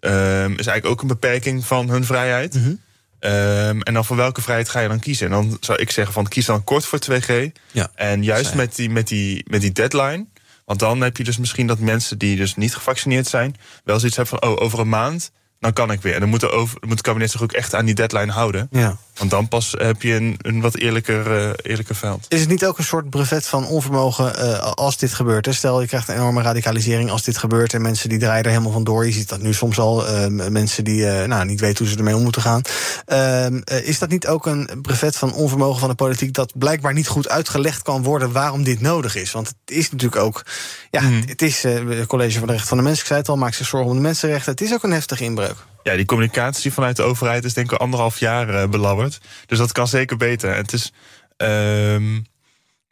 Um, 0.00 0.58
is 0.58 0.66
eigenlijk 0.66 0.86
ook 0.86 1.02
een 1.02 1.08
beperking 1.08 1.64
van 1.64 1.88
hun 1.88 2.04
vrijheid. 2.04 2.54
Mm 2.54 2.62
-hmm. 2.62 2.80
Um, 3.24 3.82
en 3.82 3.94
dan 3.94 4.04
voor 4.04 4.16
welke 4.16 4.42
vrijheid 4.42 4.68
ga 4.68 4.80
je 4.80 4.88
dan 4.88 4.98
kiezen? 4.98 5.26
En 5.26 5.32
dan 5.32 5.56
zou 5.60 5.78
ik 5.78 5.90
zeggen 5.90 6.14
van 6.14 6.28
kies 6.28 6.46
dan 6.46 6.64
kort 6.64 6.84
voor 6.84 6.98
2G. 7.10 7.32
Ja, 7.72 7.90
en 7.94 8.22
juist 8.22 8.54
met 8.54 8.76
die, 8.76 8.90
met, 8.90 9.08
die, 9.08 9.44
met 9.50 9.60
die 9.60 9.72
deadline. 9.72 10.26
Want 10.64 10.78
dan 10.78 11.00
heb 11.00 11.16
je 11.16 11.24
dus 11.24 11.38
misschien 11.38 11.66
dat 11.66 11.78
mensen 11.78 12.18
die 12.18 12.36
dus 12.36 12.56
niet 12.56 12.74
gevaccineerd 12.74 13.26
zijn... 13.26 13.56
wel 13.84 13.98
zoiets 13.98 14.16
hebben 14.16 14.38
van, 14.38 14.50
oh, 14.50 14.62
over 14.62 14.78
een 14.78 14.88
maand, 14.88 15.30
dan 15.60 15.72
kan 15.72 15.92
ik 15.92 16.02
weer. 16.02 16.14
En 16.14 16.20
dan 16.20 16.28
moet, 16.28 16.50
over, 16.50 16.78
moet 16.80 16.90
het 16.90 17.00
kabinet 17.00 17.30
zich 17.30 17.42
ook 17.42 17.52
echt 17.52 17.74
aan 17.74 17.84
die 17.84 17.94
deadline 17.94 18.32
houden. 18.32 18.68
Ja. 18.70 18.96
Want 19.14 19.30
dan 19.30 19.48
pas 19.48 19.74
heb 19.78 20.02
je 20.02 20.14
een, 20.14 20.36
een 20.42 20.60
wat 20.60 20.76
eerlijker, 20.76 21.46
uh, 21.46 21.50
eerlijker 21.62 21.94
veld. 21.94 22.26
Is 22.28 22.40
het 22.40 22.48
niet 22.48 22.66
ook 22.66 22.78
een 22.78 22.84
soort 22.84 23.10
brevet 23.10 23.46
van 23.46 23.66
onvermogen 23.66 24.32
uh, 24.38 24.58
als 24.58 24.96
dit 24.96 25.14
gebeurt? 25.14 25.46
Hè? 25.46 25.52
Stel, 25.52 25.80
je 25.80 25.86
krijgt 25.86 26.08
een 26.08 26.14
enorme 26.14 26.42
radicalisering 26.42 27.10
als 27.10 27.22
dit 27.22 27.38
gebeurt... 27.38 27.74
en 27.74 27.82
mensen 27.82 28.08
die 28.08 28.18
draaien 28.18 28.44
er 28.44 28.50
helemaal 28.50 28.72
vandoor. 28.72 29.06
Je 29.06 29.12
ziet 29.12 29.28
dat 29.28 29.42
nu 29.42 29.54
soms 29.54 29.78
al. 29.78 30.08
Uh, 30.08 30.48
mensen 30.48 30.84
die 30.84 31.04
nou, 31.06 31.44
niet 31.44 31.60
weten 31.60 31.78
hoe 31.78 31.92
ze 31.92 31.98
ermee 31.98 32.16
om 32.16 32.22
moeten 32.22 32.42
gaan. 32.42 32.62
Ehm, 33.06 33.60
is 33.64 33.98
dat 33.98 34.08
niet 34.08 34.26
ook 34.26 34.46
een 34.46 34.68
brevet 34.82 35.16
van 35.16 35.32
onvermogen 35.32 35.80
van 35.80 35.88
de 35.88 35.94
politiek... 35.94 36.32
dat 36.32 36.58
blijkbaar 36.58 36.92
niet 36.92 37.08
goed 37.08 37.28
uitgelegd 37.28 37.82
kan 37.82 38.02
worden 38.02 38.32
waarom 38.32 38.64
dit 38.64 38.80
nodig 38.80 39.16
is? 39.16 39.32
Want 39.32 39.48
het 39.48 39.76
is 39.76 39.90
natuurlijk 39.90 40.22
ook... 40.22 40.46
Ja, 40.90 41.00
mm. 41.00 41.22
het 41.26 41.42
is 41.42 41.62
het 41.62 42.06
College 42.06 42.38
van 42.38 42.46
de 42.46 42.52
Rechten 42.52 42.68
van 42.68 42.76
de 42.76 42.84
Mens, 42.84 43.00
ik 43.00 43.06
zei 43.06 43.18
het 43.18 43.28
al... 43.28 43.36
maakt 43.36 43.56
zich 43.56 43.66
zorgen 43.66 43.90
om 43.90 43.96
de 43.96 44.02
mensenrechten. 44.02 44.52
Het 44.52 44.60
is 44.60 44.72
ook 44.72 44.82
een 44.82 44.92
heftige 44.92 45.24
inbreuk. 45.24 45.56
Ja, 45.84 45.96
die 45.96 46.04
communicatie 46.04 46.72
vanuit 46.72 46.96
de 46.96 47.02
overheid 47.02 47.44
is 47.44 47.54
denk 47.54 47.72
ik 47.72 47.78
anderhalf 47.78 48.18
jaar 48.18 48.48
uh, 48.48 48.68
belabberd. 48.68 49.20
Dus 49.46 49.58
dat 49.58 49.72
kan 49.72 49.88
zeker 49.88 50.16
beter. 50.16 50.50
En 50.50 50.56
het 50.56 50.72
is. 50.72 50.92
Um, 51.36 52.26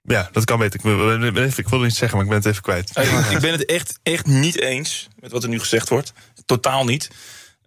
ja, 0.02 0.28
dat 0.32 0.44
kan 0.44 0.58
beter. 0.58 0.80
Ik, 0.80 1.56
ik 1.56 1.68
wilde 1.68 1.84
niet 1.84 1.94
zeggen, 1.94 2.16
maar 2.16 2.26
ik 2.26 2.32
ben 2.32 2.38
het 2.38 2.46
even 2.46 2.62
kwijt. 2.62 2.90
ik 3.30 3.40
ben 3.40 3.52
het 3.52 3.64
echt, 3.64 3.98
echt 4.02 4.26
niet 4.26 4.60
eens 4.60 5.08
met 5.20 5.32
wat 5.32 5.42
er 5.42 5.48
nu 5.48 5.58
gezegd 5.58 5.88
wordt. 5.88 6.12
Totaal 6.46 6.84
niet. 6.84 7.10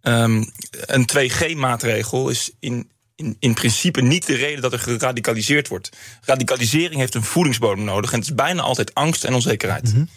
Um, 0.01 0.51
een 0.71 1.09
2G-maatregel 1.17 2.29
is 2.29 2.51
in, 2.59 2.89
in, 3.15 3.35
in 3.39 3.53
principe 3.53 4.01
niet 4.01 4.25
de 4.25 4.35
reden 4.35 4.61
dat 4.61 4.73
er 4.73 4.79
geradicaliseerd 4.79 5.67
wordt. 5.67 5.89
Radicalisering 6.21 6.99
heeft 6.99 7.15
een 7.15 7.23
voedingsbodem 7.23 7.83
nodig. 7.83 8.11
En 8.11 8.19
het 8.19 8.27
is 8.27 8.35
bijna 8.35 8.61
altijd 8.61 8.93
angst 8.93 9.23
en 9.23 9.33
onzekerheid. 9.33 9.83
Mhm. 9.83 9.93
Mm 9.93 9.97
-hmm. 9.97 10.09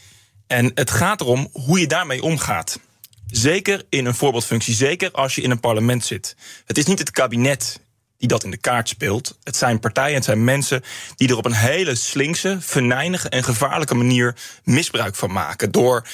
En 0.47 0.71
het 0.75 0.90
gaat 0.90 1.21
erom 1.21 1.49
hoe 1.53 1.81
je 1.81 1.87
daarmee 1.87 2.23
omgaat. 2.23 2.81
Zeker 3.31 3.85
in 3.88 4.07
een 4.07 4.14
voorbeeldfunctie, 4.14 4.75
zeker 4.75 5.11
als 5.11 5.35
je 5.35 5.43
in 5.43 5.51
een 5.51 5.61
parlement 5.61 6.05
zit. 6.05 6.37
Het 6.64 6.79
is 6.79 6.87
niet 6.87 6.99
het 6.99 7.11
kabinet 7.11 7.81
die 8.19 8.29
dat 8.29 8.45
in 8.45 8.51
de 8.51 8.57
kaart 8.57 8.88
speelt. 8.88 9.38
Het 9.43 9.57
zijn 9.57 9.81
partijen, 9.81 10.14
het 10.14 10.25
zijn 10.25 10.45
mensen 10.45 10.83
die 11.17 11.29
er 11.29 11.37
op 11.37 11.45
een 11.45 11.53
hele 11.53 11.95
slinkse, 11.95 12.57
venijnige 12.61 13.29
en 13.29 13.45
gevaarlijke 13.45 13.95
manier 13.95 14.37
misbruik 14.64 15.14
van 15.14 15.33
maken. 15.33 15.71
Door 15.71 16.07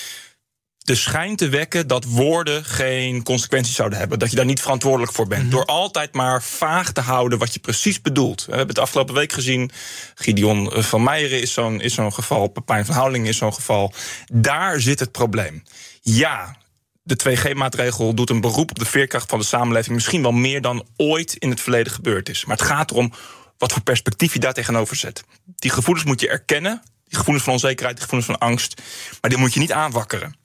de 0.79 0.95
schijn 0.95 1.37
te 1.37 1.49
wekken 1.49 1.87
dat 1.87 2.05
woorden 2.05 2.65
geen 2.65 3.23
consequenties 3.23 3.75
zouden 3.75 3.99
hebben. 3.99 4.19
Dat 4.19 4.31
je 4.31 4.37
daar 4.37 4.45
niet 4.45 4.61
verantwoordelijk 4.61 5.13
voor 5.13 5.27
bent. 5.27 5.43
Mm 5.43 5.49
-hmm. 5.49 5.57
Door 5.57 5.67
altijd 5.67 6.15
maar 6.15 6.43
vaag 6.43 6.93
te 6.93 7.01
houden 7.01 7.39
wat 7.39 7.55
je 7.55 7.61
precies 7.61 8.01
bedoelt. 8.01 8.45
We 8.45 8.51
hebben 8.51 8.69
het 8.69 8.79
afgelopen 8.79 9.15
week 9.15 9.33
gezien. 9.33 9.71
Gideon 10.15 10.71
van 10.73 11.03
Meijeren 11.03 11.41
is 11.41 11.53
zo'n 11.53 11.81
zo'n 11.85 12.13
geval. 12.13 12.49
Pepijn 12.49 12.85
van 12.87 12.95
Houweling 12.95 13.29
is 13.29 13.37
zo'n 13.37 13.55
geval. 13.55 13.93
Daar 14.33 14.81
zit 14.81 15.01
het 15.01 15.13
probleem. 15.13 15.63
Ja, 16.03 16.57
de 17.05 17.37
2G-maatregel 17.37 18.15
doet 18.15 18.31
een 18.31 18.41
beroep 18.41 18.71
op 18.71 18.79
de 18.79 18.85
veerkracht 18.85 19.31
van 19.31 19.39
de 19.39 19.45
samenleving. 19.45 19.95
Misschien 19.95 20.23
wel 20.23 20.33
meer 20.33 20.61
dan 20.61 20.87
ooit 20.97 21.35
in 21.35 21.51
het 21.51 21.61
verleden 21.61 21.93
gebeurd 21.93 22.29
is. 22.29 22.45
Maar 22.45 22.57
het 22.57 22.67
gaat 22.67 22.91
erom 22.91 23.13
wat 23.59 23.73
voor 23.73 23.83
perspectief 23.83 24.33
je 24.33 24.39
daar 24.39 24.53
tegenover 24.53 24.97
zet. 24.97 25.25
Die 25.57 25.71
gevoelens 25.71 26.07
moet 26.07 26.21
je 26.21 26.29
erkennen. 26.29 26.83
Die 27.05 27.19
gevoelens 27.19 27.45
van 27.45 27.53
onzekerheid, 27.53 27.97
die 27.97 28.05
gevoelens 28.05 28.31
van 28.31 28.49
angst. 28.49 28.83
Maar 29.21 29.31
die 29.31 29.39
moet 29.39 29.55
je 29.55 29.61
niet 29.61 29.73
aanwakkeren. 29.73 30.37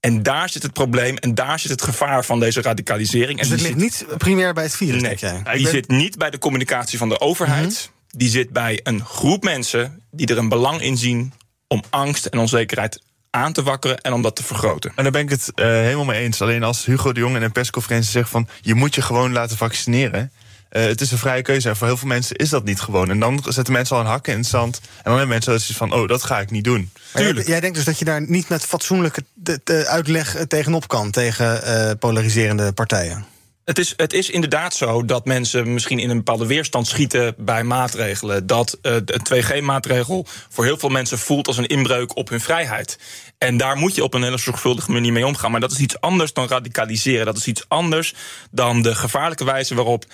En 0.00 0.22
daar 0.22 0.48
zit 0.48 0.62
het 0.62 0.72
probleem 0.72 1.16
en 1.16 1.34
daar 1.34 1.58
zit 1.58 1.70
het 1.70 1.82
gevaar 1.82 2.24
van 2.24 2.40
deze 2.40 2.62
radicalisering. 2.62 3.38
Dus 3.38 3.48
het 3.48 3.60
ligt 3.60 3.76
niet 3.76 4.06
primair 4.18 4.54
bij 4.54 4.62
het 4.62 4.76
virus, 4.76 5.02
nee, 5.02 5.16
jij? 5.16 5.42
Die 5.42 5.62
ben... 5.62 5.72
zit 5.72 5.88
niet 5.88 6.18
bij 6.18 6.30
de 6.30 6.38
communicatie 6.38 6.98
van 6.98 7.08
de 7.08 7.20
overheid. 7.20 7.64
Mm 7.64 7.70
-hmm. 7.70 8.18
Die 8.18 8.28
zit 8.28 8.50
bij 8.50 8.80
een 8.82 9.04
groep 9.04 9.42
mensen 9.42 10.02
die 10.10 10.26
er 10.26 10.38
een 10.38 10.48
belang 10.48 10.80
in 10.80 10.96
zien 10.96 11.32
om 11.68 11.82
angst 11.90 12.26
en 12.26 12.38
onzekerheid 12.38 13.02
aan 13.36 13.52
te 13.52 13.62
wakkeren 13.62 14.00
en 14.00 14.12
om 14.12 14.22
dat 14.22 14.36
te 14.36 14.42
vergroten. 14.44 14.92
En 14.94 15.02
daar 15.02 15.12
ben 15.12 15.22
ik 15.22 15.30
het 15.30 15.52
uh, 15.54 15.66
helemaal 15.66 16.04
mee 16.04 16.22
eens. 16.22 16.42
Alleen 16.42 16.62
als 16.62 16.84
Hugo 16.84 17.12
de 17.12 17.20
Jong 17.20 17.36
in 17.36 17.42
een 17.42 17.52
persconferentie 17.52 18.10
zegt 18.10 18.30
van 18.30 18.48
je 18.60 18.74
moet 18.74 18.94
je 18.94 19.02
gewoon 19.02 19.32
laten 19.32 19.56
vaccineren. 19.56 20.32
Uh, 20.70 20.84
het 20.84 21.00
is 21.00 21.10
een 21.10 21.18
vrije 21.18 21.42
keuze 21.42 21.68
en 21.68 21.76
voor 21.76 21.86
heel 21.86 21.96
veel 21.96 22.08
mensen 22.08 22.36
is 22.36 22.48
dat 22.48 22.64
niet 22.64 22.80
gewoon. 22.80 23.10
En 23.10 23.20
dan 23.20 23.44
zetten 23.48 23.72
mensen 23.72 23.96
al 23.96 24.02
een 24.02 24.08
hakken 24.08 24.32
in 24.32 24.38
het 24.38 24.48
zand. 24.48 24.80
En 24.82 25.02
dan 25.02 25.12
hebben 25.12 25.28
mensen 25.28 25.60
zoiets 25.60 25.76
van, 25.76 25.92
oh, 25.92 26.08
dat 26.08 26.22
ga 26.22 26.40
ik 26.40 26.50
niet 26.50 26.64
doen. 26.64 26.90
Tuurlijk. 27.14 27.46
Jij 27.46 27.60
denkt 27.60 27.76
dus 27.76 27.84
dat 27.84 27.98
je 27.98 28.04
daar 28.04 28.20
niet 28.28 28.48
met 28.48 28.64
fatsoenlijke 28.64 29.24
de, 29.34 29.60
de 29.64 29.86
uitleg 29.86 30.36
tegenop 30.48 30.88
kan... 30.88 31.10
tegen 31.10 31.60
uh, 31.64 31.90
polariserende 31.98 32.72
partijen? 32.72 33.35
Het 33.66 33.78
is, 33.78 33.94
het 33.96 34.12
is 34.12 34.30
inderdaad 34.30 34.74
zo 34.74 35.04
dat 35.04 35.24
mensen 35.24 35.72
misschien 35.72 35.98
in 35.98 36.10
een 36.10 36.16
bepaalde 36.16 36.46
weerstand 36.46 36.86
schieten 36.86 37.34
bij 37.38 37.64
maatregelen. 37.64 38.46
Dat 38.46 38.78
uh, 38.82 38.96
de 39.04 39.20
2G-maatregel 39.34 40.26
voor 40.48 40.64
heel 40.64 40.78
veel 40.78 40.88
mensen 40.88 41.18
voelt 41.18 41.46
als 41.46 41.56
een 41.56 41.66
inbreuk 41.66 42.16
op 42.16 42.28
hun 42.28 42.40
vrijheid. 42.40 42.98
En 43.38 43.56
daar 43.56 43.76
moet 43.76 43.94
je 43.94 44.04
op 44.04 44.14
een 44.14 44.22
hele 44.22 44.38
zorgvuldige 44.38 44.90
manier 44.90 45.12
mee 45.12 45.26
omgaan. 45.26 45.50
Maar 45.50 45.60
dat 45.60 45.72
is 45.72 45.78
iets 45.78 46.00
anders 46.00 46.32
dan 46.32 46.48
radicaliseren. 46.48 47.26
Dat 47.26 47.36
is 47.36 47.46
iets 47.46 47.64
anders 47.68 48.14
dan 48.50 48.82
de 48.82 48.94
gevaarlijke 48.94 49.44
wijze 49.44 49.74
waarop. 49.74 50.04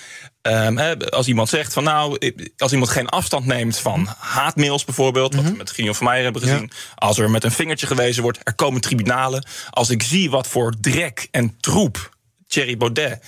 Um, 0.43 0.79
als 1.11 1.29
iemand 1.29 1.49
zegt 1.49 1.73
van 1.73 1.85
nou, 1.85 2.33
als 2.57 2.73
iemand 2.73 2.91
geen 2.91 3.09
afstand 3.09 3.47
neemt 3.47 3.79
van 3.79 4.09
haatmails 4.19 4.85
bijvoorbeeld, 4.85 5.35
wat 5.35 5.45
we 5.45 5.51
met 5.51 5.71
Gideon 5.71 5.95
van 5.95 6.07
Meijer 6.07 6.25
hebben 6.25 6.43
gezien. 6.43 6.71
Ja. 6.71 6.77
Als 6.95 7.19
er 7.19 7.31
met 7.31 7.45
een 7.45 7.53
vingertje 7.53 7.87
gewezen 7.87 8.23
wordt, 8.23 8.39
er 8.43 8.55
komen 8.55 8.81
tribunalen. 8.81 9.47
Als 9.71 9.91
ik 9.91 10.03
zie 10.03 10.31
wat 10.31 10.49
voor 10.49 10.75
drek 10.81 11.29
en 11.31 11.57
troep 11.61 12.11
Thierry 12.53 12.77
Baudet 12.77 13.19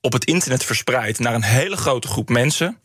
op 0.00 0.12
het 0.12 0.24
internet 0.24 0.64
verspreidt 0.64 1.18
naar 1.18 1.34
een 1.34 1.42
hele 1.42 1.76
grote 1.76 2.08
groep 2.08 2.28
mensen. 2.28 2.78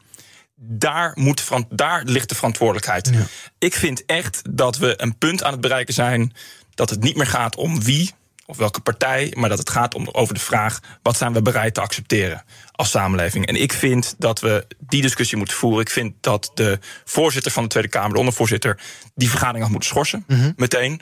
Daar, 0.55 1.11
moet, 1.15 1.43
daar 1.69 2.03
ligt 2.03 2.29
de 2.29 2.35
verantwoordelijkheid. 2.35 3.09
Ja. 3.13 3.25
Ik 3.57 3.73
vind 3.73 4.05
echt 4.05 4.41
dat 4.49 4.77
we 4.77 5.01
een 5.01 5.17
punt 5.17 5.43
aan 5.43 5.51
het 5.51 5.61
bereiken 5.61 5.93
zijn 5.93 6.33
dat 6.73 6.89
het 6.89 7.03
niet 7.03 7.15
meer 7.15 7.27
gaat 7.27 7.55
om 7.55 7.83
wie 7.83 8.11
of 8.45 8.57
welke 8.57 8.79
partij, 8.79 9.33
maar 9.37 9.49
dat 9.49 9.57
het 9.57 9.69
gaat 9.69 9.95
om, 9.95 10.09
over 10.11 10.33
de 10.33 10.39
vraag: 10.39 10.79
wat 11.01 11.17
zijn 11.17 11.33
we 11.33 11.41
bereid 11.41 11.73
te 11.73 11.81
accepteren 11.81 12.43
als 12.71 12.89
samenleving? 12.89 13.45
En 13.45 13.55
ik 13.55 13.73
vind 13.73 14.15
dat 14.17 14.39
we 14.39 14.67
die 14.79 15.01
discussie 15.01 15.37
moeten 15.37 15.55
voeren. 15.57 15.81
Ik 15.81 15.89
vind 15.89 16.13
dat 16.21 16.51
de 16.53 16.79
voorzitter 17.05 17.51
van 17.51 17.63
de 17.63 17.69
Tweede 17.69 17.89
Kamer, 17.89 18.13
de 18.13 18.19
ondervoorzitter, 18.19 18.79
die 19.15 19.29
vergadering 19.29 19.63
had 19.63 19.71
moeten 19.71 19.89
schorsen, 19.89 20.23
Mhm. 20.27 20.37
mm 20.39 20.43
-hmm. 20.45 20.53
meteen. 20.55 21.01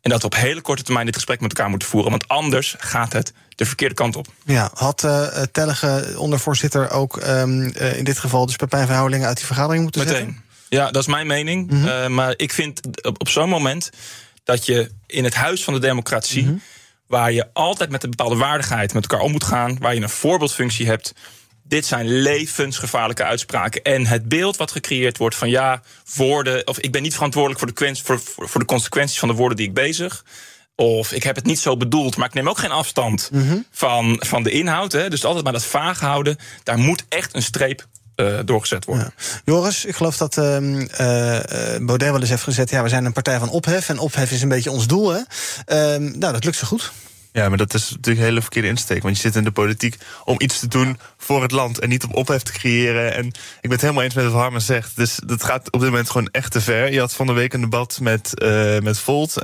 En 0.00 0.10
dat 0.10 0.20
we 0.20 0.26
op 0.26 0.34
hele 0.34 0.60
korte 0.60 0.82
termijn 0.82 1.06
dit 1.06 1.14
gesprek 1.14 1.40
met 1.40 1.50
elkaar 1.50 1.70
moeten 1.70 1.88
voeren. 1.88 2.10
Want 2.10 2.28
anders 2.28 2.74
gaat 2.78 3.12
het 3.12 3.32
de 3.54 3.66
verkeerde 3.66 3.94
kant 3.94 4.16
op. 4.16 4.26
Ja, 4.44 4.70
had 4.74 5.02
uh, 5.04 5.26
Tellige, 5.52 6.14
ondervoorzitter, 6.16 6.90
ook 6.90 7.16
um, 7.26 7.60
uh, 7.62 7.96
in 7.98 8.04
dit 8.04 8.18
geval 8.18 8.46
dus 8.46 8.56
Pepijn 8.56 8.84
van 8.86 8.94
Houwelingen 8.94 9.26
uit 9.26 9.36
die 9.36 9.46
vergadering 9.46 9.82
moeten 9.82 10.04
Meteen. 10.04 10.16
zetten? 10.16 10.42
Ja, 10.68 10.90
dat 10.90 11.02
is 11.02 11.08
mijn 11.08 11.26
mening. 11.26 11.70
Mhm. 11.70 11.86
Eh, 11.88 12.06
maar 12.06 12.34
ik 12.36 12.52
vind 12.52 12.80
op, 13.02 13.20
op 13.20 13.28
zo'n 13.28 13.48
moment 13.48 13.90
dat 14.44 14.66
je 14.66 14.90
in 15.06 15.24
het 15.24 15.34
huis 15.34 15.64
van 15.64 15.74
de 15.74 15.80
democratie, 15.80 16.44
Mhm. 16.44 16.54
waar 17.06 17.32
je 17.32 17.48
altijd 17.52 17.90
met 17.90 18.02
een 18.02 18.10
bepaalde 18.10 18.36
waardigheid 18.36 18.94
met 18.94 19.02
elkaar 19.02 19.24
om 19.24 19.32
moet 19.32 19.44
gaan, 19.44 19.76
waar 19.80 19.94
je 19.94 20.00
een 20.02 20.08
voorbeeldfunctie 20.08 20.86
hebt. 20.86 21.12
Dit 21.62 21.86
zijn 21.86 22.06
levensgevaarlijke 22.08 23.24
uitspraken. 23.24 23.82
En 23.82 24.06
het 24.06 24.28
beeld 24.28 24.56
wat 24.56 24.70
gecreëerd 24.70 25.18
wordt 25.18 25.36
van 25.36 25.48
ja, 25.50 25.82
woorden. 26.14 26.66
of 26.66 26.78
ik 26.78 26.92
ben 26.92 27.02
niet 27.02 27.14
verantwoordelijk 27.14 27.60
voor 27.60 27.74
de, 27.74 27.96
voor, 28.02 28.48
voor 28.48 28.60
de 28.60 28.66
consequenties 28.66 29.18
van 29.18 29.28
de 29.28 29.34
woorden 29.34 29.56
die 29.56 29.66
ik 29.66 29.74
bezig. 29.74 30.24
Of 30.76 31.12
ik 31.12 31.22
heb 31.22 31.36
het 31.36 31.44
niet 31.44 31.58
zo 31.58 31.76
bedoeld, 31.76 32.16
maar 32.16 32.26
ik 32.26 32.34
neem 32.34 32.48
ook 32.48 32.58
geen 32.58 32.70
afstand 32.70 33.28
Mhm. 33.32 33.56
van, 33.70 34.16
van 34.26 34.42
de 34.42 34.50
inhoud. 34.50 34.92
Hè. 34.92 35.10
Dus 35.10 35.24
altijd 35.24 35.44
maar 35.44 35.52
dat 35.52 35.64
vaag 35.64 36.00
houden. 36.00 36.36
Daar 36.62 36.78
moet 36.78 37.04
echt 37.08 37.34
een 37.34 37.42
streep 37.42 37.86
eh, 38.14 38.38
doorgezet 38.44 38.84
worden. 38.84 39.14
Joris, 39.44 39.84
ik 39.84 39.94
geloof 39.96 40.16
dat 40.16 40.36
ehm 40.38 40.80
eh, 40.80 41.74
eh, 41.74 41.82
Baudet 41.82 42.10
wel 42.10 42.20
eens 42.20 42.28
heeft 42.28 42.42
gezet... 42.42 42.70
ja, 42.70 42.82
we 42.82 42.88
zijn 42.88 43.04
een 43.04 43.12
partij 43.12 43.38
van 43.38 43.48
ophef 43.48 43.88
en 43.88 43.98
ophef 43.98 44.30
is 44.30 44.42
een 44.42 44.48
beetje 44.48 44.70
ons 44.70 44.86
doel. 44.86 45.08
Hè? 45.10 45.20
Ehm, 45.64 46.02
nou, 46.18 46.32
dat 46.32 46.44
lukt 46.44 46.56
zo 46.56 46.66
goed. 46.66 46.92
Ja, 47.32 47.48
maar 47.48 47.58
dat 47.58 47.74
is 47.74 47.90
natuurlijk 47.90 48.18
een 48.18 48.24
hele 48.24 48.40
verkeerde 48.40 48.68
insteek. 48.68 49.02
Want 49.02 49.16
je 49.16 49.22
zit 49.22 49.36
in 49.36 49.44
de 49.44 49.50
politiek 49.50 49.96
om 50.24 50.36
iets 50.38 50.58
te 50.58 50.68
doen 50.68 50.98
voor 51.18 51.42
het 51.42 51.50
land. 51.50 51.78
En 51.78 51.88
niet 51.88 52.04
om 52.04 52.12
ophef 52.12 52.42
te 52.42 52.52
creëren. 52.52 53.14
En 53.14 53.26
ik 53.26 53.34
ben 53.60 53.70
het 53.70 53.80
helemaal 53.80 54.02
eens 54.02 54.14
met 54.14 54.24
wat 54.24 54.32
Harmen 54.32 54.62
zegt. 54.62 54.96
Dus 54.96 55.18
dat 55.26 55.44
gaat 55.44 55.70
op 55.70 55.80
dit 55.80 55.88
moment 55.90 56.10
gewoon 56.10 56.28
echt 56.32 56.52
te 56.52 56.60
ver. 56.60 56.92
Je 56.92 57.00
had 57.00 57.12
van 57.12 57.26
de 57.26 57.32
week 57.32 57.52
een 57.52 57.60
debat 57.60 57.98
met, 58.00 58.38
eh, 58.38 58.78
met 58.78 58.98
Volt. 58.98 59.36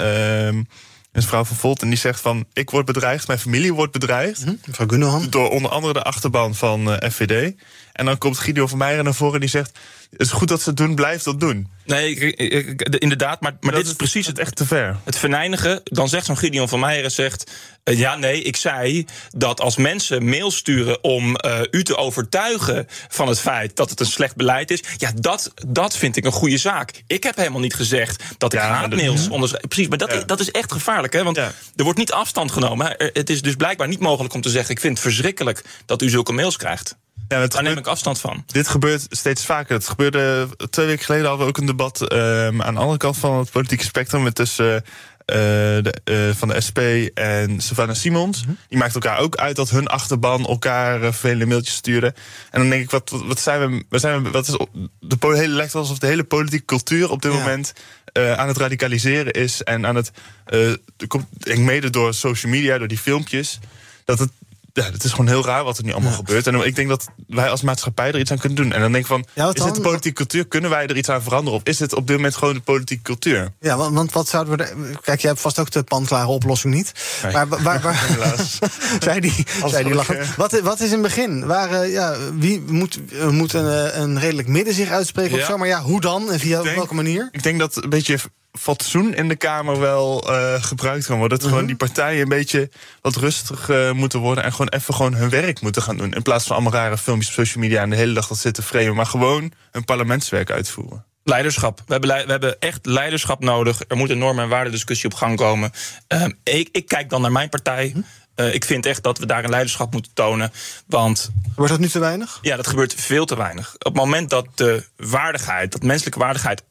Een 1.13 1.23
vrouw 1.23 1.45
van 1.45 1.57
Volt. 1.57 1.83
En 1.83 1.89
die 1.89 1.99
zegt 1.99 2.21
van, 2.21 2.47
ik 2.53 2.71
word 2.71 2.87
bedreigd, 2.87 3.27
mijn 3.27 3.39
familie 3.39 3.75
wordt 3.75 3.93
bedreigd. 3.93 4.45
Mevrouw 4.67 4.87
Gunnohan. 4.89 5.31
Door 5.31 5.51
onder 5.51 5.71
andere 5.71 5.93
de 5.93 6.03
achterban 6.03 6.55
van 6.55 6.93
eh, 6.93 7.11
FVD. 7.11 7.55
En 7.93 8.05
dan 8.07 8.19
komt 8.19 8.39
Guido 8.39 8.67
van 8.67 8.79
Meijeren 8.79 9.05
naar 9.05 9.15
voren 9.15 9.35
en 9.35 9.41
die 9.41 9.49
zegt... 9.49 9.79
het 10.11 10.21
is 10.21 10.31
goed 10.31 10.49
dat 10.49 10.63
ze 10.63 10.69
het 10.69 10.79
doen, 10.79 10.95
blijf 10.95 11.23
dat 11.23 11.41
doen. 11.41 11.69
Nee, 11.85 12.15
ik- 12.15 12.83
inderdaad, 12.99 13.41
maar, 13.41 13.57
maar 13.61 13.75
dit 13.75 13.87
is 13.87 13.93
precies 13.93 14.27
het 14.27 14.39
echt 14.39 14.57
te 14.57 14.67
ver. 14.67 14.97
Het 15.05 15.17
verneinigen. 15.19 15.81
Dan 15.85 16.09
zegt 16.09 16.27
zo'n 16.27 16.37
Gideon 16.37 16.69
van 16.69 16.81
Meijeren 16.81 17.11
zegt... 17.11 17.51
eh, 17.85 17.99
ja, 17.99 18.17
nee, 18.17 18.43
ik 18.43 18.57
zei 18.57 19.07
dat 19.31 19.61
als 19.61 19.77
mensen 19.77 20.25
mail 20.25 20.51
sturen 20.51 21.05
om 21.05 21.37
eh, 21.37 21.61
u 21.71 21.85
te 21.85 21.97
overtuigen 21.97 22.87
van 23.09 23.29
het 23.29 23.41
feit 23.41 23.77
dat 23.77 23.91
het 23.91 24.01
een 24.01 24.07
slecht 24.07 24.37
beleid 24.37 24.71
is, 24.71 24.83
ja, 24.97 25.11
dat, 25.15 25.53
dat 25.69 25.97
vind 25.97 26.17
ik 26.17 26.25
een 26.25 26.33
goede 26.33 26.59
zaak. 26.59 27.03
Ik 27.07 27.23
heb 27.23 27.37
helemaal 27.37 27.61
niet 27.61 27.75
gezegd 27.75 28.23
dat 28.39 28.53
ik 28.53 28.59
haatmails 28.61 29.23
dat- 29.23 29.31
onderschrijf. 29.33 29.67
Precies, 29.69 29.89
maar 29.89 29.99
dat, 29.99 30.29
dat 30.29 30.41
is 30.41 30.51
echt 30.51 30.73
gevaarlijk, 30.73 31.13
hè? 31.13 31.23
Want 31.23 31.37
er 31.37 31.85
wordt 31.85 31.99
niet 31.99 32.13
afstand 32.13 32.53
genomen. 32.53 32.95
Het 33.13 33.31
is 33.31 33.43
dus 33.43 33.55
blijkbaar 33.55 33.89
niet 33.89 34.01
mogelijk 34.01 34.35
om 34.35 34.41
te 34.41 34.51
zeggen: 34.51 34.71
ik 34.75 34.81
vind 34.81 34.93
het 34.99 35.03
verschrikkelijk 35.07 35.65
dat 35.87 36.03
u 36.03 36.09
zulke 36.09 36.33
mails 36.33 36.57
krijgt. 36.57 36.97
Ja, 37.29 37.47
Daar 37.47 37.63
neem 37.63 37.77
ik 37.77 37.87
afstand 37.87 38.21
van. 38.21 38.45
Dit 38.47 38.69
gebeurt 38.69 39.07
steeds 39.09 39.45
vaker. 39.45 39.75
Het 39.75 39.89
gebeurde 39.89 40.49
twee 40.71 40.87
weken 40.87 41.05
geleden 41.05 41.27
hadden 41.27 41.47
we 41.47 41.53
ook 41.53 41.59
een 41.59 41.67
debat 41.67 42.09
ehm, 42.09 42.63
aan 42.63 42.75
de 42.75 42.81
andere 42.81 42.99
kant 42.99 43.17
van 43.17 43.39
het 43.39 43.51
politieke 43.51 43.85
spectrum 43.85 44.23
met 44.23 44.35
tussen 44.35 44.75
eh, 44.75 45.37
de, 45.37 45.95
eh, 46.05 46.37
van 46.37 46.49
de 46.49 46.61
SP 46.67 46.79
en 47.15 47.61
Savannah 47.61 47.97
Simons. 47.97 48.45
Die 48.69 48.79
maakt 48.79 48.95
elkaar 48.95 49.19
ook 49.19 49.37
uit 49.37 49.57
dat 49.57 49.71
hun 49.71 49.87
achterban 49.87 50.47
elkaar 50.47 50.95
eh, 50.95 51.03
vervelende 51.03 51.47
mailtjes 51.47 51.75
sturen. 51.75 52.15
En 52.51 52.61
dan 52.61 52.71
denk 52.71 52.83
ik, 52.83 52.91
wat, 52.91 53.11
wat, 53.25 53.41
zijn 53.41 53.71
we, 53.71 53.85
wat 53.89 54.01
zijn 54.01 54.23
we, 54.23 54.31
wat 54.31 54.49
is 54.49 54.57
de 55.01 55.17
hele 55.37 55.55
lijkt 55.55 55.73
wel 55.73 55.83
alsof 55.83 55.99
de 55.99 56.07
hele 56.07 56.25
politieke 56.25 56.65
cultuur 56.65 57.11
op 57.11 57.23
dit 57.23 57.33
moment 57.33 57.73
eh, 58.13 58.33
aan 58.33 58.49
het 58.49 58.57
radicaliseren 58.57 59.33
is 59.33 59.63
en 59.63 59.87
aan 59.87 59.97
het, 59.97 60.13
eh, 60.45 60.71
er 60.71 61.07
komt, 61.09 61.27
ik 61.33 61.45
denk 61.45 61.59
mede 61.59 61.91
door 61.91 62.15
social 62.15 62.53
media, 62.53 62.79
door 62.79 62.89
die 62.89 62.99
filmpjes, 62.99 63.59
dat 64.05 64.19
het 64.19 64.31
ja, 64.73 64.83
het 64.85 65.05
is 65.05 65.11
gewoon 65.11 65.27
heel 65.29 65.45
raar 65.45 65.65
wat 65.65 65.79
er 65.79 65.85
nu 65.85 65.93
allemaal 65.93 66.13
gebeurt. 66.13 66.47
En 66.47 66.55
ik 66.67 66.75
denk 66.77 66.89
dat 66.89 67.07
wij 67.27 67.51
als 67.51 67.63
maatschappij 67.63 68.09
er 68.13 68.19
iets 68.19 68.31
aan 68.31 68.39
kunnen 68.39 68.57
doen. 68.63 68.73
En 68.73 68.81
dan 68.81 68.93
denk 68.93 69.05
ik 69.05 69.11
van, 69.11 69.25
Ja, 69.35 69.51
is 69.53 69.63
dit 69.63 69.75
de 69.75 69.81
politieke 69.81 70.17
cultuur? 70.17 70.47
Kunnen 70.47 70.71
wij 70.71 70.87
er 70.87 70.97
iets 70.97 71.09
aan 71.09 71.23
veranderen? 71.23 71.59
Of 71.61 71.65
is 71.67 71.79
het 71.79 71.95
op 71.95 72.07
dit 72.07 72.17
moment 72.17 72.37
gewoon 72.37 72.55
de 72.55 72.61
politieke 72.61 73.03
cultuur? 73.03 73.53
Ja, 73.61 73.77
want, 73.77 73.95
want 73.95 74.13
wat 74.13 74.29
zouden 74.29 74.57
we... 74.57 74.65
er- 74.65 74.77
Kijk, 75.03 75.21
jij 75.21 75.31
hebt 75.31 75.43
vast 75.43 75.59
ook 75.59 75.71
de 75.71 75.83
panklare 75.83 76.27
oplossing 76.29 76.75
niet. 76.75 76.93
Nee. 77.23 77.33
Maar 77.33 77.49
waar... 77.49 77.63
waar, 77.63 77.81
waar 77.81 78.07
Helaas. 78.09 78.59
zij 79.01 79.21
die, 79.21 79.47
zij 79.67 79.83
die 79.83 79.95
lachen. 79.95 80.27
Wat, 80.37 80.61
wat 80.61 80.81
is 80.81 80.87
in 80.87 80.93
het 80.93 81.03
begin? 81.03 81.47
Waar, 81.47 81.71
eh, 81.71 81.93
ja, 81.93 82.17
wie 82.35 82.61
moet, 82.67 82.99
eh, 83.13 83.29
moet 83.29 83.53
een, 83.53 83.69
eh, 83.91 84.01
een 84.01 84.21
redelijk 84.21 84.49
midden 84.49 84.75
zich 84.75 84.91
uitspreken 84.91 85.39
of 85.39 85.45
zo? 85.45 85.57
Maar 85.57 85.69
ja, 85.69 85.81
hoe 85.83 86.01
dan? 86.01 86.33
En 86.33 86.39
via 86.41 86.63
denk- 86.63 86.77
welke 86.77 86.95
manier? 86.95 87.29
Ik 87.33 87.43
denk 87.43 87.59
dat 87.59 87.83
een 87.83 87.89
beetje 87.91 88.19
fatsoen 88.59 89.15
in 89.15 89.29
de 89.29 89.37
Kamer 89.37 89.81
wel 89.81 90.33
eh, 90.33 90.63
gebruikt 90.63 91.07
kan 91.07 91.19
worden. 91.19 91.39
Dat 91.39 91.47
Mhm. 91.47 91.55
gewoon 91.57 91.67
die 91.69 91.77
partijen 91.79 92.23
een 92.23 92.29
beetje 92.29 92.71
wat 93.01 93.17
rustig 93.17 93.69
eh, 93.69 93.93
moeten 93.93 94.19
worden... 94.21 94.45
en 94.45 94.51
gewoon 94.51 94.69
even 94.69 94.95
gewoon 94.95 95.15
hun 95.15 95.31
werk 95.31 95.61
moeten 95.61 95.83
gaan 95.83 95.97
doen. 95.97 96.13
In 96.13 96.23
plaats 96.23 96.47
van 96.47 96.57
allemaal 96.57 96.73
rare 96.81 96.99
filmpjes 96.99 97.29
op 97.29 97.35
social 97.45 97.63
media... 97.65 97.83
en 97.83 97.91
de 97.91 97.97
hele 97.97 98.13
dag 98.13 98.27
dat 98.27 98.39
zitten 98.39 98.63
framen. 98.63 98.95
Maar 98.95 99.07
gewoon 99.07 99.53
hun 99.71 99.85
parlementswerk 99.85 100.51
uitvoeren. 100.51 101.05
Leiderschap. 101.25 101.83
We 101.87 101.93
hebben, 101.93 102.11
we 102.25 102.31
hebben 102.31 102.57
echt 102.61 102.87
leiderschap 102.87 103.41
nodig. 103.43 103.81
Er 103.89 103.97
moet 103.97 104.11
een 104.11 104.19
normen- 104.19 104.45
en 104.45 104.51
waardediscussie 104.51 105.11
op 105.11 105.15
gang 105.17 105.37
komen. 105.37 105.73
Ehm, 106.07 106.31
ik, 106.45 106.69
ik 106.73 106.87
kijk 106.87 107.11
dan 107.11 107.21
naar 107.21 107.33
mijn 107.33 107.49
partij. 107.49 107.95
Eh, 108.35 108.55
ik 108.55 108.65
vind 108.65 108.87
echt 108.87 109.03
dat 109.03 109.19
we 109.19 109.27
daar 109.27 109.45
een 109.45 109.51
leiderschap 109.51 109.93
moeten 109.93 110.13
tonen. 110.15 110.53
Want. 110.87 111.31
Wordt 111.57 111.71
dat 111.73 111.81
nu 111.81 111.89
te 111.89 111.99
weinig? 111.99 112.39
Ja, 112.43 112.57
dat 112.57 112.67
gebeurt 112.67 112.95
veel 112.95 113.25
te 113.25 113.37
weinig. 113.37 113.75
Op 113.75 113.85
het 113.85 113.95
moment 113.95 114.31
dat 114.31 114.47
de 114.55 114.85
waardigheid, 114.97 115.73
dat 115.73 115.83
menselijke 115.83 116.19
waardigheid 116.19 116.63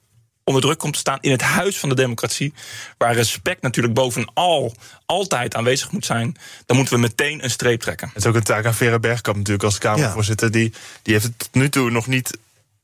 onder 0.49 0.63
druk 0.63 0.77
komt 0.77 0.93
te 0.93 0.99
staan 0.99 1.17
in 1.21 1.31
het 1.31 1.41
huis 1.41 1.77
van 1.77 1.89
de 1.89 1.95
democratie, 1.95 2.53
waar 2.97 3.13
respect 3.13 3.61
natuurlijk 3.61 3.93
bovenal 3.93 4.73
altijd 5.05 5.55
aanwezig 5.55 5.91
moet 5.91 6.05
zijn, 6.05 6.37
dan 6.65 6.77
moeten 6.77 6.95
we 6.95 7.01
meteen 7.01 7.43
een 7.43 7.49
streep 7.49 7.81
trekken. 7.81 8.07
Het 8.07 8.17
is 8.17 8.25
ook 8.25 8.35
een 8.35 8.43
taak 8.43 8.65
aan 8.65 8.73
Vera 8.73 8.99
Bergkamp 8.99 9.37
natuurlijk 9.37 9.63
als 9.63 9.77
Kamervoorzitter. 9.77 10.51
Die, 10.51 10.73
die 11.01 11.13
heeft 11.13 11.25
het 11.25 11.39
tot 11.39 11.53
nu 11.53 11.69
toe 11.69 11.91
nog 11.91 12.07
niet 12.07 12.37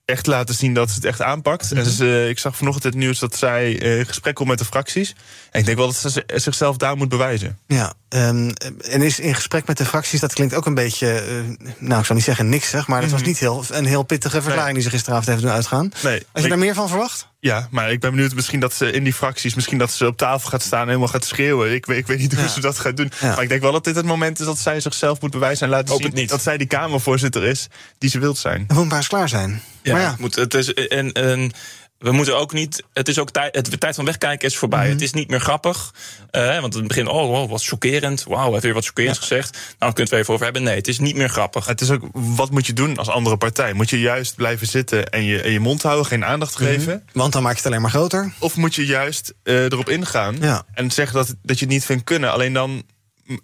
echt 0.06 0.26
laten 0.28 0.56
zien 0.56 0.74
dat 0.74 0.90
ze 0.90 0.96
het 0.96 1.06
echt 1.06 1.22
aanpakt. 1.22 1.72
En 1.72 1.86
ze, 1.86 2.06
eh, 2.06 2.30
ik 2.30 2.40
zag 2.40 2.56
vanochtend 2.58 2.84
het 2.84 2.96
nieuws 2.96 3.20
dat 3.20 3.36
zij 3.36 3.80
eh, 3.82 3.98
in 3.98 4.06
gesprek 4.06 4.36
komt 4.36 4.50
met 4.50 4.58
de 4.60 4.66
fracties. 4.66 5.16
En 5.52 5.60
ik 5.60 5.66
denk 5.66 5.78
wel 5.78 5.88
dat 5.88 5.96
ze 6.12 6.24
zichzelf 6.36 6.78
daar 6.78 6.98
moet 6.98 7.10
bewijzen. 7.10 7.58
Ja, 7.68 7.94
ehm, 8.10 8.50
en 8.90 9.02
is 9.02 9.20
in 9.20 9.36
gesprek 9.36 9.68
met 9.68 9.78
de 9.78 9.86
fracties, 9.86 10.20
dat 10.20 10.34
klinkt 10.34 10.54
ook 10.54 10.66
een 10.66 10.74
beetje, 10.74 11.12
eh, 11.20 11.68
nou 11.80 12.00
ik 12.00 12.06
zou 12.06 12.14
niet 12.14 12.24
zeggen 12.24 12.50
niks 12.50 12.70
zeg, 12.70 12.88
maar 12.88 13.02
het 13.02 13.12
was 13.12 13.20
Mhm. 13.20 13.30
niet 13.30 13.40
heel, 13.40 13.64
een 13.70 13.86
heel 13.86 14.04
pittige 14.04 14.42
verklaring 14.42 14.74
die 14.74 14.84
ze 14.84 14.90
gisteravond 14.90 15.28
heeft 15.28 15.42
doen 15.42 15.52
uitgaan. 15.52 15.92
Nee, 16.04 16.14
Had 16.14 16.24
je 16.34 16.42
ik- 16.42 16.50
daar 16.50 16.58
meer 16.58 16.74
van 16.74 16.88
verwacht? 16.90 17.28
Ja, 17.40 17.68
maar 17.72 17.92
ik 17.92 18.00
ben 18.00 18.12
benieuwd 18.12 18.34
misschien 18.34 18.60
dat 18.60 18.74
ze 18.74 18.92
in 18.92 19.04
die 19.04 19.14
fracties... 19.14 19.56
misschien 19.56 19.78
dat 19.78 19.92
ze 19.92 20.06
op 20.08 20.18
tafel 20.18 20.50
gaat 20.50 20.62
staan 20.62 20.82
en 20.82 20.88
helemaal 20.88 21.08
gaat 21.08 21.26
schreeuwen. 21.26 21.74
Ik, 21.74 21.86
weet- 21.86 21.98
ik 21.98 22.08
weet 22.08 22.20
niet 22.20 22.34
hoe 22.34 22.44
Ja. 22.44 22.50
ze 22.50 22.62
dat 22.62 22.80
gaat 22.80 22.98
doen. 22.98 23.12
Ja. 23.20 23.28
Maar 23.34 23.44
ik 23.44 23.50
denk 23.50 23.62
wel 23.62 23.72
dat 23.72 23.84
dit 23.84 23.96
het 23.96 24.06
moment 24.06 24.40
is 24.40 24.46
dat 24.46 24.58
zij 24.60 24.80
zichzelf 24.80 25.22
moet 25.22 25.32
bewijzen... 25.32 25.66
en 25.66 25.72
laten 25.72 25.88
Hoop 25.90 25.98
zien 26.02 26.10
het 26.10 26.20
niet. 26.20 26.30
dat 26.30 26.42
zij 26.42 26.58
die 26.58 26.68
Kamervoorzitter 26.68 27.44
is 27.44 27.68
die 27.98 28.10
ze 28.10 28.20
wilt 28.20 28.38
zijn. 28.38 28.64
Het 28.68 28.78
moet 28.78 28.88
maar 28.88 28.98
eens 28.98 29.08
klaar 29.08 29.30
zijn. 29.30 29.62
Ja, 29.86 29.92
maar 29.94 30.02
ja, 30.02 30.10
het 30.12 30.20
moet, 30.20 30.36
het 30.36 30.54
is, 30.54 30.74
en, 30.74 31.12
en 31.12 31.52
we 31.98 32.12
moeten 32.12 32.38
ook 32.38 32.54
niet. 32.54 32.84
Het 32.94 33.08
is 33.08 33.20
ook 33.20 33.32
tijd. 33.32 33.56
Het, 33.56 33.72
de 33.72 33.78
tijd 33.78 33.96
van 33.96 34.06
wegkijken 34.06 34.48
is 34.48 34.58
voorbij. 34.58 34.84
Mhm. 34.84 34.92
Het 34.92 35.02
is 35.02 35.14
niet 35.14 35.30
meer 35.30 35.40
grappig. 35.40 35.94
Eh, 36.32 36.60
want 36.60 36.74
in 36.74 36.80
het 36.80 36.88
begin, 36.88 37.08
oh, 37.08 37.28
wow, 37.28 37.50
wat 37.50 37.64
chockerend. 37.66 38.24
Wauw, 38.28 38.52
heeft 38.52 38.64
weer 38.64 38.74
wat 38.74 38.86
chockerends 38.86 39.20
gezegd. 39.20 39.52
Nou, 39.54 39.64
dan 39.80 39.94
kunnen 39.94 40.14
we 40.14 40.20
even 40.20 40.34
over 40.34 40.46
hebben. 40.46 40.64
Nee, 40.64 40.76
het 40.76 40.88
is 40.88 41.00
niet 41.00 41.16
meer 41.16 41.30
grappig. 41.30 41.66
Het 41.66 41.82
is 41.82 41.90
ook, 41.92 42.02
wat 42.12 42.52
moet 42.52 42.66
je 42.66 42.74
doen 42.74 42.98
als 42.98 43.08
andere 43.10 43.38
partij? 43.38 43.74
Moet 43.74 43.90
je 43.90 44.00
juist 44.00 44.36
blijven 44.36 44.68
zitten 44.68 45.10
en 45.10 45.24
je, 45.24 45.42
en 45.42 45.52
je 45.52 45.60
mond 45.60 45.82
houden, 45.82 46.06
geen 46.06 46.26
aandacht 46.26 46.60
Mhm. 46.60 46.64
geven? 46.70 47.04
want 47.14 47.34
dan 47.34 47.42
maak 47.42 47.52
je 47.52 47.58
het 47.58 47.68
alleen 47.68 47.82
maar 47.82 47.90
groter. 47.92 48.34
Of 48.40 48.56
moet 48.56 48.76
je 48.76 48.86
juist 48.86 49.34
eh, 49.44 49.64
erop 49.64 49.90
ingaan 49.90 50.38
Ja. 50.42 50.64
en 50.74 50.92
zeggen 50.92 51.16
dat, 51.16 51.36
dat 51.44 51.60
je 51.60 51.66
het 51.66 51.74
niet 51.74 51.86
vindt 51.86 52.04
kunnen? 52.04 52.32
Alleen 52.32 52.54
dan 52.54 52.84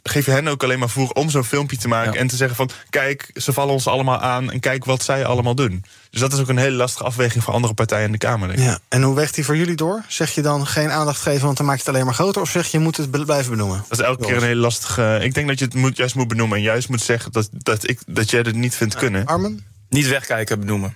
geef 0.04 0.26
je 0.26 0.32
hen 0.32 0.48
ook 0.48 0.63
alleen 0.63 0.80
maar 0.80 0.89
voer 0.89 1.12
om 1.12 1.30
zo'n 1.30 1.44
filmpje 1.44 1.78
te 1.78 1.88
maken... 1.88 2.20
en 2.20 2.28
te 2.28 2.36
zeggen 2.36 2.56
van, 2.56 2.70
kijk, 2.89 3.32
ze 3.34 3.54
vallen 3.54 3.74
ons 3.74 3.88
allemaal 3.88 4.20
aan... 4.20 4.52
en 4.52 4.60
kijk 4.60 4.86
wat 4.86 5.04
zij 5.04 5.26
allemaal 5.26 5.56
doen. 5.56 5.84
Dus 6.10 6.20
dat 6.20 6.34
is 6.34 6.39
ook 6.39 6.50
een 6.50 6.58
hele 6.58 6.76
lastige 6.76 7.04
afweging 7.04 7.44
voor 7.44 7.54
andere 7.54 7.74
partijen 7.74 8.06
in 8.06 8.12
de 8.12 8.17
Kamer. 8.17 8.48
Denk 8.48 8.60
ik. 8.60 8.65
Ja. 8.65 8.80
En 8.89 9.02
hoe 9.02 9.15
weegt 9.15 9.36
die 9.36 9.46
voor 9.46 9.58
jullie 9.58 9.76
door? 9.76 10.04
Zeg 10.08 10.32
je 10.36 10.41
dan 10.41 10.67
geen 10.67 10.89
aandacht 10.89 11.22
geven, 11.22 11.46
want 11.46 11.58
dan 11.58 11.65
maak 11.65 11.76
je 11.76 11.84
het 11.84 11.94
alleen 11.94 12.06
maar 12.06 12.13
groter? 12.13 12.41
Of 12.41 12.50
zeg 12.50 12.67
je, 12.67 12.78
je 12.78 12.84
moet 12.84 12.98
het 12.98 13.26
blijven 13.26 13.52
benoemen? 13.52 13.84
Dat 13.89 14.00
is 14.00 14.06
elke 14.06 14.26
keer 14.26 14.36
een 14.36 14.44
hele 14.44 14.62
lastige... 14.62 15.20
Ik 15.22 15.34
denk 15.34 15.48
dat 15.48 15.60
je 15.60 15.65
het 15.65 15.74
moet, 15.74 15.98
juist 15.98 16.15
moet 16.15 16.28
benoemen 16.28 16.58
en 16.58 16.63
juist 16.63 16.89
moet 16.89 17.02
zeggen... 17.02 17.32
dat, 17.32 17.50
dat, 17.52 17.89
ik, 17.89 18.00
dat 18.08 18.30
jij 18.30 18.39
het 18.39 18.56
niet 18.56 18.76
vindt 18.76 18.96
kunnen. 18.96 19.26
Armen? 19.26 19.65
Niet 19.89 20.08
wegkijken, 20.08 20.60
benoemen. 20.60 20.96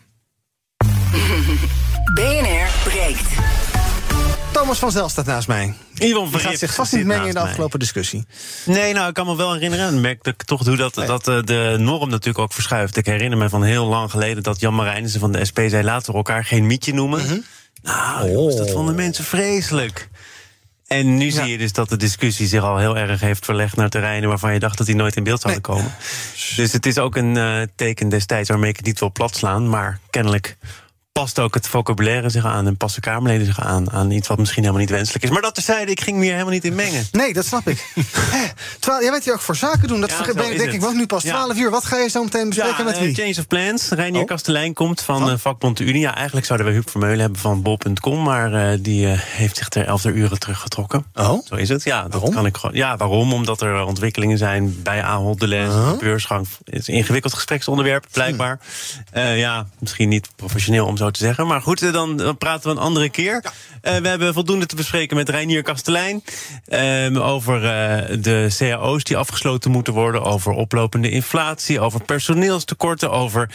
Thomas 4.66 4.80
van 4.80 4.92
Zel 4.92 5.10
staat 5.10 5.26
naast 5.26 5.48
mij. 5.48 5.74
Ivan 5.94 6.30
Die 6.30 6.40
gaat 6.40 6.58
zich 6.58 6.74
vast 6.74 6.94
niet 6.94 7.06
mengen 7.06 7.28
in 7.28 7.34
de 7.34 7.40
afgelopen 7.40 7.80
discussie. 7.80 8.26
Nee, 8.66 8.94
nou, 8.94 9.08
ik 9.08 9.14
kan 9.14 9.26
me 9.26 9.36
wel 9.36 9.54
herinneren. 9.54 9.88
En 9.88 10.02
merk 10.02 10.24
dat 10.24 10.34
ik 10.34 10.44
toch 10.44 10.64
doe 10.64 10.76
dat, 10.76 10.94
dat 10.94 11.28
eh, 11.28 11.44
de 11.44 11.76
norm 11.80 12.10
natuurlijk 12.10 12.40
ook 12.40 12.54
verschuift. 12.54 12.98
Ik 12.98 13.06
herinner 13.06 13.38
me 13.38 13.50
van 13.50 13.64
heel 13.64 13.86
lang 13.86 14.12
geleden 14.12 14.44
dat 14.44 14.60
Jan 14.60 14.76
Marijnissen 14.76 15.20
van 15.20 15.32
de 15.32 15.46
SP 15.50 15.60
zei... 15.68 15.84
laten 15.84 16.12
we 16.12 16.18
elkaar 16.18 16.46
geen 16.46 16.68
mietje 16.68 16.94
noemen. 16.94 17.46
Nou, 17.84 18.32
jongens, 18.32 18.56
dat 18.56 18.72
vonden 18.72 18.96
mensen 18.96 19.24
vreselijk. 19.24 20.10
En 20.88 21.18
nu 21.18 21.32
zie 21.32 21.46
je 21.46 21.58
dus 21.58 21.74
dat 21.74 21.90
de 21.90 21.98
discussie 21.98 22.48
zich 22.48 22.62
al 22.62 22.78
heel 22.78 22.98
erg 22.98 23.20
heeft 23.20 23.46
verlegd 23.46 23.76
naar 23.76 23.90
terreinen 23.90 24.30
waarvan 24.30 24.54
je 24.54 24.60
dacht 24.60 24.78
dat 24.78 24.88
die 24.88 24.96
nooit 24.96 25.16
in 25.16 25.24
beeld 25.24 25.42
zouden 25.42 25.62
komen. 25.62 25.96
Dus 26.56 26.72
het 26.72 26.86
is 26.86 26.98
ook 26.98 27.16
een 27.16 27.38
eh, 27.38 27.62
teken 27.76 28.10
destijds 28.10 28.50
waarmee 28.50 28.70
ik 28.70 28.78
het 28.78 28.86
niet 28.86 29.00
wil 29.00 29.12
platslaan, 29.12 29.70
maar 29.70 30.00
kennelijk 30.10 30.58
past 31.20 31.40
ook 31.40 31.54
het 31.54 31.68
vocabulaire 31.68 32.30
zich 32.30 32.46
aan 32.46 32.68
en 32.68 32.78
passen 32.78 33.02
Kamerleden 33.02 33.46
zich 33.46 33.60
aan 33.60 33.92
aan 33.92 34.12
iets 34.12 34.28
wat 34.28 34.38
misschien 34.38 34.62
helemaal 34.62 34.82
niet 34.82 34.92
wenselijk 34.92 35.24
is. 35.24 35.30
Maar 35.30 35.42
dat 35.42 35.54
terzijde, 35.54 35.92
ik 35.92 36.02
ging 36.02 36.18
me 36.18 36.24
hier 36.24 36.32
helemaal 36.32 36.54
niet 36.54 36.66
in 36.66 36.76
mengen. 36.76 37.08
Nee, 37.12 37.34
dat 37.34 37.46
snap 37.46 37.68
ik. 37.68 37.86
Terwijl, 38.80 39.02
jij 39.02 39.12
bent 39.12 39.24
hier 39.24 39.34
ook 39.34 39.40
voor 39.40 39.56
zaken 39.56 39.88
doen. 39.88 40.02
Dat 40.02 40.10
Ja, 40.10 40.34
ben, 40.34 40.52
is 40.52 40.58
denk 40.58 40.72
ik 40.72 40.82
wel 40.82 40.92
nu 40.92 41.06
pas 41.06 41.24
Ja. 41.24 41.32
12 41.32 41.58
uur. 41.58 41.70
Wat 41.72 41.86
ga 41.86 41.98
je 41.98 42.10
zo 42.10 42.24
meteen 42.24 42.50
bespreken 42.50 42.78
Ja, 42.78 42.84
met 42.84 42.94
eh, 42.96 43.02
wie? 43.02 43.16
Change 43.16 43.36
of 43.40 43.48
Plans. 43.48 43.90
Reinier 43.90 44.22
Oh. 44.22 44.28
Kastelein 44.28 44.74
komt 44.74 45.02
van 45.02 45.30
eh, 45.30 45.38
vakbond 45.38 45.78
de 45.78 45.84
Unie. 45.84 46.02
Ja, 46.02 46.16
eigenlijk 46.16 46.46
zouden 46.46 46.68
we 46.68 46.74
Huub 46.74 46.90
Vermeulen 46.90 47.20
hebben 47.20 47.40
van 47.40 47.62
bol.com... 47.62 48.24
maar 48.24 48.54
eh, 48.54 48.78
die 48.82 49.08
heeft 49.08 49.58
zich 49.58 49.70
ter 49.70 49.86
11 49.86 50.06
uren 50.06 50.40
teruggetrokken. 50.40 51.06
Oh? 51.14 51.46
Zo 51.46 51.56
is 51.56 51.70
het. 51.70 51.84
Ja, 51.84 52.08
dat 52.08 52.30
kan 52.30 52.46
ik 52.46 52.58
gewoon. 52.58 52.76
Ja, 52.76 52.98
waarom? 52.98 53.34
Omdat 53.34 53.62
er 53.62 53.86
ontwikkelingen 53.86 54.38
zijn 54.38 54.82
bij 54.84 55.04
Ahold. 55.04 55.44
Oh. 55.44 55.50
De 55.50 55.96
beursgang 56.00 56.48
Het 56.64 56.76
is 56.76 56.88
een 56.88 56.94
ingewikkeld 56.94 57.34
gespreksonderwerp, 57.34 58.06
blijkbaar. 58.12 58.60
Eh, 59.12 59.40
ja, 59.40 59.68
misschien 59.80 60.10
niet 60.10 60.30
professioneel 60.36 60.86
om 60.86 60.98
zo 60.98 61.05
te 61.12 61.20
zeggen. 61.20 61.48
Maar 61.48 61.62
goed, 61.62 61.82
eh, 61.82 61.94
dan, 61.94 62.36
praten 62.38 62.70
we 62.70 62.76
een 62.76 62.84
andere 62.84 63.10
keer. 63.10 63.44
Eh, 63.82 63.98
we 63.98 64.08
hebben 64.08 64.34
voldoende 64.34 64.66
te 64.66 64.76
bespreken 64.76 65.16
met 65.16 65.30
Reinier 65.30 65.62
Kastelein. 65.62 66.24
ehm, 66.68 67.18
over 67.18 67.56
eh, 67.56 68.18
de 68.22 68.56
cao's 68.58 69.04
die 69.04 69.18
afgesloten 69.18 69.72
moeten 69.72 69.94
worden. 69.94 70.24
Over 70.24 70.52
oplopende 70.52 71.10
inflatie. 71.10 71.80
Over 71.80 72.04
personeelstekorten. 72.04 73.12
Over 73.12 73.50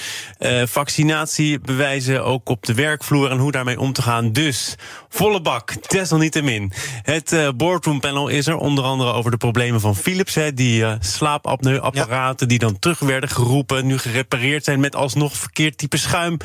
vaccinatiebewijzen 0.65 2.25
ook 2.25 2.49
op 2.49 2.67
de 2.67 2.75
werkvloer. 2.75 3.31
En 3.31 3.39
hoe 3.39 3.53
daarmee 3.53 3.81
om 3.81 3.93
te 3.93 4.03
gaan. 4.03 4.33
Dus 4.33 4.75
volle 5.09 5.41
bak, 5.41 5.91
desalniettemin. 5.91 6.73
Het 7.03 7.37
boardroom 7.57 8.01
panel 8.01 8.29
is 8.29 8.47
er. 8.47 8.57
Onder 8.57 8.85
andere 8.85 9.13
over 9.13 9.31
de 9.31 9.37
problemen 9.37 9.81
van 9.81 9.97
Philips. 9.97 10.35
Hè, 10.35 10.55
die 10.55 10.85
slaapapneuapparaten 11.01 12.49
die 12.49 12.59
dan 12.59 12.79
terug 12.79 12.99
werden 12.99 13.31
geroepen. 13.31 13.87
Nu 13.87 13.99
gerepareerd 13.99 14.65
zijn 14.65 14.81
met 14.81 14.97
alsnog 14.97 15.37
verkeerd 15.37 15.79
type 15.79 15.97
schuim. 15.97 16.37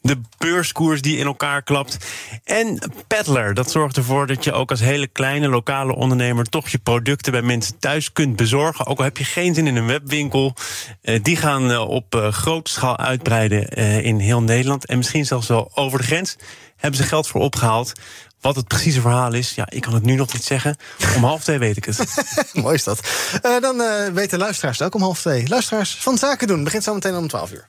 De 0.00 0.20
beurskoers 0.50 1.02
die 1.02 1.16
in 1.16 1.26
elkaar 1.26 1.62
klapt. 1.62 1.96
En 2.44 2.78
Peddler, 3.06 3.54
dat 3.54 3.70
zorgt 3.70 3.96
ervoor 3.96 4.26
dat 4.26 4.44
je 4.44 4.52
ook 4.52 4.70
als 4.70 4.80
hele 4.80 5.06
kleine 5.06 5.48
lokale 5.48 5.94
ondernemer... 5.94 6.44
toch 6.44 6.68
je 6.68 6.78
producten 6.78 7.32
bij 7.32 7.42
mensen 7.42 7.78
thuis 7.78 8.12
kunt 8.12 8.36
bezorgen. 8.36 8.86
Ook 8.86 8.98
al 8.98 9.04
heb 9.04 9.16
je 9.16 9.24
geen 9.24 9.54
zin 9.54 9.66
in 9.66 9.76
een 9.76 9.86
webwinkel. 9.86 10.54
Eh, 11.02 11.22
die 11.22 11.36
gaan 11.36 11.70
eh, 11.70 11.88
op 11.88 12.14
eh, 12.14 12.32
grote 12.32 12.70
schaal 12.70 12.96
uitbreiden 12.96 13.68
eh, 13.68 14.04
in 14.04 14.18
heel 14.18 14.42
Nederland. 14.42 14.86
En 14.86 14.96
misschien 14.96 15.26
zelfs 15.26 15.48
wel 15.48 15.70
over 15.74 15.98
de 15.98 16.04
grens. 16.04 16.36
Hebben 16.76 17.00
ze 17.00 17.06
geld 17.06 17.26
voor 17.26 17.40
opgehaald. 17.40 17.92
Wat 18.40 18.56
het 18.56 18.68
precieze 18.68 19.00
verhaal 19.00 19.32
is, 19.32 19.54
ja, 19.54 19.66
ik 19.70 19.80
kan 19.80 19.94
het 19.94 20.02
nu 20.02 20.14
nog 20.14 20.32
niet 20.32 20.44
zeggen. 20.44 20.76
Om 21.16 21.24
half 21.24 21.42
twee 21.42 21.58
weet 21.58 21.76
ik 21.76 21.84
het. 21.84 22.04
Mooi 22.52 22.74
is 22.74 22.84
dat. 22.84 23.00
Eh, 23.42 23.60
dan 23.60 23.80
eh, 23.80 24.12
weten 24.12 24.38
luisteraars 24.38 24.78
het 24.78 24.86
ook 24.86 24.94
om 24.94 25.02
half 25.02 25.20
twee. 25.20 25.48
Luisteraars 25.48 25.96
van 26.00 26.18
Zaken 26.18 26.46
doen 26.46 26.64
begint 26.64 26.82
zo 26.82 26.94
meteen 26.94 27.14
om 27.14 27.28
12 27.28 27.52
uur. 27.52 27.68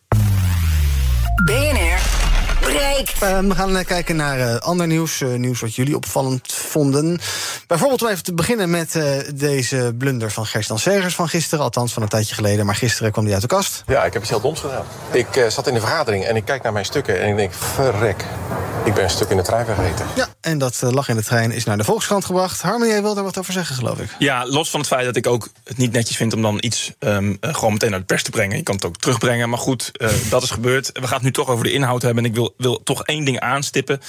BNR 1.45 2.30
breekt. 2.61 3.21
Eh, 3.21 3.39
we 3.39 3.55
gaan 3.55 3.77
eh, 3.77 3.85
kijken 3.85 4.15
naar 4.15 4.39
eh, 4.39 4.55
ander 4.55 4.87
nieuws. 4.87 5.21
eh, 5.21 5.27
nieuws 5.29 5.59
wat 5.61 5.75
jullie 5.75 5.95
opvallend 5.95 6.53
vonden. 6.53 7.19
Bijvoorbeeld 7.67 8.01
om 8.01 8.07
even 8.07 8.23
te 8.23 8.33
beginnen 8.33 8.69
met 8.69 8.95
eh, 8.95 9.03
deze 9.35 9.93
blunder 9.97 10.31
van 10.31 10.45
Gerst-Jan 10.45 10.79
Segers 10.79 11.15
van 11.15 11.29
gisteren. 11.29 11.63
Althans 11.63 11.93
van 11.93 12.01
een 12.03 12.09
tijdje 12.09 12.35
geleden. 12.35 12.65
Maar 12.65 12.75
gisteren 12.75 13.11
kwam 13.11 13.23
die 13.23 13.33
uit 13.33 13.41
de 13.41 13.47
kast. 13.47 13.83
Ja, 13.87 14.03
ik 14.05 14.13
heb 14.13 14.21
iets 14.21 14.31
heel 14.31 14.41
doms 14.41 14.59
gedaan. 14.59 14.85
Ik 15.11 15.35
eh, 15.35 15.47
zat 15.47 15.67
in 15.67 15.73
de 15.73 15.79
vergadering 15.79 16.23
en 16.25 16.35
ik 16.35 16.45
kijk 16.45 16.63
naar 16.63 16.73
mijn 16.73 16.85
stukken 16.85 17.21
en 17.21 17.29
ik 17.29 17.35
denk, 17.35 17.53
verrek. 17.53 18.25
Ik 18.85 18.93
ben 18.93 19.03
een 19.03 19.09
stuk 19.09 19.29
in 19.29 19.37
de 19.37 19.43
trein 19.43 19.65
vergeten. 19.65 20.05
Ja, 20.15 20.27
en 20.41 20.57
dat 20.57 20.79
eh, 20.83 20.89
lag 20.91 21.09
in 21.09 21.15
de 21.15 21.23
trein 21.23 21.51
is 21.51 21.63
naar 21.63 21.77
de 21.77 21.83
Volkskrant 21.83 22.25
gebracht. 22.25 22.61
Harmony, 22.61 22.89
jij 22.91 23.01
wil 23.01 23.13
daar 23.13 23.23
wat 23.23 23.37
over 23.37 23.53
zeggen, 23.53 23.75
geloof 23.75 23.99
ik. 23.99 24.09
Ja, 24.19 24.45
los 24.45 24.69
van 24.69 24.79
het 24.79 24.89
feit 24.89 25.05
dat 25.05 25.15
ik 25.15 25.27
ook 25.27 25.47
het 25.63 25.77
niet 25.77 25.91
netjes 25.91 26.17
vind 26.17 26.33
om 26.33 26.41
dan 26.41 26.57
iets 26.59 26.91
ehm, 26.99 27.35
eh, 27.39 27.53
gewoon 27.53 27.73
meteen 27.73 27.89
naar 27.89 27.99
de 27.99 28.05
pers 28.05 28.23
te 28.23 28.29
brengen. 28.29 28.57
Je 28.57 28.63
kan 28.63 28.75
het 28.75 28.85
ook 28.85 28.97
terugbrengen, 28.97 29.49
maar 29.49 29.59
goed, 29.59 29.91
eh, 29.97 30.09
dat 30.29 30.43
is 30.43 30.49
gebeurd. 30.49 30.89
We 30.93 31.01
gaan 31.07 31.13
het 31.13 31.21
nu 31.23 31.31
toch 31.31 31.47
over 31.49 31.63
de 31.63 31.71
inhoud 31.71 32.01
hebben 32.01 32.23
en 32.23 32.29
ik 32.29 32.35
wil, 32.35 32.50
wil 32.57 32.83
toch 32.83 33.03
één 33.03 33.23
ding 33.23 33.39
aanstippen. 33.39 33.99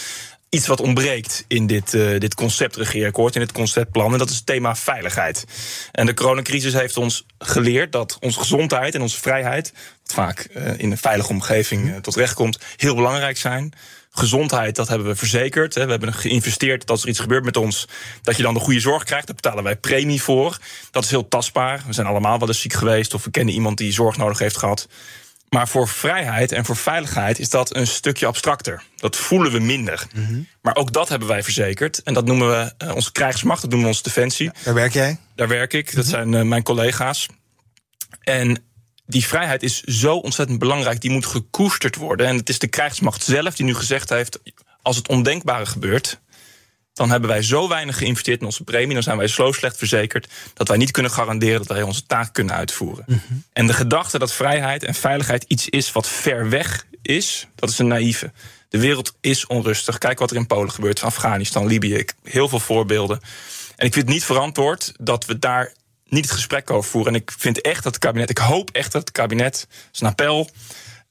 Iets 0.48 0.66
wat 0.66 0.80
ontbreekt 0.80 1.44
in 1.48 1.66
dit, 1.66 1.94
eh, 1.94 2.18
dit 2.18 2.34
concept 2.34 2.76
regeerakkoord, 2.76 3.34
in 3.34 3.40
het 3.40 3.52
conceptplan. 3.52 4.12
En 4.12 4.18
dat 4.18 4.30
is 4.30 4.36
het 4.36 4.46
thema 4.46 4.76
veiligheid. 4.76 5.44
En 5.92 6.06
de 6.06 6.14
coronacrisis 6.14 6.72
heeft 6.72 6.96
ons 6.96 7.26
geleerd 7.38 7.92
dat 7.92 8.16
onze 8.20 8.38
gezondheid 8.38 8.94
en 8.94 9.00
onze 9.00 9.20
vrijheid, 9.20 9.72
wat 10.02 10.14
vaak 10.14 10.38
eh, 10.38 10.78
in 10.78 10.90
een 10.90 10.98
veilige 10.98 11.30
omgeving 11.30 11.90
eh, 11.90 11.96
tot 11.96 12.16
recht 12.16 12.34
komt, 12.34 12.58
heel 12.76 12.94
belangrijk 12.94 13.38
zijn. 13.38 13.72
Gezondheid, 14.14 14.76
dat 14.76 14.88
hebben 14.88 15.06
we 15.06 15.16
verzekerd. 15.16 15.74
hè. 15.74 15.84
We 15.84 15.90
hebben 15.90 16.14
geïnvesteerd 16.14 16.80
dat 16.80 16.90
als 16.90 17.02
er 17.02 17.08
iets 17.08 17.18
gebeurt 17.18 17.44
met 17.44 17.56
ons, 17.56 17.88
dat 18.22 18.36
je 18.36 18.42
dan 18.42 18.54
de 18.54 18.60
goede 18.60 18.80
zorg 18.80 19.04
krijgt. 19.04 19.26
Daar 19.26 19.36
betalen 19.36 19.64
wij 19.64 19.76
premie 19.76 20.22
voor. 20.22 20.58
Dat 20.90 21.04
is 21.04 21.10
heel 21.10 21.28
tastbaar. 21.28 21.82
We 21.86 21.92
zijn 21.92 22.06
allemaal 22.06 22.38
wel 22.38 22.48
eens 22.48 22.60
ziek 22.60 22.72
geweest 22.72 23.14
of 23.14 23.24
we 23.24 23.30
kennen 23.30 23.54
iemand 23.54 23.78
die 23.78 23.92
zorg 23.92 24.16
nodig 24.16 24.38
heeft 24.38 24.56
gehad. 24.56 24.88
Maar 25.52 25.68
voor 25.68 25.88
vrijheid 25.88 26.52
en 26.52 26.64
voor 26.64 26.76
veiligheid 26.76 27.38
is 27.38 27.50
dat 27.50 27.76
een 27.76 27.86
stukje 27.86 28.26
abstracter. 28.26 28.82
Dat 28.96 29.16
voelen 29.16 29.52
we 29.52 29.58
minder. 29.58 30.06
Maar 30.62 30.76
ook 30.76 30.92
dat 30.92 31.08
hebben 31.08 31.28
wij 31.28 31.42
verzekerd. 31.42 32.02
En 32.02 32.14
dat 32.14 32.24
noemen 32.24 32.48
we 32.48 32.74
eh, 32.78 32.94
onze 32.94 33.12
krijgsmacht, 33.12 33.60
dat 33.60 33.70
noemen 33.70 33.88
we 33.88 33.94
onze 33.94 34.08
defensie. 34.08 34.50
Daar 34.64 34.74
werk 34.74 34.92
jij? 34.92 35.18
Daar 35.34 35.48
werk 35.48 35.72
ik, 35.72 35.94
dat 35.94 36.06
zijn 36.06 36.34
eh, 36.34 36.42
mijn 36.42 36.62
collega's. 36.62 37.28
En 38.20 38.64
die 39.06 39.26
vrijheid 39.26 39.62
is 39.62 39.80
zo 39.80 40.16
ontzettend 40.16 40.58
belangrijk, 40.58 41.00
die 41.00 41.10
moet 41.10 41.26
gekoesterd 41.26 41.96
worden. 41.96 42.26
En 42.26 42.36
het 42.36 42.48
is 42.48 42.58
de 42.58 42.68
krijgsmacht 42.68 43.24
zelf 43.24 43.54
die 43.56 43.66
nu 43.66 43.74
gezegd 43.74 44.08
heeft: 44.08 44.38
als 44.82 44.96
het 44.96 45.08
ondenkbare 45.08 45.66
gebeurt, 45.66 46.20
dan 46.92 47.10
hebben 47.10 47.30
wij 47.30 47.42
zo 47.42 47.68
weinig 47.68 47.98
geïnvesteerd 47.98 48.40
in 48.40 48.46
onze 48.46 48.64
premie, 48.64 48.94
dan 48.94 49.02
zijn 49.02 49.16
wij 49.16 49.28
zo 49.28 49.52
slecht 49.52 49.76
verzekerd 49.76 50.28
dat 50.54 50.68
wij 50.68 50.76
niet 50.76 50.90
kunnen 50.90 51.12
garanderen 51.12 51.58
dat 51.58 51.76
wij 51.76 51.82
onze 51.82 52.06
taak 52.06 52.32
kunnen 52.32 52.54
uitvoeren. 52.54 53.04
En 53.52 53.66
de 53.66 53.72
gedachte 53.72 54.18
dat 54.18 54.32
vrijheid 54.32 54.84
en 54.84 54.94
veiligheid 54.94 55.44
iets 55.48 55.68
is 55.68 55.92
wat 55.92 56.08
ver 56.08 56.48
weg 56.48 56.86
is, 57.02 57.46
dat 57.54 57.70
is 57.70 57.78
een 57.78 57.86
naïeve. 57.86 58.32
De 58.68 58.78
wereld 58.78 59.14
is 59.20 59.46
onrustig. 59.46 59.98
Kijk 59.98 60.18
wat 60.18 60.30
er 60.30 60.36
in 60.36 60.46
Polen 60.46 60.72
gebeurt, 60.72 61.02
Afghanistan, 61.02 61.66
Libië. 61.66 62.04
Heel 62.22 62.48
veel 62.48 62.60
voorbeelden. 62.60 63.20
En 63.76 63.86
ik 63.86 63.92
vind 63.92 64.06
het 64.06 64.14
niet 64.14 64.24
verantwoord 64.24 64.92
dat 64.98 65.26
we 65.26 65.38
daar 65.38 65.72
niet 66.08 66.24
het 66.24 66.34
gesprek 66.34 66.70
over 66.70 66.90
voeren. 66.90 67.14
En 67.14 67.20
ik 67.20 67.32
vind 67.38 67.60
echt 67.60 67.82
dat 67.82 67.94
het 67.94 68.02
kabinet, 68.02 68.30
ik 68.30 68.38
hoop 68.38 68.70
echt 68.70 68.92
dat 68.92 69.00
het 69.00 69.12
kabinet, 69.12 69.66
een 69.98 70.06
appel, 70.06 70.50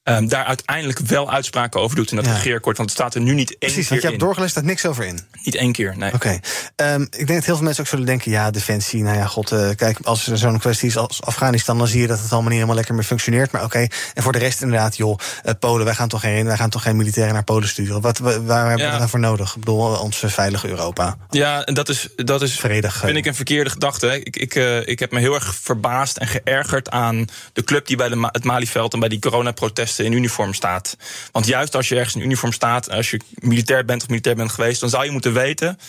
ehm, 0.04 0.28
daar 0.28 0.46
uiteindelijk 0.46 1.00
wel 1.00 1.32
uitspraken 1.32 1.80
over 1.82 1.96
doet 1.96 2.10
in 2.10 2.16
dat 2.16 2.26
Ja. 2.26 2.34
regeerakkoord. 2.34 2.78
Want 2.78 2.90
het 2.90 3.00
staat 3.00 3.16
er 3.16 3.22
nu 3.22 3.34
niet 3.34 3.50
één 3.50 3.58
Precies, 3.60 3.76
keer 3.78 3.90
want 3.90 4.02
je 4.02 4.08
hebt 4.08 4.20
doorgelezen, 4.20 4.56
daar 4.56 4.64
niks 4.64 4.86
over 4.86 5.06
in. 5.06 5.20
Niet 5.44 5.56
één 5.56 5.72
keer, 5.72 5.98
nee. 5.98 6.14
Oké. 6.14 6.40
Ehm, 6.76 7.02
ik 7.02 7.10
denk 7.12 7.28
dat 7.28 7.46
heel 7.46 7.56
veel 7.56 7.64
mensen 7.64 7.84
ook 7.84 7.90
zullen 7.90 8.06
denken: 8.06 8.32
ja, 8.32 8.52
defensie. 8.52 9.04
Nou 9.04 9.18
ja, 9.18 9.26
god, 9.26 9.52
eh, 9.52 9.70
kijk, 9.76 9.98
als 10.04 10.28
er 10.28 10.38
zo'n 10.38 10.60
kwestie 10.60 10.88
is 10.88 10.98
als 10.98 11.22
Afghanistan, 11.22 11.78
dan 11.78 11.88
zie 11.88 12.02
je 12.02 12.08
dat 12.08 12.20
het 12.20 12.26
allemaal 12.32 12.44
niet 12.44 12.54
helemaal 12.54 12.76
lekker 12.76 12.94
meer 12.96 13.04
functioneert. 13.04 13.52
Maar 13.52 13.64
oké. 13.64 13.88
En 14.14 14.24
voor 14.24 14.32
de 14.32 14.38
rest, 14.40 14.62
inderdaad, 14.62 14.98
joh, 14.98 15.18
eh, 15.44 15.54
Polen, 15.60 15.86
wij 15.86 15.96
gaan 15.96 16.08
toch 16.10 16.22
geen, 16.22 16.46
wij 16.46 16.58
gaan 16.58 16.70
toch 16.70 16.82
geen 16.82 16.96
militairen 16.98 17.34
naar 17.34 17.44
Polen 17.44 17.68
sturen. 17.70 18.02
Wat, 18.02 18.18
wa- 18.18 18.42
waar 18.42 18.68
hebben 18.68 18.86
we 18.86 18.92
daarvoor 18.92 19.10
voor 19.10 19.20
nodig? 19.20 19.50
Ik 19.54 19.60
bedoel, 19.60 20.00
ons 20.00 20.24
veilige 20.26 20.68
Europa. 20.70 21.18
Ja, 21.30 21.64
en 21.66 21.74
dat 21.74 21.90
is, 21.90 22.08
dat 22.16 22.42
is 22.42 22.60
Vredig. 22.60 22.98
vind 23.00 23.18
ik 23.18 23.26
een 23.26 23.36
verkeerde 23.36 23.70
gedachte. 23.70 24.06
hè. 24.08 24.16
Ik, 24.16 24.36
ik, 24.36 24.56
eh, 24.56 24.88
ik 24.88 25.00
heb 25.00 25.12
me 25.12 25.20
heel 25.20 25.34
erg 25.36 25.56
verbaasd 25.62 26.18
en 26.18 26.28
geërgerd 26.28 26.90
aan 26.90 27.26
de 27.54 27.64
club 27.64 27.88
die 27.88 27.96
bij 27.98 28.10
de 28.10 28.30
het 28.32 28.44
Malieveld 28.44 28.94
en 28.94 29.00
bij 29.00 29.10
die 29.10 29.20
coronaprotesten 29.20 29.90
in 30.00 30.12
uniform 30.12 30.54
staat. 30.54 30.98
Want 31.32 31.46
juist 31.46 31.76
als 31.76 31.90
je 31.90 31.96
ergens 31.96 32.16
in 32.16 32.22
uniform 32.22 32.52
staat, 32.52 32.90
als 32.90 33.12
je 33.12 33.20
militair 33.36 33.86
bent 33.86 34.02
of 34.02 34.08
militair 34.08 34.36
bent 34.36 34.52
geweest, 34.52 34.80
dan 34.80 34.90
zou 34.90 35.06
je 35.06 35.12
moeten 35.12 35.34
weten 35.34 35.80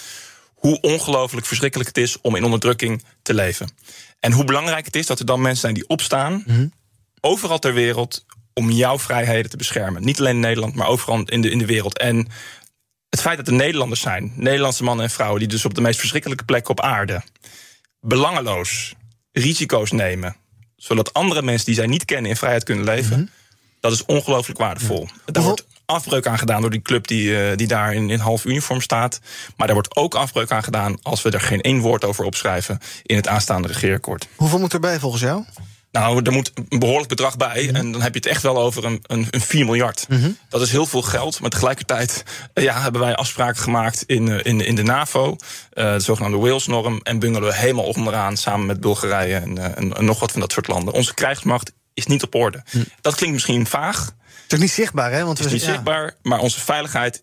hoe 0.54 0.80
ongelooflijk 0.80 1.46
verschrikkelijk 1.46 1.88
het 1.88 1.98
is 1.98 2.20
om 2.20 2.36
in 2.36 2.44
onderdrukking 2.44 3.04
te 3.22 3.34
leven. 3.34 3.70
En 4.20 4.32
hoe 4.32 4.44
belangrijk 4.44 4.84
het 4.84 4.96
is 4.96 5.06
dat 5.06 5.18
er 5.18 5.26
dan 5.26 5.40
mensen 5.40 5.60
zijn 5.60 5.74
die 5.74 5.88
opstaan, 5.88 6.44
overal 7.20 7.58
ter 7.58 7.74
wereld, 7.74 8.24
om 8.54 8.70
jouw 8.70 8.98
vrijheden 8.98 9.50
te 9.50 9.56
beschermen. 9.56 10.04
Niet 10.04 10.18
alleen 10.18 10.34
in 10.34 10.40
Nederland, 10.40 10.74
maar 10.74 10.86
overal 10.86 11.22
in 11.24 11.40
de, 11.40 11.50
in 11.50 11.58
de 11.58 11.66
wereld. 11.66 11.98
En 11.98 12.28
het 13.08 13.20
feit 13.20 13.36
dat 13.36 13.46
er 13.46 13.52
Nederlanders 13.52 14.00
zijn, 14.00 14.32
Nederlandse 14.36 14.84
mannen 14.84 15.04
en 15.04 15.10
vrouwen, 15.10 15.38
die 15.38 15.48
dus 15.48 15.64
op 15.64 15.74
de 15.74 15.80
meest 15.80 15.98
verschrikkelijke 15.98 16.44
plekken 16.44 16.70
op 16.70 16.80
aarde 16.80 17.22
belangeloos 18.00 18.94
risico's 19.32 19.90
nemen, 19.90 20.36
zodat 20.76 21.12
andere 21.12 21.42
mensen 21.42 21.66
die 21.66 21.74
zij 21.74 21.86
niet 21.86 22.04
kennen 22.04 22.30
in 22.30 22.36
vrijheid 22.36 22.64
kunnen 22.64 22.84
leven, 22.84 23.30
dat 23.82 23.92
is 23.92 24.04
ongelooflijk 24.04 24.58
waardevol. 24.58 25.08
Daar 25.24 25.42
wordt 25.42 25.66
afbreuk 25.84 26.26
aan 26.26 26.38
gedaan 26.38 26.60
door 26.60 26.70
die 26.70 26.82
club 26.82 27.06
die, 27.06 27.36
eh, 27.36 27.56
die 27.56 27.66
daar 27.66 27.94
in, 27.94 28.10
in 28.10 28.18
half 28.18 28.44
uniform 28.44 28.80
staat. 28.80 29.20
Maar 29.56 29.66
daar 29.66 29.76
wordt 29.76 29.96
ook 29.96 30.14
afbreuk 30.14 30.50
aan 30.50 30.62
gedaan 30.62 30.96
als 31.02 31.22
we 31.22 31.30
er 31.30 31.40
geen 31.40 31.60
één 31.60 31.80
woord 31.80 32.04
over 32.04 32.24
opschrijven 32.24 32.78
in 33.02 33.16
het 33.16 33.28
aanstaande 33.28 33.68
regeerakkoord. 33.68 34.28
Hoeveel 34.36 34.58
moet 34.58 34.72
erbij 34.72 34.98
volgens 34.98 35.22
jou? 35.22 35.44
Nou, 35.90 36.22
er 36.22 36.32
moet 36.32 36.52
een 36.68 36.78
behoorlijk 36.78 37.08
bedrag 37.08 37.36
bij. 37.36 37.70
En 37.72 37.92
dan 37.92 38.02
heb 38.02 38.14
je 38.14 38.18
het 38.18 38.28
echt 38.28 38.42
wel 38.42 38.58
over 38.58 38.84
een, 38.84 39.02
een, 39.06 39.26
een 39.30 39.40
4 39.40 39.64
miljard. 39.64 40.06
Dat 40.48 40.60
is 40.60 40.70
heel 40.70 40.86
veel 40.86 41.02
geld. 41.02 41.40
Maar 41.40 41.50
tegelijkertijd 41.50 42.24
eh, 42.54 42.64
ja, 42.64 42.80
hebben 42.80 43.00
wij 43.00 43.14
afspraken 43.14 43.62
gemaakt 43.62 44.02
in, 44.06 44.28
eh, 44.28 44.52
in, 44.52 44.60
in 44.60 44.74
de 44.74 44.82
NAVO. 44.82 45.36
de 45.70 46.00
zogenaamde 46.00 46.38
Wales-norm. 46.38 47.00
En 47.02 47.18
bungelen 47.18 47.48
we 47.48 47.54
helemaal 47.54 47.84
onderaan 47.84 48.36
samen 48.36 48.66
met 48.66 48.80
Bulgarije 48.80 49.36
en, 49.36 49.76
en, 49.76 49.96
en 49.96 50.04
nog 50.04 50.20
wat 50.20 50.30
van 50.30 50.40
dat 50.40 50.52
soort 50.52 50.68
landen. 50.68 50.94
Onze 50.94 51.14
krijgsmacht 51.14 51.72
is 51.94 52.06
niet 52.06 52.22
op 52.22 52.34
orde. 52.34 52.62
Dat 53.00 53.14
klinkt 53.14 53.34
misschien 53.34 53.66
vaag. 53.66 54.14
Het 54.42 54.52
is 54.52 54.58
niet 54.58 54.70
zichtbaar, 54.70 55.12
hè? 55.12 55.24
Want 55.24 55.38
Het 55.38 55.46
is 55.46 55.52
we- 55.52 55.58
niet 55.58 55.66
ja. 55.66 55.72
zichtbaar. 55.72 56.14
Maar 56.22 56.38
onze 56.38 56.60
veiligheid 56.60 57.22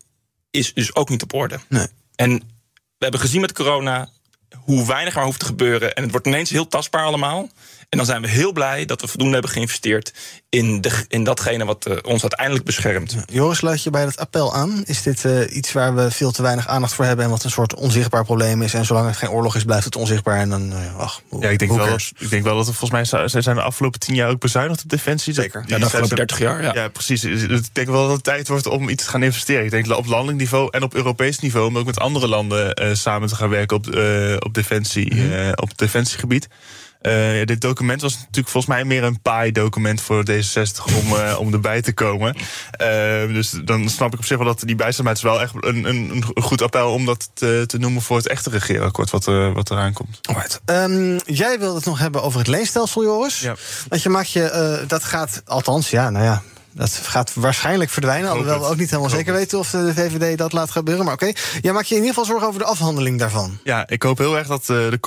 is 0.51 0.73
dus 0.73 0.95
ook 0.95 1.09
niet 1.09 1.21
op 1.23 1.33
orde. 1.33 1.59
Nee. 1.67 1.87
En 2.15 2.31
we 2.73 3.05
hebben 3.05 3.19
gezien 3.19 3.41
met 3.41 3.51
corona. 3.53 4.09
hoe 4.55 4.85
weinig 4.87 5.09
er 5.13 5.17
maar 5.17 5.25
hoeft 5.27 5.39
te 5.39 5.45
gebeuren. 5.45 5.93
En 5.95 6.03
het 6.03 6.11
wordt 6.11 6.27
ineens 6.27 6.49
heel 6.49 6.67
tastbaar 6.67 7.03
allemaal. 7.05 7.49
En 7.89 7.97
dan 7.97 8.07
zijn 8.07 8.21
we 8.21 8.27
heel 8.27 8.51
blij 8.51 8.85
dat 8.85 9.01
we 9.01 9.07
voldoende 9.07 9.33
hebben 9.33 9.51
geïnvesteerd 9.51 10.13
in, 10.49 10.81
de, 10.81 11.05
in 11.07 11.23
datgene 11.23 11.65
wat 11.65 11.87
uh, 11.87 11.97
ons 12.01 12.21
uiteindelijk 12.21 12.65
beschermt. 12.65 13.15
Joris, 13.25 13.57
sluit 13.57 13.83
je 13.83 13.89
bij 13.89 14.05
dat 14.05 14.17
appel 14.17 14.53
aan? 14.53 14.83
Is 14.85 15.01
dit 15.01 15.23
uh, 15.23 15.55
iets 15.55 15.71
waar 15.71 15.95
we 15.95 16.11
veel 16.11 16.31
te 16.31 16.41
weinig 16.41 16.67
aandacht 16.67 16.93
voor 16.93 17.05
hebben 17.05 17.25
en 17.25 17.31
wat 17.31 17.43
een 17.43 17.51
soort 17.51 17.75
onzichtbaar 17.75 18.23
probleem 18.23 18.61
is? 18.61 18.73
En 18.73 18.85
zolang 18.85 19.07
het 19.07 19.17
geen 19.17 19.29
oorlog 19.29 19.55
is, 19.55 19.63
blijft 19.63 19.85
het 19.85 19.95
onzichtbaar. 19.95 20.37
En 20.37 20.49
dan, 20.49 20.71
uh, 20.71 20.97
ach, 20.97 21.21
ja, 21.39 21.49
ik 21.49 21.59
denk, 21.59 21.71
wel 21.71 21.87
dat, 21.87 22.11
ik 22.17 22.29
denk 22.29 22.43
wel 22.43 22.55
dat 22.55 22.67
er 22.67 22.73
volgens 22.73 23.11
mij 23.11 23.27
zij 23.27 23.41
zijn 23.41 23.55
de 23.55 23.61
afgelopen 23.61 23.99
tien 23.99 24.15
jaar 24.15 24.29
ook 24.29 24.39
bezuinigd 24.39 24.83
op 24.83 24.89
defensie. 24.89 25.33
Zeker. 25.33 25.63
Ja, 25.65 25.77
de 25.77 25.85
afgelopen 25.85 26.15
dertig 26.15 26.39
jaar. 26.39 26.61
Ja. 26.61 26.73
ja, 26.73 26.87
precies. 26.87 27.23
Ik 27.23 27.75
denk 27.75 27.87
wel 27.87 28.07
dat 28.07 28.15
het 28.15 28.23
tijd 28.23 28.47
wordt 28.47 28.67
om 28.67 28.89
iets 28.89 29.03
te 29.03 29.09
gaan 29.09 29.23
investeren. 29.23 29.63
Ik 29.65 29.71
denk 29.71 29.97
op 29.97 30.05
landelijk 30.05 30.37
niveau 30.37 30.67
en 30.71 30.83
op 30.83 30.93
Europees 30.93 31.39
niveau, 31.39 31.67
om 31.67 31.77
ook 31.77 31.85
met 31.85 31.99
andere 31.99 32.27
landen 32.27 32.97
samen 32.97 33.27
te 33.27 33.35
gaan 33.35 33.49
werken 33.49 33.77
op, 33.77 33.85
op 34.45 34.53
defensie, 34.53 35.13
mm 35.13 35.31
-hmm. 35.31 35.51
op 35.55 35.77
defensiegebied. 35.77 36.47
Uh, 37.01 37.45
dit 37.45 37.61
document 37.61 38.01
was 38.01 38.13
natuurlijk 38.13 38.47
volgens 38.47 38.73
mij 38.73 38.85
meer 38.85 39.03
een 39.03 39.21
paai-document 39.21 40.01
voor 40.01 40.23
D66 40.29 40.95
om, 40.95 41.13
uh, 41.13 41.39
om 41.39 41.53
erbij 41.53 41.81
te 41.81 41.93
komen. 41.93 42.35
Uh, 42.35 43.33
dus 43.33 43.51
dan 43.63 43.89
snap 43.89 44.13
ik 44.13 44.19
op 44.19 44.25
zich 44.25 44.37
wel 44.37 44.45
dat 44.45 44.61
die 44.65 44.75
bijstaat. 44.75 45.15
is 45.15 45.21
wel 45.21 45.41
echt 45.41 45.53
een, 45.59 45.85
een, 45.85 46.23
een 46.33 46.43
goed 46.43 46.61
appel 46.61 46.93
om 46.93 47.05
dat 47.05 47.29
te, 47.33 47.63
te, 47.67 47.77
noemen 47.77 48.01
voor 48.01 48.17
het 48.17 48.27
echte 48.27 48.49
regeerakkoord 48.49 49.09
wat, 49.09 49.25
er, 49.25 49.53
wat 49.53 49.71
eraan 49.71 49.93
komt. 49.93 50.19
Um, 50.65 51.19
jij 51.25 51.59
wilde 51.59 51.75
het 51.75 51.85
nog 51.85 51.99
hebben 51.99 52.23
over 52.23 52.39
het 52.39 52.47
leenstelsel, 52.47 53.03
Joris. 53.03 53.39
Ja. 53.39 53.55
Want 53.89 54.03
je 54.03 54.09
mag 54.09 54.27
je, 54.27 54.83
dat 54.87 55.03
gaat, 55.03 55.41
althans, 55.45 55.89
ja, 55.89 56.09
nou 56.09 56.25
ja, 56.25 56.41
dat 56.79 56.99
gaat 57.03 57.33
waarschijnlijk 57.33 57.89
verdwijnen. 57.89 58.29
Alhoewel 58.29 58.59
we 58.59 58.65
ook 58.65 58.77
niet 58.77 58.89
helemaal 58.89 59.09
zeker 59.09 59.33
weten 59.33 59.59
of 59.59 59.69
de 59.69 59.93
VVD 59.93 60.37
dat 60.37 60.53
laat 60.53 60.71
gebeuren. 60.71 61.05
Maar 61.05 61.13
oké, 61.13 61.27
okay. 61.27 61.41
jij 61.61 61.73
maakt 61.73 61.87
je 61.87 61.95
in 61.95 62.01
ieder 62.01 62.15
geval 62.15 62.29
zorgen 62.29 62.47
over 62.47 62.59
de 62.59 62.65
afhandeling 62.65 63.19
daarvan. 63.19 63.59
Ja, 63.63 63.87
ik 63.87 64.03
hoop 64.03 64.17
heel 64.17 64.37
erg 64.37 64.47
dat, 64.47 64.61
uh, 64.61 64.67
de 64.67 64.99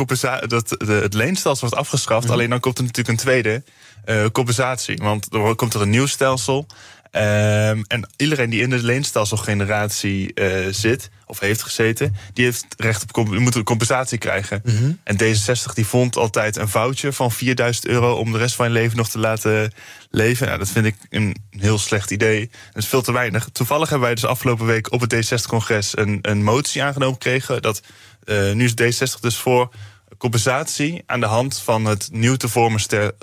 dat 0.47 0.69
de, 0.69 0.93
het 0.93 1.15
leenstelsel 1.15 1.69
wordt 1.69 1.81
afgeschaft. 1.81 2.27
Mm. 2.27 2.33
Alleen 2.33 2.51
dan 2.51 2.61
komt 2.61 2.79
er 2.79 2.85
natuurlijk 2.85 3.09
een 3.09 3.25
tweede 3.25 3.63
uh, 4.07 4.27
compensatie. 4.33 4.97
Want 5.03 5.35
er 5.35 5.55
komt 5.55 5.75
er 5.75 5.81
een 5.81 5.91
nieuw 5.91 6.07
stelsel. 6.07 6.67
Um, 7.15 7.85
en 7.87 8.09
iedereen 8.17 8.51
die 8.51 8.63
in 8.63 8.71
de 8.71 8.83
leenstelselgeneratie 8.83 10.33
uh, 10.35 10.67
zit, 10.71 11.11
of 11.27 11.39
heeft 11.39 11.63
gezeten, 11.63 12.17
die 12.33 12.45
heeft 12.45 12.67
recht 12.77 13.17
op 13.17 13.29
moet 13.39 13.55
een 13.55 13.65
compensatie 13.65 14.19
krijgen. 14.19 14.61
Mm 14.65 14.77
-hmm. 14.77 14.99
En 15.05 15.17
D66 15.17 15.73
die 15.75 15.87
vond 15.87 16.17
altijd 16.17 16.57
een 16.57 16.69
foutje 16.69 17.13
van 17.13 17.33
4000 17.33 17.87
euro 17.87 18.15
om 18.15 18.33
de 18.33 18.39
rest 18.39 18.55
van 18.55 18.67
je 18.67 18.73
leven 18.73 18.97
nog 18.97 19.09
te 19.09 19.19
laten 19.19 19.73
leven. 20.11 20.47
Nou, 20.47 20.59
dat 20.59 20.69
vind 20.69 20.87
ik 20.87 20.97
een 21.11 21.37
heel 21.51 21.79
slecht 21.79 22.11
idee. 22.11 22.51
Dat 22.73 22.83
is 22.83 22.89
veel 22.89 23.03
te 23.03 23.13
weinig. 23.13 23.49
Toevallig 23.53 23.89
hebben 23.89 24.07
wij 24.07 24.15
dus 24.15 24.27
afgelopen 24.27 24.67
week 24.67 24.93
op 24.93 25.01
het 25.01 25.15
D60-congres 25.15 25.91
een, 25.91 26.19
een 26.23 26.43
motie 26.43 26.83
aangenomen 26.83 27.15
gekregen. 27.15 27.63
Dat, 27.63 27.83
uh, 28.25 28.53
nu 28.53 28.65
is 28.65 28.73
D60 28.73 29.21
dus 29.21 29.37
voor 29.37 29.71
compensatie 30.19 31.03
aan 31.07 31.21
de 31.21 31.27
hand 31.27 31.59
van 31.59 31.85
het 31.85 32.09
nieuw 32.13 32.37
te 32.37 32.49
vormen 32.49 32.81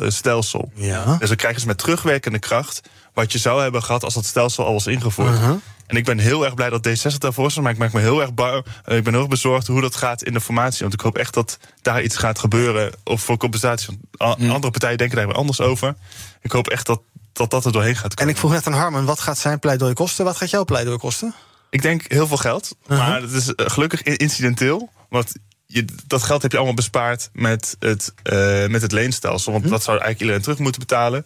stelsel. 0.08 0.72
Ja. 0.76 1.16
Dus 1.20 1.28
dan 1.28 1.38
krijgen 1.38 1.62
ze 1.62 1.68
met 1.68 1.78
terugwerkende 1.78 2.40
kracht 2.40 2.82
wat 3.20 3.32
je 3.32 3.38
zou 3.38 3.62
hebben 3.62 3.84
gehad 3.84 4.04
als 4.04 4.14
dat 4.14 4.26
stelsel 4.26 4.66
al 4.66 4.74
was 4.74 4.88
ingevoerd. 4.88 5.34
Uh 5.34 5.44
-huh. 5.44 5.56
En 5.88 5.96
ik 5.96 6.06
ben 6.06 6.20
heel 6.20 6.46
erg 6.46 6.54
blij 6.54 6.70
dat 6.70 6.88
D60 6.88 7.18
daarvoor 7.18 7.52
staat, 7.52 7.64
maar 7.64 7.72
ik 7.72 7.78
maak 7.78 7.94
me 7.94 8.00
heel 8.00 8.22
erg 8.22 8.34
bang. 8.34 8.66
Ik 8.86 9.04
ben 9.04 9.14
heel 9.14 9.22
erg 9.22 9.28
bezorgd 9.28 9.68
hoe 9.68 9.82
dat 9.82 9.96
gaat 9.96 10.24
in 10.24 10.34
de 10.34 10.42
formatie. 10.42 10.80
Want 10.80 10.94
ik 10.94 11.00
hoop 11.00 11.18
echt 11.18 11.34
dat 11.34 11.58
daar 11.82 12.04
iets 12.04 12.18
gaat 12.18 12.40
gebeuren 12.40 12.92
of 13.04 13.22
voor 13.22 13.38
compensatie. 13.38 14.00
Want 14.12 14.40
mm. 14.40 14.50
andere 14.50 14.72
partijen 14.72 14.98
denken 14.98 15.18
daar 15.18 15.28
weer 15.28 15.36
anders 15.36 15.62
over. 15.62 15.96
Ik 16.42 16.52
hoop 16.52 16.68
echt 16.68 16.86
dat 16.86 17.02
dat, 17.34 17.50
dat 17.50 17.66
er 17.66 17.72
doorheen 17.72 17.96
gaat 17.96 18.14
komen. 18.14 18.24
En 18.24 18.30
ik 18.30 18.38
vroeg 18.38 18.52
net 18.52 18.68
aan 18.68 18.74
Harman, 18.74 19.06
wat 19.06 19.20
gaat 19.20 19.38
zijn 19.38 19.60
pleidooi 19.60 19.94
kosten? 19.94 20.26
Wat 20.26 20.38
gaat 20.38 20.50
jouw 20.50 20.66
pleidooi 20.66 20.98
kosten? 20.98 21.34
Ik 21.70 21.82
denk 21.82 22.04
heel 22.08 22.28
veel 22.28 22.38
geld. 22.38 22.76
Uh 22.88 22.98
-huh. 22.98 23.08
Maar 23.08 23.22
het 23.22 23.32
is 23.32 23.54
gelukkig 23.56 24.04
incidenteel. 24.04 24.90
Want 25.10 25.32
je, 25.66 25.86
dat 26.08 26.24
geld 26.24 26.42
heb 26.42 26.52
je 26.52 26.58
allemaal 26.58 26.76
bespaard 26.76 27.30
met 27.34 27.76
het, 27.80 28.14
uh, 28.24 28.68
met 28.68 28.82
het 28.82 28.92
leenstelsel. 28.92 29.52
Want 29.52 29.64
hm? 29.64 29.70
dat 29.70 29.84
zou 29.84 29.98
eigenlijk 29.98 30.20
iedereen 30.20 30.42
terug 30.42 30.60
moeten 30.60 30.82
betalen. 30.82 31.26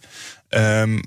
Um, 0.49 1.01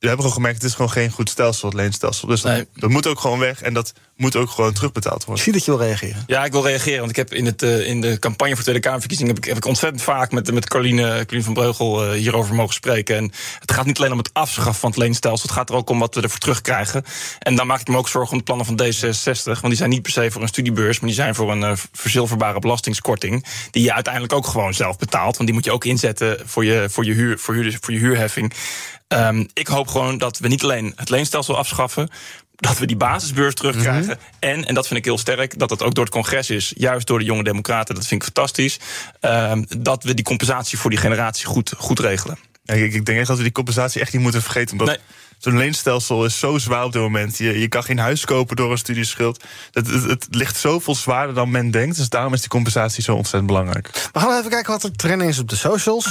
we 0.00 0.06
hebben 0.06 0.26
gewoon 0.26 0.32
gemerkt, 0.32 0.56
het 0.56 0.70
is 0.70 0.76
gewoon 0.76 0.90
geen 0.90 1.10
goed 1.10 1.28
stelsel, 1.28 1.68
het 1.68 1.76
leenstelsel. 1.76 2.28
Dus 2.28 2.42
nee. 2.42 2.56
dat, 2.56 2.66
dat, 2.74 2.90
moet 2.90 3.06
ook 3.06 3.20
gewoon 3.20 3.38
weg 3.38 3.62
en 3.62 3.74
dat 3.74 3.92
moet 4.20 4.36
ook 4.36 4.50
gewoon 4.50 4.72
terugbetaald 4.72 5.24
worden. 5.24 5.34
Ik 5.34 5.42
zie 5.42 5.52
dat 5.52 5.64
je 5.64 5.70
wil 5.70 5.80
reageren. 5.80 6.24
Ja, 6.26 6.44
ik 6.44 6.52
wil 6.52 6.66
reageren, 6.66 6.98
want 6.98 7.10
ik 7.10 7.16
heb 7.16 7.34
in, 7.34 7.46
het, 7.46 7.62
uh, 7.62 7.86
in 7.86 8.00
de 8.00 8.18
campagne 8.18 8.54
voor 8.54 8.62
Tweede 8.62 8.80
Kamerverkiezingen... 8.80 9.34
heb 9.34 9.42
ik, 9.42 9.48
heb 9.48 9.58
ik 9.58 9.66
ontzettend 9.66 10.02
vaak 10.02 10.32
met, 10.32 10.52
met 10.52 10.68
Carline, 10.68 11.02
Carline 11.02 11.42
van 11.42 11.54
Breugel 11.54 12.04
uh, 12.04 12.12
hierover 12.12 12.54
mogen 12.54 12.74
spreken. 12.74 13.16
En 13.16 13.32
het 13.58 13.72
gaat 13.72 13.86
niet 13.86 13.98
alleen 13.98 14.12
om 14.12 14.18
het 14.18 14.30
afschaffen 14.32 14.74
van 14.74 14.90
het 14.90 14.98
leenstelsel... 14.98 15.48
het 15.48 15.56
gaat 15.56 15.68
er 15.68 15.74
ook 15.74 15.90
om 15.90 15.98
wat 15.98 16.14
we 16.14 16.20
ervoor 16.20 16.38
terugkrijgen. 16.38 17.04
En 17.38 17.56
dan 17.56 17.66
maak 17.66 17.80
ik 17.80 17.88
me 17.88 17.96
ook 17.96 18.08
zorgen 18.08 18.32
om 18.32 18.38
de 18.38 18.44
plannen 18.44 18.66
van 18.66 18.80
D66... 18.82 19.42
want 19.44 19.66
die 19.66 19.74
zijn 19.74 19.90
niet 19.90 20.02
per 20.02 20.12
se 20.12 20.30
voor 20.30 20.42
een 20.42 20.48
studiebeurs... 20.48 21.00
maar 21.00 21.08
die 21.08 21.18
zijn 21.18 21.34
voor 21.34 21.52
een 21.52 21.62
uh, 21.62 21.72
verzilverbare 21.92 22.58
belastingskorting... 22.58 23.46
die 23.70 23.82
je 23.82 23.94
uiteindelijk 23.94 24.32
ook 24.32 24.46
gewoon 24.46 24.74
zelf 24.74 24.98
betaalt. 24.98 25.36
Want 25.36 25.48
die 25.48 25.54
moet 25.54 25.64
je 25.64 25.72
ook 25.72 25.84
inzetten 25.84 26.38
voor 26.44 26.64
je, 26.64 26.86
voor 26.90 27.04
je, 27.04 27.12
huur, 27.12 27.38
voor 27.38 27.54
huur, 27.54 27.78
voor 27.80 27.92
je 27.92 27.98
huurheffing... 27.98 28.54
Um, 29.12 29.46
ik 29.52 29.66
hoop 29.66 29.88
gewoon 29.88 30.18
dat 30.18 30.38
we 30.38 30.48
niet 30.48 30.62
alleen 30.62 30.92
het 30.96 31.10
leenstelsel 31.10 31.56
afschaffen, 31.56 32.10
dat 32.60 32.78
we 32.78 32.86
die 32.86 32.96
basisbeurs 32.96 33.54
terugkrijgen. 33.54 34.02
Mm 34.02 34.08
-hmm. 34.08 34.50
En, 34.50 34.64
en 34.64 34.74
dat 34.74 34.86
vind 34.86 34.98
ik 34.98 35.04
heel 35.04 35.18
sterk, 35.18 35.58
dat 35.58 35.68
dat 35.68 35.82
ook 35.82 35.94
door 35.94 36.04
het 36.04 36.12
congres 36.12 36.50
is, 36.50 36.72
juist 36.76 37.06
door 37.06 37.18
de 37.18 37.24
jonge 37.24 37.44
democraten, 37.44 37.94
dat 37.94 38.06
vind 38.06 38.22
ik 38.22 38.32
fantastisch. 38.34 38.78
Um, 39.20 39.66
dat 39.78 40.04
we 40.04 40.14
die 40.14 40.24
compensatie 40.24 40.78
voor 40.78 40.90
die 40.90 40.98
generatie 40.98 41.46
goed, 41.46 41.72
goed 41.76 41.98
regelen. 41.98 42.38
Ja, 42.62 42.74
ik, 42.74 42.94
ik 42.94 43.06
denk 43.06 43.18
echt 43.18 43.28
dat 43.28 43.36
we 43.36 43.42
die 43.42 43.52
compensatie 43.52 44.00
echt 44.00 44.12
niet 44.12 44.22
moeten 44.22 44.42
vergeten. 44.42 44.72
Omdat 44.72 44.86
nee. 44.86 44.98
Zo'n 45.40 45.56
leenstelsel 45.56 46.24
is 46.24 46.38
zo 46.38 46.58
zwaar 46.58 46.84
op 46.84 46.92
dit 46.92 47.02
moment. 47.02 47.38
Je, 47.38 47.60
je 47.60 47.68
kan 47.68 47.82
geen 47.82 47.98
huis 47.98 48.24
kopen 48.24 48.56
door 48.56 48.70
een 48.70 48.78
studieschuld. 48.78 49.44
Het, 49.72 49.86
het, 49.86 50.02
het, 50.02 50.26
ligt 50.30 50.56
zoveel 50.56 50.94
zwaarder 50.94 51.34
dan 51.34 51.50
men 51.50 51.70
denkt. 51.70 51.96
Dus 51.96 52.08
daarom 52.08 52.32
is 52.32 52.40
die 52.40 52.48
compensatie 52.48 53.02
zo 53.02 53.14
ontzettend 53.14 53.46
belangrijk. 53.46 53.90
We 54.12 54.20
gaan 54.20 54.38
even 54.38 54.50
kijken 54.50 54.72
wat 54.72 54.82
er 54.82 54.96
trending 54.96 55.30
is 55.30 55.38
op 55.38 55.48
de 55.48 55.56
socials. 55.56 56.08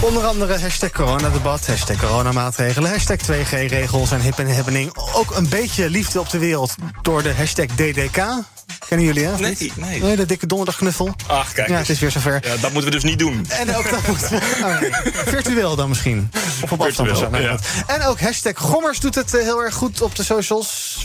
Onder 0.00 0.24
andere 0.24 0.58
hashtag 0.58 0.90
coronadebat, 0.90 1.66
hashtag 1.66 1.96
coronamaatregelen, 1.96 2.90
hashtag 2.90 3.16
2G-regels 3.16 4.12
en 4.12 4.20
hip 4.20 4.38
en 4.38 4.54
happening. 4.54 4.92
Ook 5.12 5.36
een 5.36 5.48
beetje 5.48 5.90
liefde 5.90 6.20
op 6.20 6.30
de 6.30 6.38
wereld 6.38 6.74
door 7.02 7.22
de 7.22 7.34
hashtag 7.34 7.66
DDK. 7.66 8.22
Kennen 8.88 9.06
jullie, 9.06 9.24
hè? 9.24 9.38
Nee, 9.38 9.72
nee. 9.74 10.02
nee. 10.02 10.16
de 10.16 10.26
dikke 10.26 10.46
donderdagknuffel. 10.46 11.14
Ach, 11.26 11.52
kijk. 11.52 11.68
Ja, 11.68 11.76
het 11.76 11.88
is 11.88 11.98
weer 11.98 12.10
zover. 12.10 12.38
Ja, 12.42 12.56
dat 12.56 12.72
moeten 12.72 12.90
we 12.90 12.90
dus 12.90 13.10
niet 13.10 13.18
doen. 13.18 13.46
En 13.48 13.76
ook 13.76 13.90
dat 13.90 14.06
moeten 14.06 14.30
we... 14.30 14.38
Oh, 14.64 14.80
nee. 14.80 14.90
Virtueel 15.12 15.76
dan 15.76 15.88
misschien. 15.88 16.30
Of 16.62 16.72
op 16.72 16.80
afstand. 16.80 17.18
Ja. 17.36 17.58
En 17.86 18.02
ook 18.02 18.20
hashtag 18.20 18.52
Gommers 18.56 19.00
doet 19.00 19.14
het 19.14 19.32
heel 19.32 19.62
erg 19.62 19.74
goed 19.74 20.02
op 20.02 20.16
de 20.16 20.24
socials. 20.24 20.98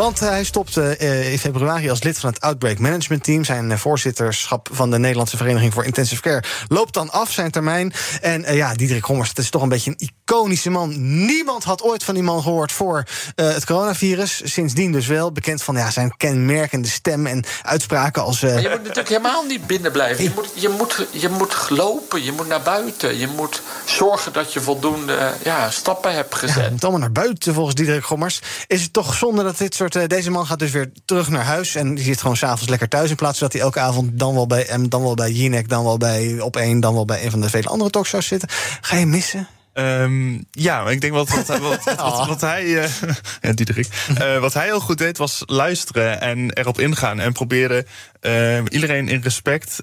Want 0.00 0.20
hij 0.20 0.44
stopte 0.44 0.96
uh, 1.00 1.32
in 1.32 1.38
februari 1.38 1.90
als 1.90 2.02
lid 2.02 2.18
van 2.18 2.30
het 2.30 2.40
Outbreak 2.40 2.78
Management 2.78 3.24
Team. 3.24 3.44
Zijn 3.44 3.70
uh, 3.70 3.76
voorzitterschap 3.76 4.68
van 4.72 4.90
de 4.90 4.98
Nederlandse 4.98 5.36
Vereniging 5.36 5.72
voor 5.72 5.84
Intensive 5.84 6.22
Care 6.22 6.42
loopt 6.68 6.94
dan 6.94 7.10
af, 7.10 7.32
zijn 7.32 7.50
termijn. 7.50 7.92
En 8.20 8.54
ja, 8.54 8.74
Diederik 8.74 9.04
Gommers, 9.04 9.28
het 9.28 9.38
is 9.38 9.50
toch 9.50 9.62
een 9.62 9.68
beetje 9.68 9.90
een 9.90 10.10
iconische 10.24 10.70
man. 10.70 11.24
Niemand 11.26 11.64
had 11.64 11.82
ooit 11.82 12.04
van 12.04 12.14
die 12.14 12.22
man 12.22 12.42
gehoord 12.42 12.72
voor 12.72 13.04
het 13.34 13.66
coronavirus. 13.66 14.40
Sindsdien 14.44 14.92
dus 14.92 15.06
wel. 15.06 15.32
Bekend 15.32 15.62
van 15.62 15.76
ja, 15.76 15.90
zijn 15.90 16.16
kenmerkende 16.16 16.88
stem 16.88 17.26
en 17.26 17.44
uitspraken 17.62 18.22
als... 18.22 18.40
Maar 18.40 18.50
je 18.50 18.68
moet 18.68 18.78
natuurlijk 18.78 19.08
helemaal 19.08 19.44
niet 19.44 19.66
binnen 19.66 19.92
blijven. 19.92 20.24
Je 20.24 20.30
moet, 20.36 20.50
je, 20.54 20.68
moet, 20.68 21.06
je 21.10 21.28
moet 21.28 21.70
lopen, 21.70 22.24
je 22.24 22.32
moet 22.32 22.48
naar 22.48 22.62
buiten. 22.62 23.18
Je 23.18 23.26
moet 23.26 23.62
zorgen 23.84 24.32
dat 24.32 24.52
je 24.52 24.60
voldoende 24.60 25.32
ja, 25.44 25.70
stappen 25.70 26.14
hebt 26.14 26.34
gezet. 26.34 26.56
Ja, 26.56 26.64
je 26.64 26.70
moet 26.70 26.82
allemaal 26.82 27.00
naar 27.00 27.12
buiten 27.12 27.54
volgens 27.54 27.74
Diederik 27.74 28.04
Gommers. 28.04 28.40
Is 28.66 28.82
het 28.82 28.92
toch 28.92 29.14
zonde 29.14 29.42
dat 29.42 29.58
dit 29.58 29.74
soort 29.74 29.88
deze 30.06 30.30
man 30.30 30.46
gaat 30.46 30.58
dus 30.58 30.70
weer 30.70 30.92
terug 31.04 31.28
naar 31.28 31.44
huis. 31.44 31.74
En 31.74 31.94
die 31.94 32.04
zit 32.04 32.20
gewoon 32.20 32.36
s'avonds 32.36 32.68
lekker 32.68 32.88
thuis. 32.88 33.10
In 33.10 33.16
plaats 33.16 33.38
van 33.38 33.46
dat 33.46 33.56
hij 33.56 33.66
elke 33.66 33.80
avond 33.80 34.18
dan 34.18 34.34
wel 34.34 34.46
bij 34.46 34.68
M, 34.76 34.88
dan 34.88 35.02
wel 35.02 35.14
bij 35.14 35.30
Jinek, 35.30 35.68
dan 35.68 35.84
wel 35.84 35.96
bij 35.96 36.40
Op 36.40 36.56
één, 36.56 36.80
dan 36.80 36.94
wel 36.94 37.04
bij 37.04 37.24
een 37.24 37.30
van 37.30 37.40
de 37.40 37.50
vele 37.50 37.68
andere 37.68 37.90
talkshows 37.90 38.26
zitten. 38.26 38.48
Ga 38.80 38.96
je 38.96 39.06
missen? 39.06 39.48
Um, 39.74 40.46
ja, 40.50 40.82
maar 40.82 40.92
ik 40.92 41.00
denk 41.00 41.12
wat, 41.12 41.28
wat, 41.28 41.46
wat, 41.46 41.58
wat, 41.60 41.96
wat, 41.96 42.26
wat 42.26 42.40
hij. 42.40 42.64
Uh, 42.64 42.84
ja, 43.42 43.52
Diederik. 43.52 43.88
Uh, 44.20 44.38
wat 44.38 44.54
hij 44.54 44.64
heel 44.64 44.80
goed 44.80 44.98
deed, 44.98 45.18
was 45.18 45.42
luisteren 45.46 46.20
en 46.20 46.52
erop 46.52 46.80
ingaan. 46.80 47.20
En 47.20 47.32
proberen 47.32 47.86
uh, 48.20 48.58
iedereen 48.68 49.08
in 49.08 49.20
respect. 49.22 49.82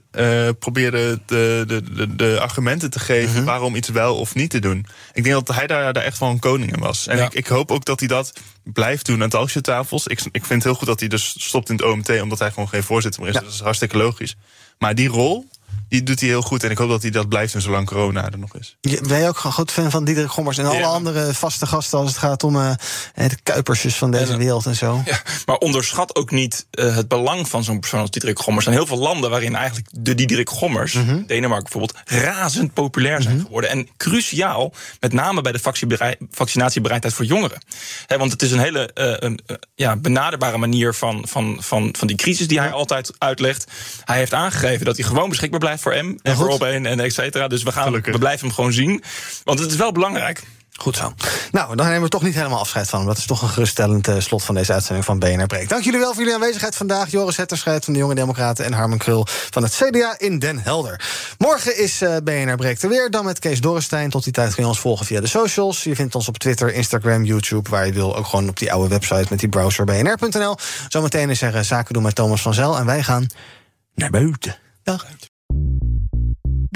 proberen 0.60 1.22
de, 1.26 1.64
de, 1.68 1.94
de, 1.94 2.16
de, 2.16 2.38
argumenten 2.40 2.90
te 2.90 3.00
geven 3.00 3.36
-huh. 3.36 3.46
waarom 3.46 3.76
iets 3.76 3.90
wel 3.90 4.16
of 4.16 4.36
niet 4.36 4.50
te 4.50 4.60
doen. 4.60 4.86
Ik 5.14 5.24
denk 5.24 5.46
dat 5.46 5.56
hij 5.56 5.68
daar, 5.68 5.94
daar 5.94 6.04
echt 6.04 6.20
wel 6.20 6.30
een 6.30 6.40
koning 6.40 6.74
in 6.74 6.80
was. 6.80 7.08
En 7.08 7.18
ja. 7.18 7.26
ik, 7.26 7.34
ik 7.34 7.48
hoop 7.48 7.72
ook 7.72 7.86
dat 7.86 8.00
hij 8.00 8.08
dat 8.08 8.34
blijft 8.64 9.06
doen 9.06 9.24
aan 9.24 9.30
talkshowtafels. 9.30 10.08
Ik, 10.08 10.20
ik 10.32 10.46
vind 10.46 10.50
het 10.50 10.64
heel 10.64 10.74
goed 10.74 10.88
dat 10.88 11.00
hij 11.00 11.10
dus 11.10 11.36
stopt 11.38 11.70
in 11.70 11.76
het 11.76 11.86
OMT, 11.86 12.22
omdat 12.22 12.40
hij 12.40 12.50
gewoon 12.50 12.70
geen 12.70 12.84
voorzitter 12.84 13.22
meer 13.22 13.30
is. 13.30 13.36
Ja. 13.36 13.42
Dat 13.42 13.54
is 13.54 13.60
hartstikke 13.60 13.98
logisch. 13.98 14.36
Maar 14.78 14.96
die 14.96 15.08
rol 15.08 15.48
die 15.90 16.04
doet 16.04 16.20
hij 16.20 16.30
heel 16.30 16.42
goed. 16.42 16.64
En 16.64 16.72
ik 16.72 16.78
hoop 16.78 16.90
dat 16.90 17.02
hij 17.02 17.12
dat 17.12 17.30
blijft 17.30 17.54
en 17.54 17.62
zolang 17.62 17.88
corona 17.88 18.32
er 18.32 18.40
nog 18.40 18.56
is. 18.56 18.78
Ben 19.08 19.20
je 19.20 19.28
ook 19.28 19.44
een 19.44 19.52
groot 19.52 19.72
fan 19.72 19.92
van 19.92 20.04
Diederik 20.06 20.30
Gommers 20.30 20.58
en 20.58 20.66
alle 20.66 20.78
Ja. 20.78 20.88
andere 20.88 21.34
vaste 21.34 21.66
gasten 21.66 22.00
als 22.00 22.10
het 22.10 22.18
gaat 22.18 22.44
om 22.44 22.56
eh, 22.56 22.74
de 23.14 23.38
kuipersjes 23.44 23.96
van 23.96 24.12
deze 24.12 24.38
wereld 24.38 24.66
en 24.66 24.76
zo? 24.76 25.02
Ja, 25.06 25.22
maar 25.46 25.58
onderschat 25.58 26.16
ook 26.16 26.32
niet 26.32 26.68
eh, 26.72 26.96
het 26.96 27.08
belang 27.08 27.50
van 27.50 27.64
zo'n 27.64 27.80
persoon 27.80 28.00
als 28.00 28.12
Diederik 28.12 28.27
Gommers. 28.36 28.66
Er 28.66 28.72
zijn 28.72 28.86
heel 28.86 28.96
veel 28.96 29.06
landen 29.06 29.30
waarin 29.30 29.56
eigenlijk 29.56 29.88
de 29.92 30.16
Diederik 30.16 30.50
Gommers, 30.50 30.94
Mhm. 30.94 31.26
Denemarken 31.26 31.70
bijvoorbeeld, 31.72 32.24
razend 32.24 32.74
populair 32.74 33.22
zijn 33.22 33.40
geworden. 33.40 33.70
En 33.70 33.88
cruciaal, 33.98 34.74
met 35.00 35.14
name 35.14 35.42
bij 35.42 35.52
de 35.52 35.60
vaccinatiebereidheid 36.32 37.14
voor 37.14 37.26
jongeren. 37.26 37.58
Hè, 38.06 38.18
want 38.18 38.32
het 38.32 38.42
is 38.42 38.52
een 38.52 38.60
hele 38.60 38.94
eh, 38.94 39.14
een, 39.20 39.40
eh, 39.46 39.56
ja, 39.76 39.96
benaderbare 39.96 40.58
manier 40.58 40.94
van, 40.94 41.28
van, 41.28 41.58
van, 41.60 41.90
van 41.98 42.08
die 42.08 42.16
crisis 42.16 42.48
die 42.48 42.60
hij 42.60 42.72
altijd 42.72 43.12
uitlegt. 43.18 43.72
Hij 44.06 44.18
heeft 44.18 44.34
aangegeven 44.34 44.86
dat 44.86 44.98
hij 44.98 45.06
gewoon 45.06 45.30
beschikbaar 45.30 45.60
blijft 45.60 45.82
voor 45.82 46.04
M 46.06 46.18
en 46.22 46.36
voor 46.36 46.50
op 46.50 46.64
1 46.64 46.86
en 46.86 47.00
et 47.00 47.14
cetera. 47.14 47.48
Dus 47.48 47.64
we, 47.64 47.72
gaan, 47.72 47.92
we 47.92 48.18
blijven 48.20 48.46
hem 48.46 48.56
gewoon 48.56 48.74
zien. 48.74 49.04
Want 49.44 49.60
het 49.60 49.72
is 49.72 49.78
wel 49.78 49.92
belangrijk. 49.92 50.44
Goed 50.78 50.96
zo. 50.96 51.14
Nou, 51.52 51.76
dan 51.76 51.86
nemen 51.86 52.02
we 52.02 52.10
toch 52.10 52.22
niet 52.22 52.36
helemaal 52.36 52.60
afscheid 52.60 52.90
van. 52.90 53.06
Dat 53.06 53.18
is 53.18 53.26
toch 53.26 53.42
een 53.42 53.50
geruststellend 53.50 54.08
eh, 54.08 54.20
slot 54.20 54.44
van 54.44 54.56
deze 54.56 54.74
uitzending 54.74 55.06
van 55.06 55.20
BNR 55.20 55.46
Breek. 55.46 55.70
Dank 55.70 55.84
jullie 55.84 56.00
wel 56.00 56.10
voor 56.10 56.20
jullie 56.20 56.34
aanwezigheid 56.34 56.76
vandaag. 56.76 57.12
Joris 57.12 57.38
Hetterscheid 57.38 57.84
van 57.84 57.94
de 57.94 58.00
Jonge 58.00 58.16
Democraten 58.16 58.66
en 58.66 58.74
Harmen 58.74 58.98
Krul 58.98 59.26
van 59.30 59.64
het 59.64 59.74
CDA 59.74 60.16
in 60.18 60.40
Den 60.40 60.60
Helder. 60.60 61.06
Morgen 61.38 61.78
is 61.78 62.02
eh, 62.02 62.16
BNR 62.24 62.56
Breek 62.56 62.82
er 62.82 62.90
weer. 62.90 63.10
Dan 63.10 63.26
met 63.26 63.40
Kees 63.40 63.62
Dorrestein. 63.62 64.10
Tot 64.10 64.24
die 64.24 64.34
tijd 64.34 64.54
kun 64.54 64.64
je 64.64 64.70
ons 64.70 64.80
volgen 64.80 65.06
via 65.06 65.22
de 65.22 65.28
socials. 65.28 65.84
Je 65.84 65.96
vindt 65.96 66.16
ons 66.16 66.28
op 66.28 66.38
Twitter, 66.38 66.74
Instagram, 66.74 67.24
YouTube. 67.24 67.70
Waar 67.70 67.86
je 67.86 67.94
wil 67.94 68.16
ook 68.16 68.26
gewoon 68.26 68.50
op 68.50 68.58
die 68.58 68.72
oude 68.72 68.90
website 68.90 69.26
met 69.30 69.40
die 69.40 69.50
browser 69.50 69.86
bnr.nl. 69.86 70.58
Zometeen 70.88 71.30
is 71.30 71.42
er 71.42 71.56
eh, 71.56 71.64
zaken 71.64 71.94
doen 71.94 72.04
met 72.04 72.16
Thomas 72.16 72.42
van 72.42 72.54
Zel. 72.54 72.78
En 72.78 72.86
wij 72.86 73.04
gaan 73.04 73.28
naar 73.96 74.10
buiten. 74.10 74.58
Dag. 74.84 75.06